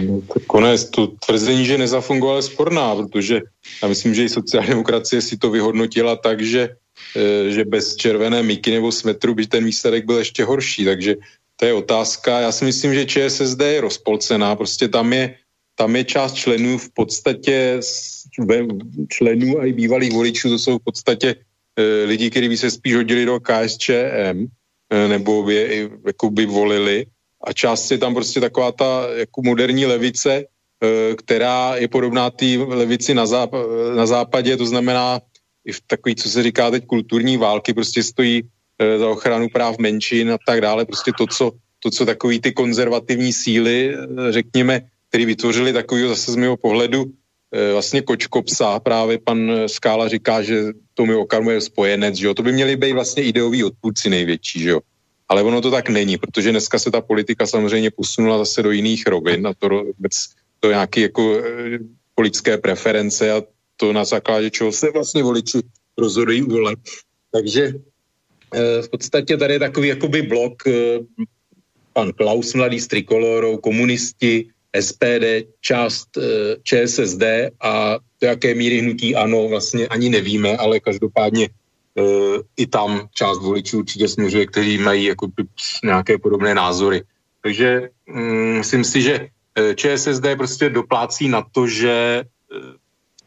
[0.00, 3.40] No, konec, to tvrzení, že nezafungovala sporná, protože
[3.82, 6.76] já myslím, že i sociální demokracie si to vyhodnotila tak, že,
[7.16, 11.14] e, že bez červené miky nebo smetru by ten výsledek byl ještě horší, takže
[11.56, 12.40] to je otázka.
[12.40, 15.34] Já si myslím, že ČSSD je rozpolcená, prostě tam je,
[15.74, 17.80] tam je část členů v podstatě
[19.08, 21.34] členů a i bývalých voličů, to jsou v podstatě
[21.76, 24.46] e, lidi, kteří by se spíš hodili do KSČM,
[24.90, 27.06] e, nebo by je jako by volili.
[27.44, 30.44] A část je tam prostě taková ta jako moderní levice, e,
[31.14, 35.20] která je podobná té levici na, záp- na západě, to znamená
[35.64, 38.55] i v takový, co se říká teď, kulturní války, prostě stojí Eh,
[38.98, 40.84] za ochranu práv menšin a tak dále.
[40.84, 46.32] Prostě to, co, to, co takový ty konzervativní síly, eh, řekněme, který vytvořili takový zase
[46.32, 47.04] z mého pohledu
[47.52, 52.34] eh, vlastně kočko psa, právě pan Skála říká, že to mi okarmuje spojenec, že jo?
[52.34, 54.80] to by měli být vlastně ideoví odpůrci největší, že jo?
[55.28, 59.06] Ale ono to tak není, protože dneska se ta politika samozřejmě posunula zase do jiných
[59.06, 59.68] rovin a to,
[60.60, 61.42] to nějaké jako
[62.14, 63.42] politické preference a
[63.76, 65.58] to na základě čeho se vlastně voliči
[65.98, 66.78] rozhodují voleb.
[67.32, 67.72] Takže
[68.54, 70.98] v podstatě tady je takový jakoby blok, eh,
[71.92, 74.48] pan Klaus mladý s trikolorou, komunisti,
[74.80, 81.48] SPD, část eh, ČSSD a do jaké míry hnutí ano, vlastně ani nevíme, ale každopádně
[82.56, 85.28] i tam část voličů určitě směřuje, kteří mají jako
[85.84, 87.02] nějaké podobné názory.
[87.42, 89.28] Takže mm, myslím si, že
[89.74, 92.24] ČSSD prostě doplácí na to, že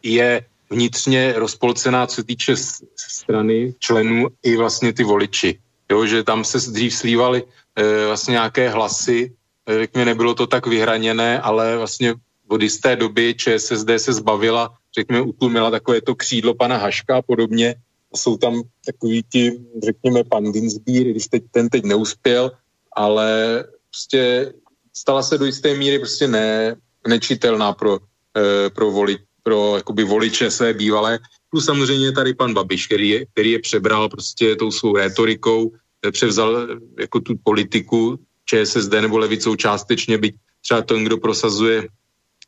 [0.03, 2.55] je vnitřně rozpolcená, co týče
[2.95, 5.59] strany členů i vlastně ty voliči.
[5.91, 7.43] Jo, že tam se dřív slívali
[7.75, 9.33] e, vlastně nějaké hlasy,
[9.65, 12.13] e, řekněme, nebylo to tak vyhraněné, ale vlastně
[12.47, 17.75] od jisté doby ČSSD se zbavila, řekněme, utlumila takové to křídlo pana Haška a podobně.
[18.13, 22.51] A jsou tam takový ti, řekněme, pan Dinsbír, když teď, ten teď neuspěl,
[22.93, 24.53] ale prostě
[24.93, 26.75] stala se do jisté míry prostě ne,
[27.07, 27.99] nečitelná pro,
[28.37, 29.17] e, pro, voli,
[29.49, 31.19] pro jakoby voliče své bývalé.
[31.49, 35.73] Plus samozřejmě tady pan Babiš, který je, který je přebral prostě tou svou rétorikou,
[36.11, 41.87] převzal jako tu politiku ČSSD nebo levicou částečně, byť třeba ten, kdo prosazuje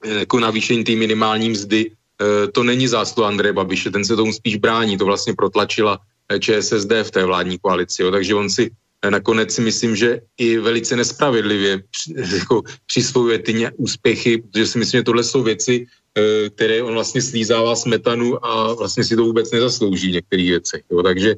[0.06, 1.92] jako navýšení té minimální mzdy,
[2.54, 5.98] to není zásluha Andreje Babiše, ten se tomu spíš brání, to vlastně protlačila
[6.40, 8.70] ČSSD v té vládní koalici, jo, takže on si
[9.10, 11.82] nakonec si myslím, že i velice nespravedlivě
[12.38, 16.01] jako přisvojuje ty úspěchy, protože si myslím, že tohle jsou věci, eh,
[16.56, 20.82] které on vlastně slízává smetanu a vlastně si to vůbec nezaslouží v některých věcech.
[20.92, 21.04] Jo.
[21.04, 21.36] Takže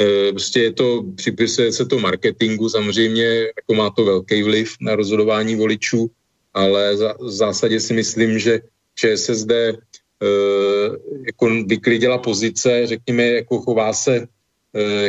[0.00, 4.96] eh, prostě je to, připisuje se to marketingu, samozřejmě jako má to velký vliv na
[4.96, 6.10] rozhodování voličů,
[6.54, 8.60] ale za, v zásadě si myslím, že
[8.94, 9.74] ČSSD e,
[10.22, 10.90] eh,
[11.26, 14.26] jako vyklidila pozice, řekněme, jako chová se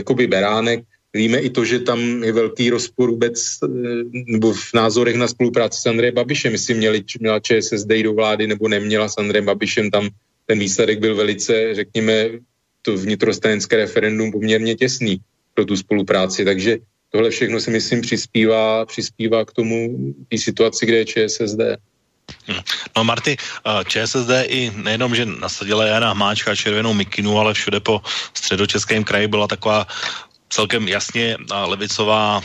[0.07, 0.83] e, by beránek,
[1.15, 3.67] Víme i to, že tam je velký rozpor vůbec eh,
[4.27, 8.67] nebo v názorech na spolupráci s Andrejem Babišem, jestli měli, měla ČSSD do vlády nebo
[8.67, 10.09] neměla s Andrejem Babišem, tam
[10.45, 12.29] ten výsledek byl velice, řekněme,
[12.81, 15.17] to vnitrostanické referendum poměrně těsný
[15.53, 16.77] pro tu spolupráci, takže
[17.09, 19.97] tohle všechno si myslím přispívá, přispívá k tomu
[20.29, 21.79] té situaci, kde je ČSSD.
[22.47, 22.61] Hm.
[22.97, 28.01] No Marty, eh, ČSSD i nejenom, že nasadila Jana Hmáčka červenou mikinu, ale všude po
[28.33, 29.87] středočeském kraji byla taková
[30.49, 32.41] celkem jasně levicová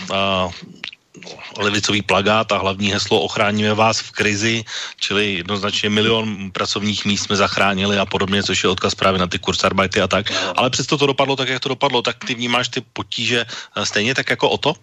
[1.58, 4.64] levicový plagát a hlavní heslo Ochráníme vás v krizi,
[4.96, 9.38] čili jednoznačně milion pracovních míst jsme zachránili a podobně, což je odkaz právě na ty
[9.38, 10.32] kursarbajty a tak.
[10.56, 13.46] Ale přesto to dopadlo tak, jak to dopadlo, tak ty vnímáš ty potíže
[13.84, 14.74] stejně tak jako o to?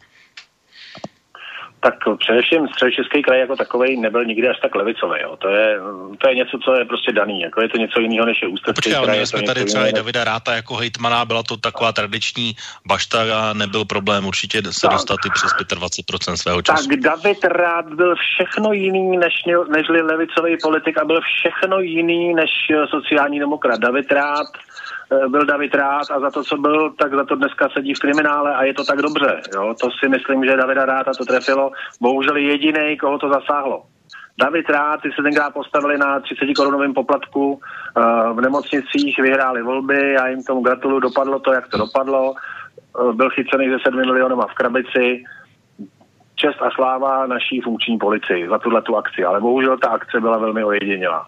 [1.79, 5.21] Tak především středočeský kraj jako takový nebyl nikdy až tak levicový.
[5.21, 5.37] Jo.
[5.37, 5.79] To, je,
[6.17, 7.41] to je něco, co je prostě daný.
[7.41, 9.05] Jako je to něco jiného, než je ústecký kraj.
[9.05, 12.55] Počkej, jsme tady třeba i Davida Ráta jako hejtmana, byla to taková tradiční
[12.85, 14.91] bašta a nebyl problém určitě se tak.
[14.91, 16.87] dostat i přes 25% svého času.
[16.89, 19.33] Tak David Rád byl všechno jiný než,
[19.69, 22.51] nežli levicový politik a byl všechno jiný než
[22.89, 23.79] sociální demokrat.
[23.79, 24.47] David Rád
[25.27, 28.55] byl David Rád a za to, co byl, tak za to dneska sedí v kriminále
[28.55, 29.41] a je to tak dobře.
[29.55, 29.75] Jo?
[29.81, 31.71] To si myslím, že Davida Ráda to trefilo.
[32.01, 33.83] Bohužel jediný, koho to zasáhlo.
[34.39, 40.13] David Rád, ty se tenkrát postavili na 30 korunovém poplatku uh, v nemocnicích, vyhráli volby,
[40.13, 42.33] já jim tomu gratuluju, dopadlo to, jak to dopadlo.
[42.99, 45.23] Uh, byl chycený ze 7 milionama v krabici.
[46.35, 50.37] Čest a sláva naší funkční policii za tuhle tu akci, ale bohužel ta akce byla
[50.37, 51.27] velmi ojedinělá.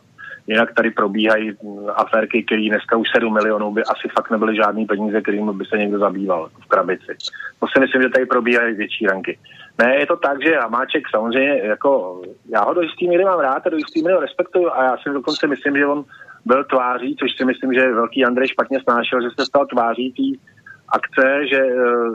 [0.49, 1.51] Jinak tady probíhají
[1.95, 5.77] aférky, které dneska už 7 milionů by asi fakt nebyly žádný peníze, kterým by se
[5.77, 7.13] někdo zabýval v krabici.
[7.59, 9.39] To si myslím, že tady probíhají větší ranky.
[9.81, 12.21] Ne, je to tak, že Hamáček samozřejmě, jako
[12.53, 14.97] já ho do jistý míry mám rád a do jistý míry ho respektuju a já
[14.97, 16.03] si dokonce myslím, že on
[16.45, 20.49] byl tváří, což si myslím, že velký Andrej špatně snášel, že se stal tváří té
[20.89, 21.61] akce, že,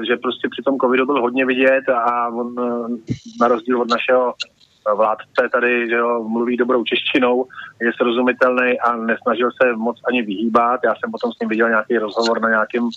[0.09, 2.55] že prostě při tom covidu byl hodně vidět a on
[3.41, 4.35] na rozdíl od našeho
[4.93, 7.47] vládce tady, že jo, mluví dobrou češtinou,
[7.83, 10.81] je srozumitelný a nesnažil se moc ani vyhýbat.
[10.85, 12.89] Já jsem potom s ním viděl nějaký rozhovor na nějakém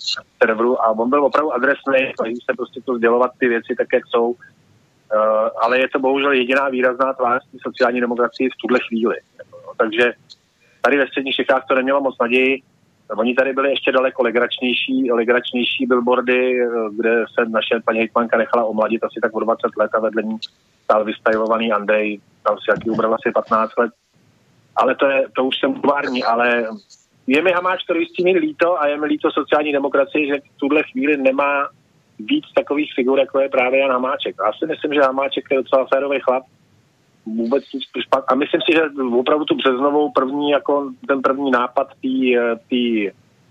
[0.42, 4.06] serveru a on byl opravdu adresný, snaží se prostě to sdělovat ty věci tak, jak
[4.06, 4.30] jsou.
[4.30, 9.16] Uh, ale je to bohužel jediná výrazná tvář sociální demokracie v tuhle chvíli.
[9.76, 10.12] Takže
[10.80, 12.62] tady ve středních Čechách to nemělo moc naději.
[13.16, 18.64] Oni tady byli ještě daleko legračnější, legračnější billboardy, eh, kde se naše paní hejtmanka nechala
[18.64, 20.38] omladit asi tak o 20 let a vedle ní
[20.84, 23.92] stál vystajovaný Andrej, tam si jaký ubral asi 15 let.
[24.76, 26.66] Ale to, je, to už jsem tvární, ale
[27.26, 30.82] je mi Hamáč to jistý líto a je mi líto sociální demokracie, že v tuhle
[30.82, 31.68] chvíli nemá
[32.18, 34.36] víc takových figur, jako je právě Jan Hamáček.
[34.46, 36.42] Já si myslím, že Hamáček je docela férový chlap,
[37.36, 37.84] vůbec nic
[38.28, 38.82] A myslím si, že
[39.18, 42.36] opravdu tu březnovou první, jako ten první nápad tý,
[42.68, 43.04] tý,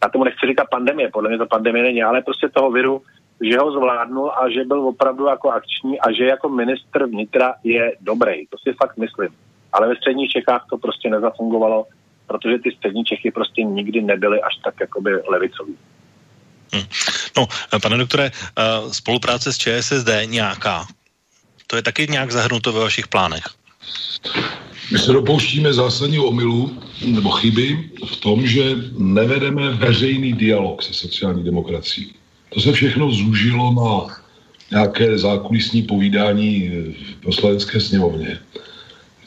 [0.03, 3.01] já tomu nechci říkat pandemie, podle mě to pandemie není, ale prostě toho viru,
[3.41, 7.95] že ho zvládnul a že byl opravdu jako akční a že jako ministr vnitra je
[8.01, 8.47] dobrý.
[8.47, 9.29] To si fakt myslím.
[9.73, 11.85] Ale ve středních Čechách to prostě nezafungovalo,
[12.27, 15.77] protože ty střední Čechy prostě nikdy nebyly až tak jakoby levicový.
[16.75, 16.85] Hm.
[17.37, 17.47] No,
[17.81, 20.85] pane doktore, eh, spolupráce s ČSSD nějaká,
[21.67, 23.43] to je taky nějak zahrnuto ve vašich plánech?
[24.91, 31.43] My se dopouštíme zásadního omylu nebo chyby v tom, že nevedeme veřejný dialog se sociální
[31.43, 32.13] demokracií.
[32.53, 34.15] To se všechno zúžilo na
[34.71, 38.39] nějaké zákulisní povídání v poslanecké sněmovně,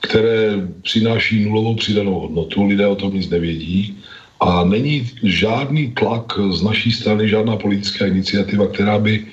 [0.01, 3.99] které přináší nulovou přidanou hodnotu, lidé o tom nic nevědí
[4.41, 9.27] a není žádný tlak z naší strany, žádná politická iniciativa, která by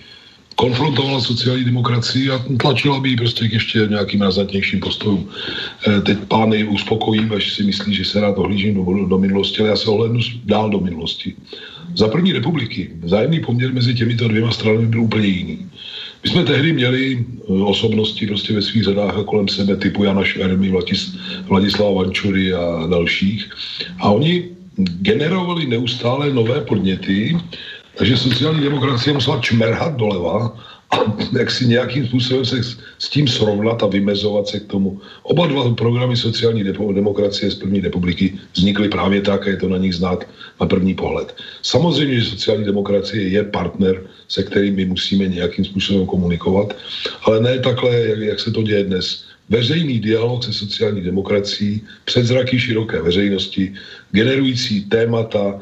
[0.58, 5.30] konfrontovala sociální demokracii a tlačila by ji prostě k ještě nějakým razantnějším postojům.
[5.88, 9.70] E, teď pány uspokojím, až si myslí, že se rád ohlížím do, do minulosti, ale
[9.70, 11.36] já se ohlednu dál do minulosti.
[11.96, 15.58] Za první republiky vzájemný poměr mezi těmito dvěma stranami byl úplně jiný.
[16.24, 20.70] My jsme tehdy měli osobnosti prostě ve svých řadách a kolem sebe typu Jana Švermy,
[20.70, 21.16] Vladis,
[21.46, 23.50] Vladislava Vančury a dalších.
[24.00, 24.44] A oni
[25.02, 27.38] generovali neustále nové podněty,
[27.98, 30.58] takže sociální demokracie musela čmerhat doleva
[30.92, 30.98] a
[31.38, 32.64] jak si nějakým způsobem se
[33.00, 35.02] s tím srovnat a vymezovat se k tomu.
[35.24, 36.64] Oba dva programy sociální
[36.94, 40.28] demokracie z první republiky vznikly právě tak a je to na nich znát
[40.62, 41.36] na první pohled.
[41.62, 46.78] Samozřejmě, že sociální demokracie je partner, se kterým my musíme nějakým způsobem komunikovat,
[47.24, 49.28] ale ne takhle, jak, jak se to děje dnes.
[49.50, 53.74] Veřejný dialog se sociální demokracií před zraky široké veřejnosti,
[54.12, 55.60] generující témata,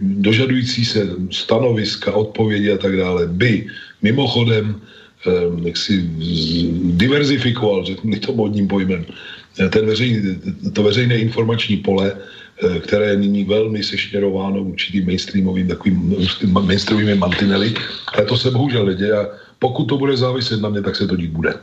[0.00, 3.66] dožadující se stanoviska, odpovědi a tak dále, by
[4.02, 4.80] mimochodem
[5.26, 5.30] eh,
[5.68, 6.08] jak si
[6.96, 9.04] diverzifikoval, řeknu to modním pojmem,
[9.60, 10.40] eh, ten veřejný,
[10.72, 12.16] to veřejné informační pole,
[12.80, 16.14] které je nyní velmi sešněrováno určitým mainstreamovým takovým
[16.46, 17.74] mainstreamovými mantinely,
[18.14, 19.26] ale to se bohužel neděje a
[19.58, 21.54] pokud to bude záviset na mě, tak se to dít bude.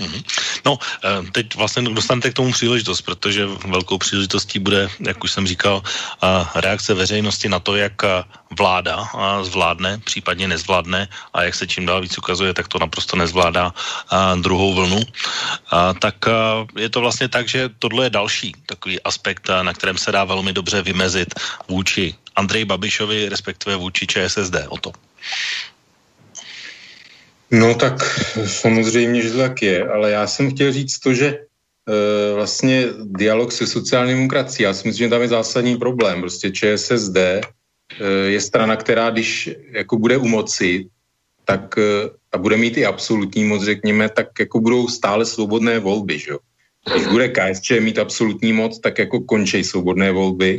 [0.00, 0.20] Mhm.
[0.64, 5.46] No, eh, teď vlastně dostanete k tomu příležitost, protože velkou příležitostí bude, jak už jsem
[5.46, 8.24] říkal, eh, reakce veřejnosti na to, jak eh,
[8.58, 9.06] vláda
[9.46, 13.70] zvládne, případně nezvládne a jak se čím dál víc ukazuje, tak to naprosto nezvládá
[14.42, 14.98] druhou vlnu.
[16.02, 16.14] Tak
[16.74, 20.52] je to vlastně tak, že tohle je další takový aspekt, na kterém se dá velmi
[20.52, 21.30] dobře vymezit
[21.68, 24.90] vůči Andrej Babišovi, respektive vůči ČSSD o to.
[27.50, 32.86] No tak samozřejmě, že tak je, ale já jsem chtěl říct to, že e, vlastně
[33.04, 36.20] dialog se sociální demokracií, já si myslím, že tam je zásadní problém.
[36.20, 37.42] Prostě ČSSD e,
[38.26, 40.86] je strana, která když jako bude u moci,
[41.44, 41.82] tak e,
[42.32, 46.38] a bude mít i absolutní moc, řekněme, tak jako budou stále svobodné volby, že jo.
[46.92, 50.58] Když bude KSČ mít absolutní moc, tak jako končí svobodné volby.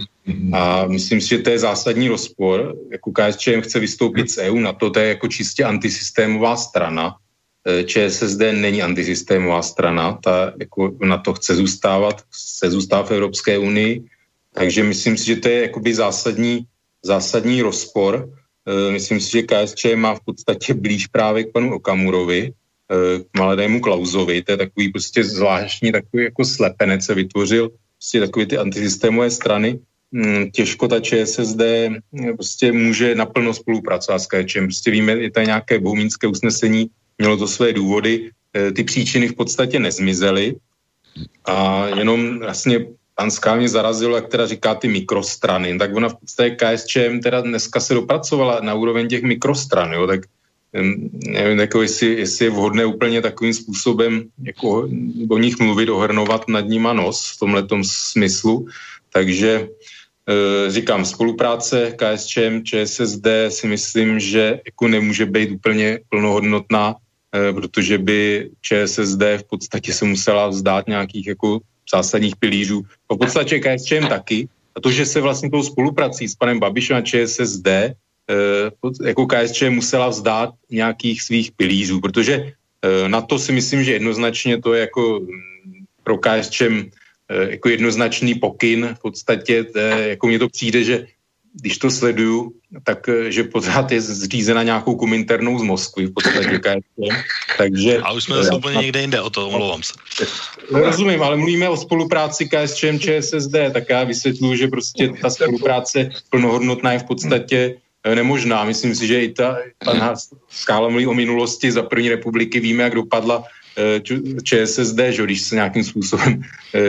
[0.53, 2.75] A myslím si, že to je zásadní rozpor.
[2.91, 7.15] Jako KSČM chce vystoupit z EU, na to to je jako čistě antisystémová strana.
[7.67, 13.57] E, ČSSD není antisystémová strana, ta jako na to chce zůstávat, chce zůstávat v Evropské
[13.57, 14.03] unii.
[14.53, 16.59] Takže myslím si, že to je jakoby zásadní,
[17.05, 18.29] zásadní rozpor.
[18.67, 22.53] E, myslím si, že KSČ má v podstatě blíž právě k panu Okamurovi,
[23.31, 28.45] k mladému Klauzovi, to je takový prostě zvláštní, takový jako slepenec se vytvořil, prostě takový
[28.45, 29.79] ty antisystémové strany,
[30.51, 31.61] těžko ta ČSSD
[32.11, 34.63] mm, prostě může naplno spolupracovat s KČM.
[34.63, 39.35] Prostě víme, je to nějaké bohumínské usnesení, mělo to své důvody, e, ty příčiny v
[39.35, 40.55] podstatě nezmizely
[41.45, 42.85] a jenom vlastně
[43.15, 47.79] pan mě zarazilo, jak teda říká ty mikrostrany, tak ona v podstatě KSČM teda dneska
[47.79, 50.21] se dopracovala na úroveň těch mikrostran, jo, tak
[51.27, 54.89] nevím, jako jestli, jestli je vhodné úplně takovým způsobem jako
[55.29, 58.67] o nich mluvit, ohrnovat nad nima nos v tomhle smyslu.
[59.13, 59.67] Takže e,
[60.67, 68.49] říkám, spolupráce KSČM, ČSSD si myslím, že jako nemůže být úplně plnohodnotná, e, protože by
[68.61, 71.59] ČSSD v podstatě se musela vzdát nějakých jako
[71.91, 72.81] zásadních pilířů.
[73.13, 74.47] V podstatě KSČM taky.
[74.75, 77.67] A to, že se vlastně tou spoluprací s panem Babišem a ČSSD
[78.31, 83.93] Eh, jako KSČ musela vzdát nějakých svých pilířů, protože eh, na to si myslím, že
[83.93, 86.69] jednoznačně to je jako mm, pro KSČ eh,
[87.49, 88.95] jako jednoznačný pokyn.
[88.99, 89.65] V podstatě
[90.05, 91.05] jako mně to přijde, že
[91.61, 92.53] když to sleduju,
[92.83, 97.15] tak že pořád je zřízena nějakou kominternou z Moskvy v podstatě KSČ.
[97.57, 99.93] Takže, a už jsme zase úplně někde jinde o to, omlouvám se.
[100.71, 106.93] Rozumím, ale mluvíme o spolupráci KSČM, ČSSD, tak já vysvětluju, že prostě ta spolupráce plnohodnotná
[106.93, 108.63] je v podstatě Eh, nemožná.
[108.63, 110.15] Myslím si, že i ta, pan
[110.49, 113.51] Skála mluví o minulosti za první republiky, víme, jak dopadla eh,
[114.43, 116.41] ČSSD, že když se nějakým způsobem
[116.75, 116.79] eh,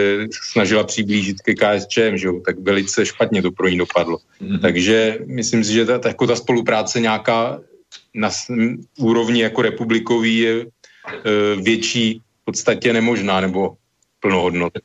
[0.50, 4.18] snažila přiblížit ke KSČM, že tak velice špatně to pro ní dopadlo.
[4.18, 4.60] Mm-hmm.
[4.60, 7.60] Takže myslím si, že ta, jako ta spolupráce nějaká
[8.14, 8.30] na
[8.98, 10.66] úrovni jako republikový je
[11.62, 13.76] větší v podstatě nemožná nebo
[14.20, 14.80] plnohodnotná.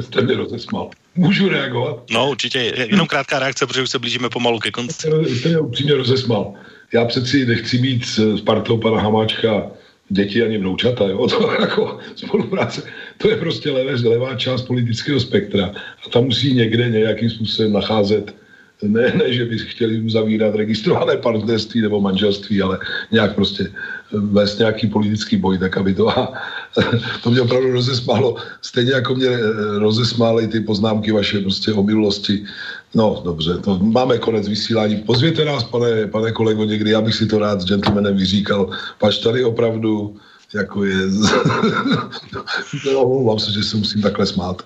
[0.00, 0.90] Jste mě rozesmal.
[1.14, 2.04] Můžu reagovat?
[2.10, 5.08] No určitě, jenom krátká reakce, protože už se blížíme pomalu ke konci.
[5.28, 6.54] Jste mě upřímně rozesmal.
[6.94, 9.70] Já přeci nechci mít s partou pana Hamáčka
[10.08, 11.26] děti ani vnoučata, jo?
[11.38, 12.82] to jako spolupráce,
[13.18, 15.72] to je prostě levé, levá část politického spektra
[16.06, 18.34] a tam musí někde nějakým způsobem nacházet
[18.82, 22.78] ne, ne, že by chtěli uzavírat registrované partnerství nebo manželství, ale
[23.12, 23.72] nějak prostě
[24.12, 26.18] vést nějaký politický boj, tak aby to...
[26.18, 26.32] A
[27.22, 28.36] to mě opravdu rozesmálo.
[28.62, 32.44] Stejně jako mě eh, rozesmály ty poznámky vaše prostě o minulosti.
[32.94, 34.96] No, dobře, to máme konec vysílání.
[34.96, 38.70] Pozvěte nás, pane, pane kolego, někdy, já bych si to rád s gentlemanem vyříkal.
[38.98, 40.16] Pač tady opravdu
[40.56, 40.96] jako je...
[42.92, 44.62] no, mám se, že se musím takhle smát.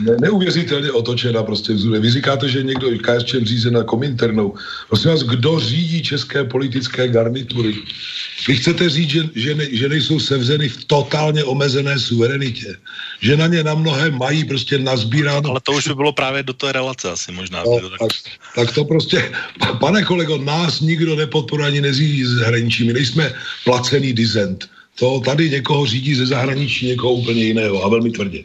[0.00, 2.00] Ne, neuvěřitelně otočena prostě vzůle.
[2.00, 4.54] Vy říkáte, že někdo KSČM řízená kominternou.
[4.88, 7.74] Prosím vás, kdo řídí české politické garnitury?
[8.48, 12.76] Vy chcete říct, že, že, ne, že nejsou sevřeny v totálně omezené suverenitě.
[13.20, 15.50] Že na ně na mnohé mají prostě nazbíráno...
[15.50, 17.62] Ale to už by bylo právě do té relace asi možná.
[17.66, 17.98] No, tak...
[17.98, 18.12] Tak,
[18.54, 19.32] tak to prostě,
[19.80, 22.86] pane kolego, nás nikdo nepodporuje ani nezřídí z zahraničí.
[22.86, 23.32] My nejsme
[23.64, 24.68] placený dizent
[24.98, 28.42] to tady někoho řídí ze zahraničí, někoho úplně jiného a velmi tvrdě.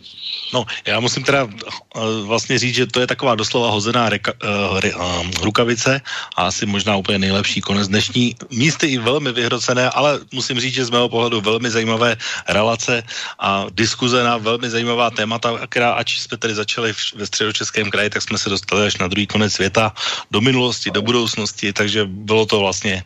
[0.54, 1.50] No, já musím teda uh,
[2.26, 6.02] vlastně říct, že to je taková doslova hozená reka, uh, re, uh, rukavice
[6.38, 8.36] a asi možná úplně nejlepší konec dnešní.
[8.50, 12.18] Místy i velmi vyhrocené, ale musím říct, že z mého pohledu velmi zajímavé
[12.48, 13.04] relace
[13.40, 18.22] a diskuze na velmi zajímavá témata, která ač jsme tady začali ve středočeském kraji, tak
[18.22, 19.94] jsme se dostali až na druhý konec světa,
[20.32, 23.04] do minulosti, do budoucnosti, takže bylo to vlastně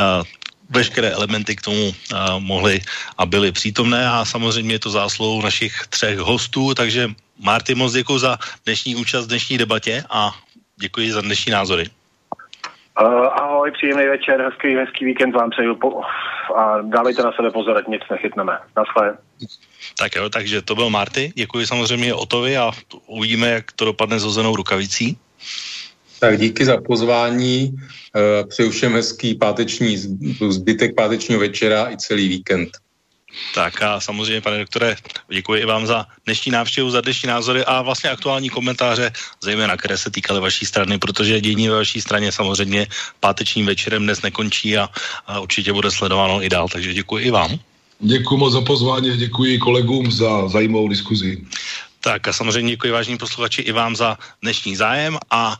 [0.00, 0.24] uh,
[0.70, 2.80] veškeré elementy k tomu a, mohly
[3.18, 8.18] a byly přítomné a samozřejmě je to zásluhou našich třech hostů, takže Marty, moc děkuji
[8.18, 10.32] za dnešní účast v dnešní debatě a
[10.76, 11.90] děkuji za dnešní názory.
[13.00, 16.00] Uh, ahoj, příjemný večer, hezký, hezký víkend vám přeju po,
[16.56, 18.58] a dávejte na sebe pozor, ať nic nechytneme.
[18.76, 19.16] Naschle.
[19.98, 22.72] Tak jo, takže to byl Marty, děkuji samozřejmě Otovi a
[23.06, 25.18] uvidíme, jak to dopadne s hozenou rukavicí.
[26.18, 27.76] Tak díky za pozvání,
[28.16, 29.96] eh, přeju všem hezký páteční,
[30.48, 32.68] zbytek pátečního večera i celý víkend.
[33.54, 34.96] Tak a samozřejmě, pane doktore,
[35.28, 39.12] děkuji i vám za dnešní návštěvu, za dnešní názory a vlastně aktuální komentáře,
[39.42, 42.86] zejména které se týkaly vaší strany, protože dění ve vaší straně samozřejmě
[43.20, 44.88] pátečním večerem dnes nekončí a,
[45.26, 47.58] a určitě bude sledováno i dál, takže děkuji i vám.
[48.00, 51.44] Děkuji moc za pozvání, děkuji kolegům za zajímavou diskuzi.
[52.00, 55.56] Tak a samozřejmě děkuji vážní posluchači i vám za dnešní zájem a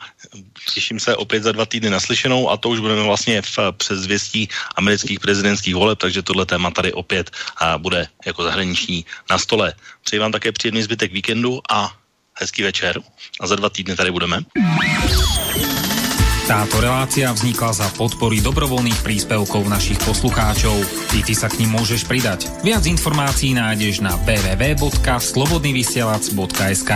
[0.74, 5.20] těším se opět za dva týdny naslyšenou a to už budeme vlastně v předzvěstí amerických
[5.20, 9.72] prezidentských voleb, takže tohle téma tady opět a bude jako zahraniční na stole.
[10.04, 11.92] Přeji vám také příjemný zbytek víkendu a
[12.34, 13.00] hezký večer
[13.40, 14.40] a za dva týdny tady budeme.
[16.46, 20.78] Táto relácia vznikla za podpory dobrovoľných príspevkov našich poslucháčov.
[21.10, 22.46] Ty, ty sa k ním môžeš pridať.
[22.62, 26.90] Viac informácií nájdeš na www.slobodnyvysielac.sk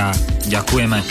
[0.47, 1.03] Ďakujeme.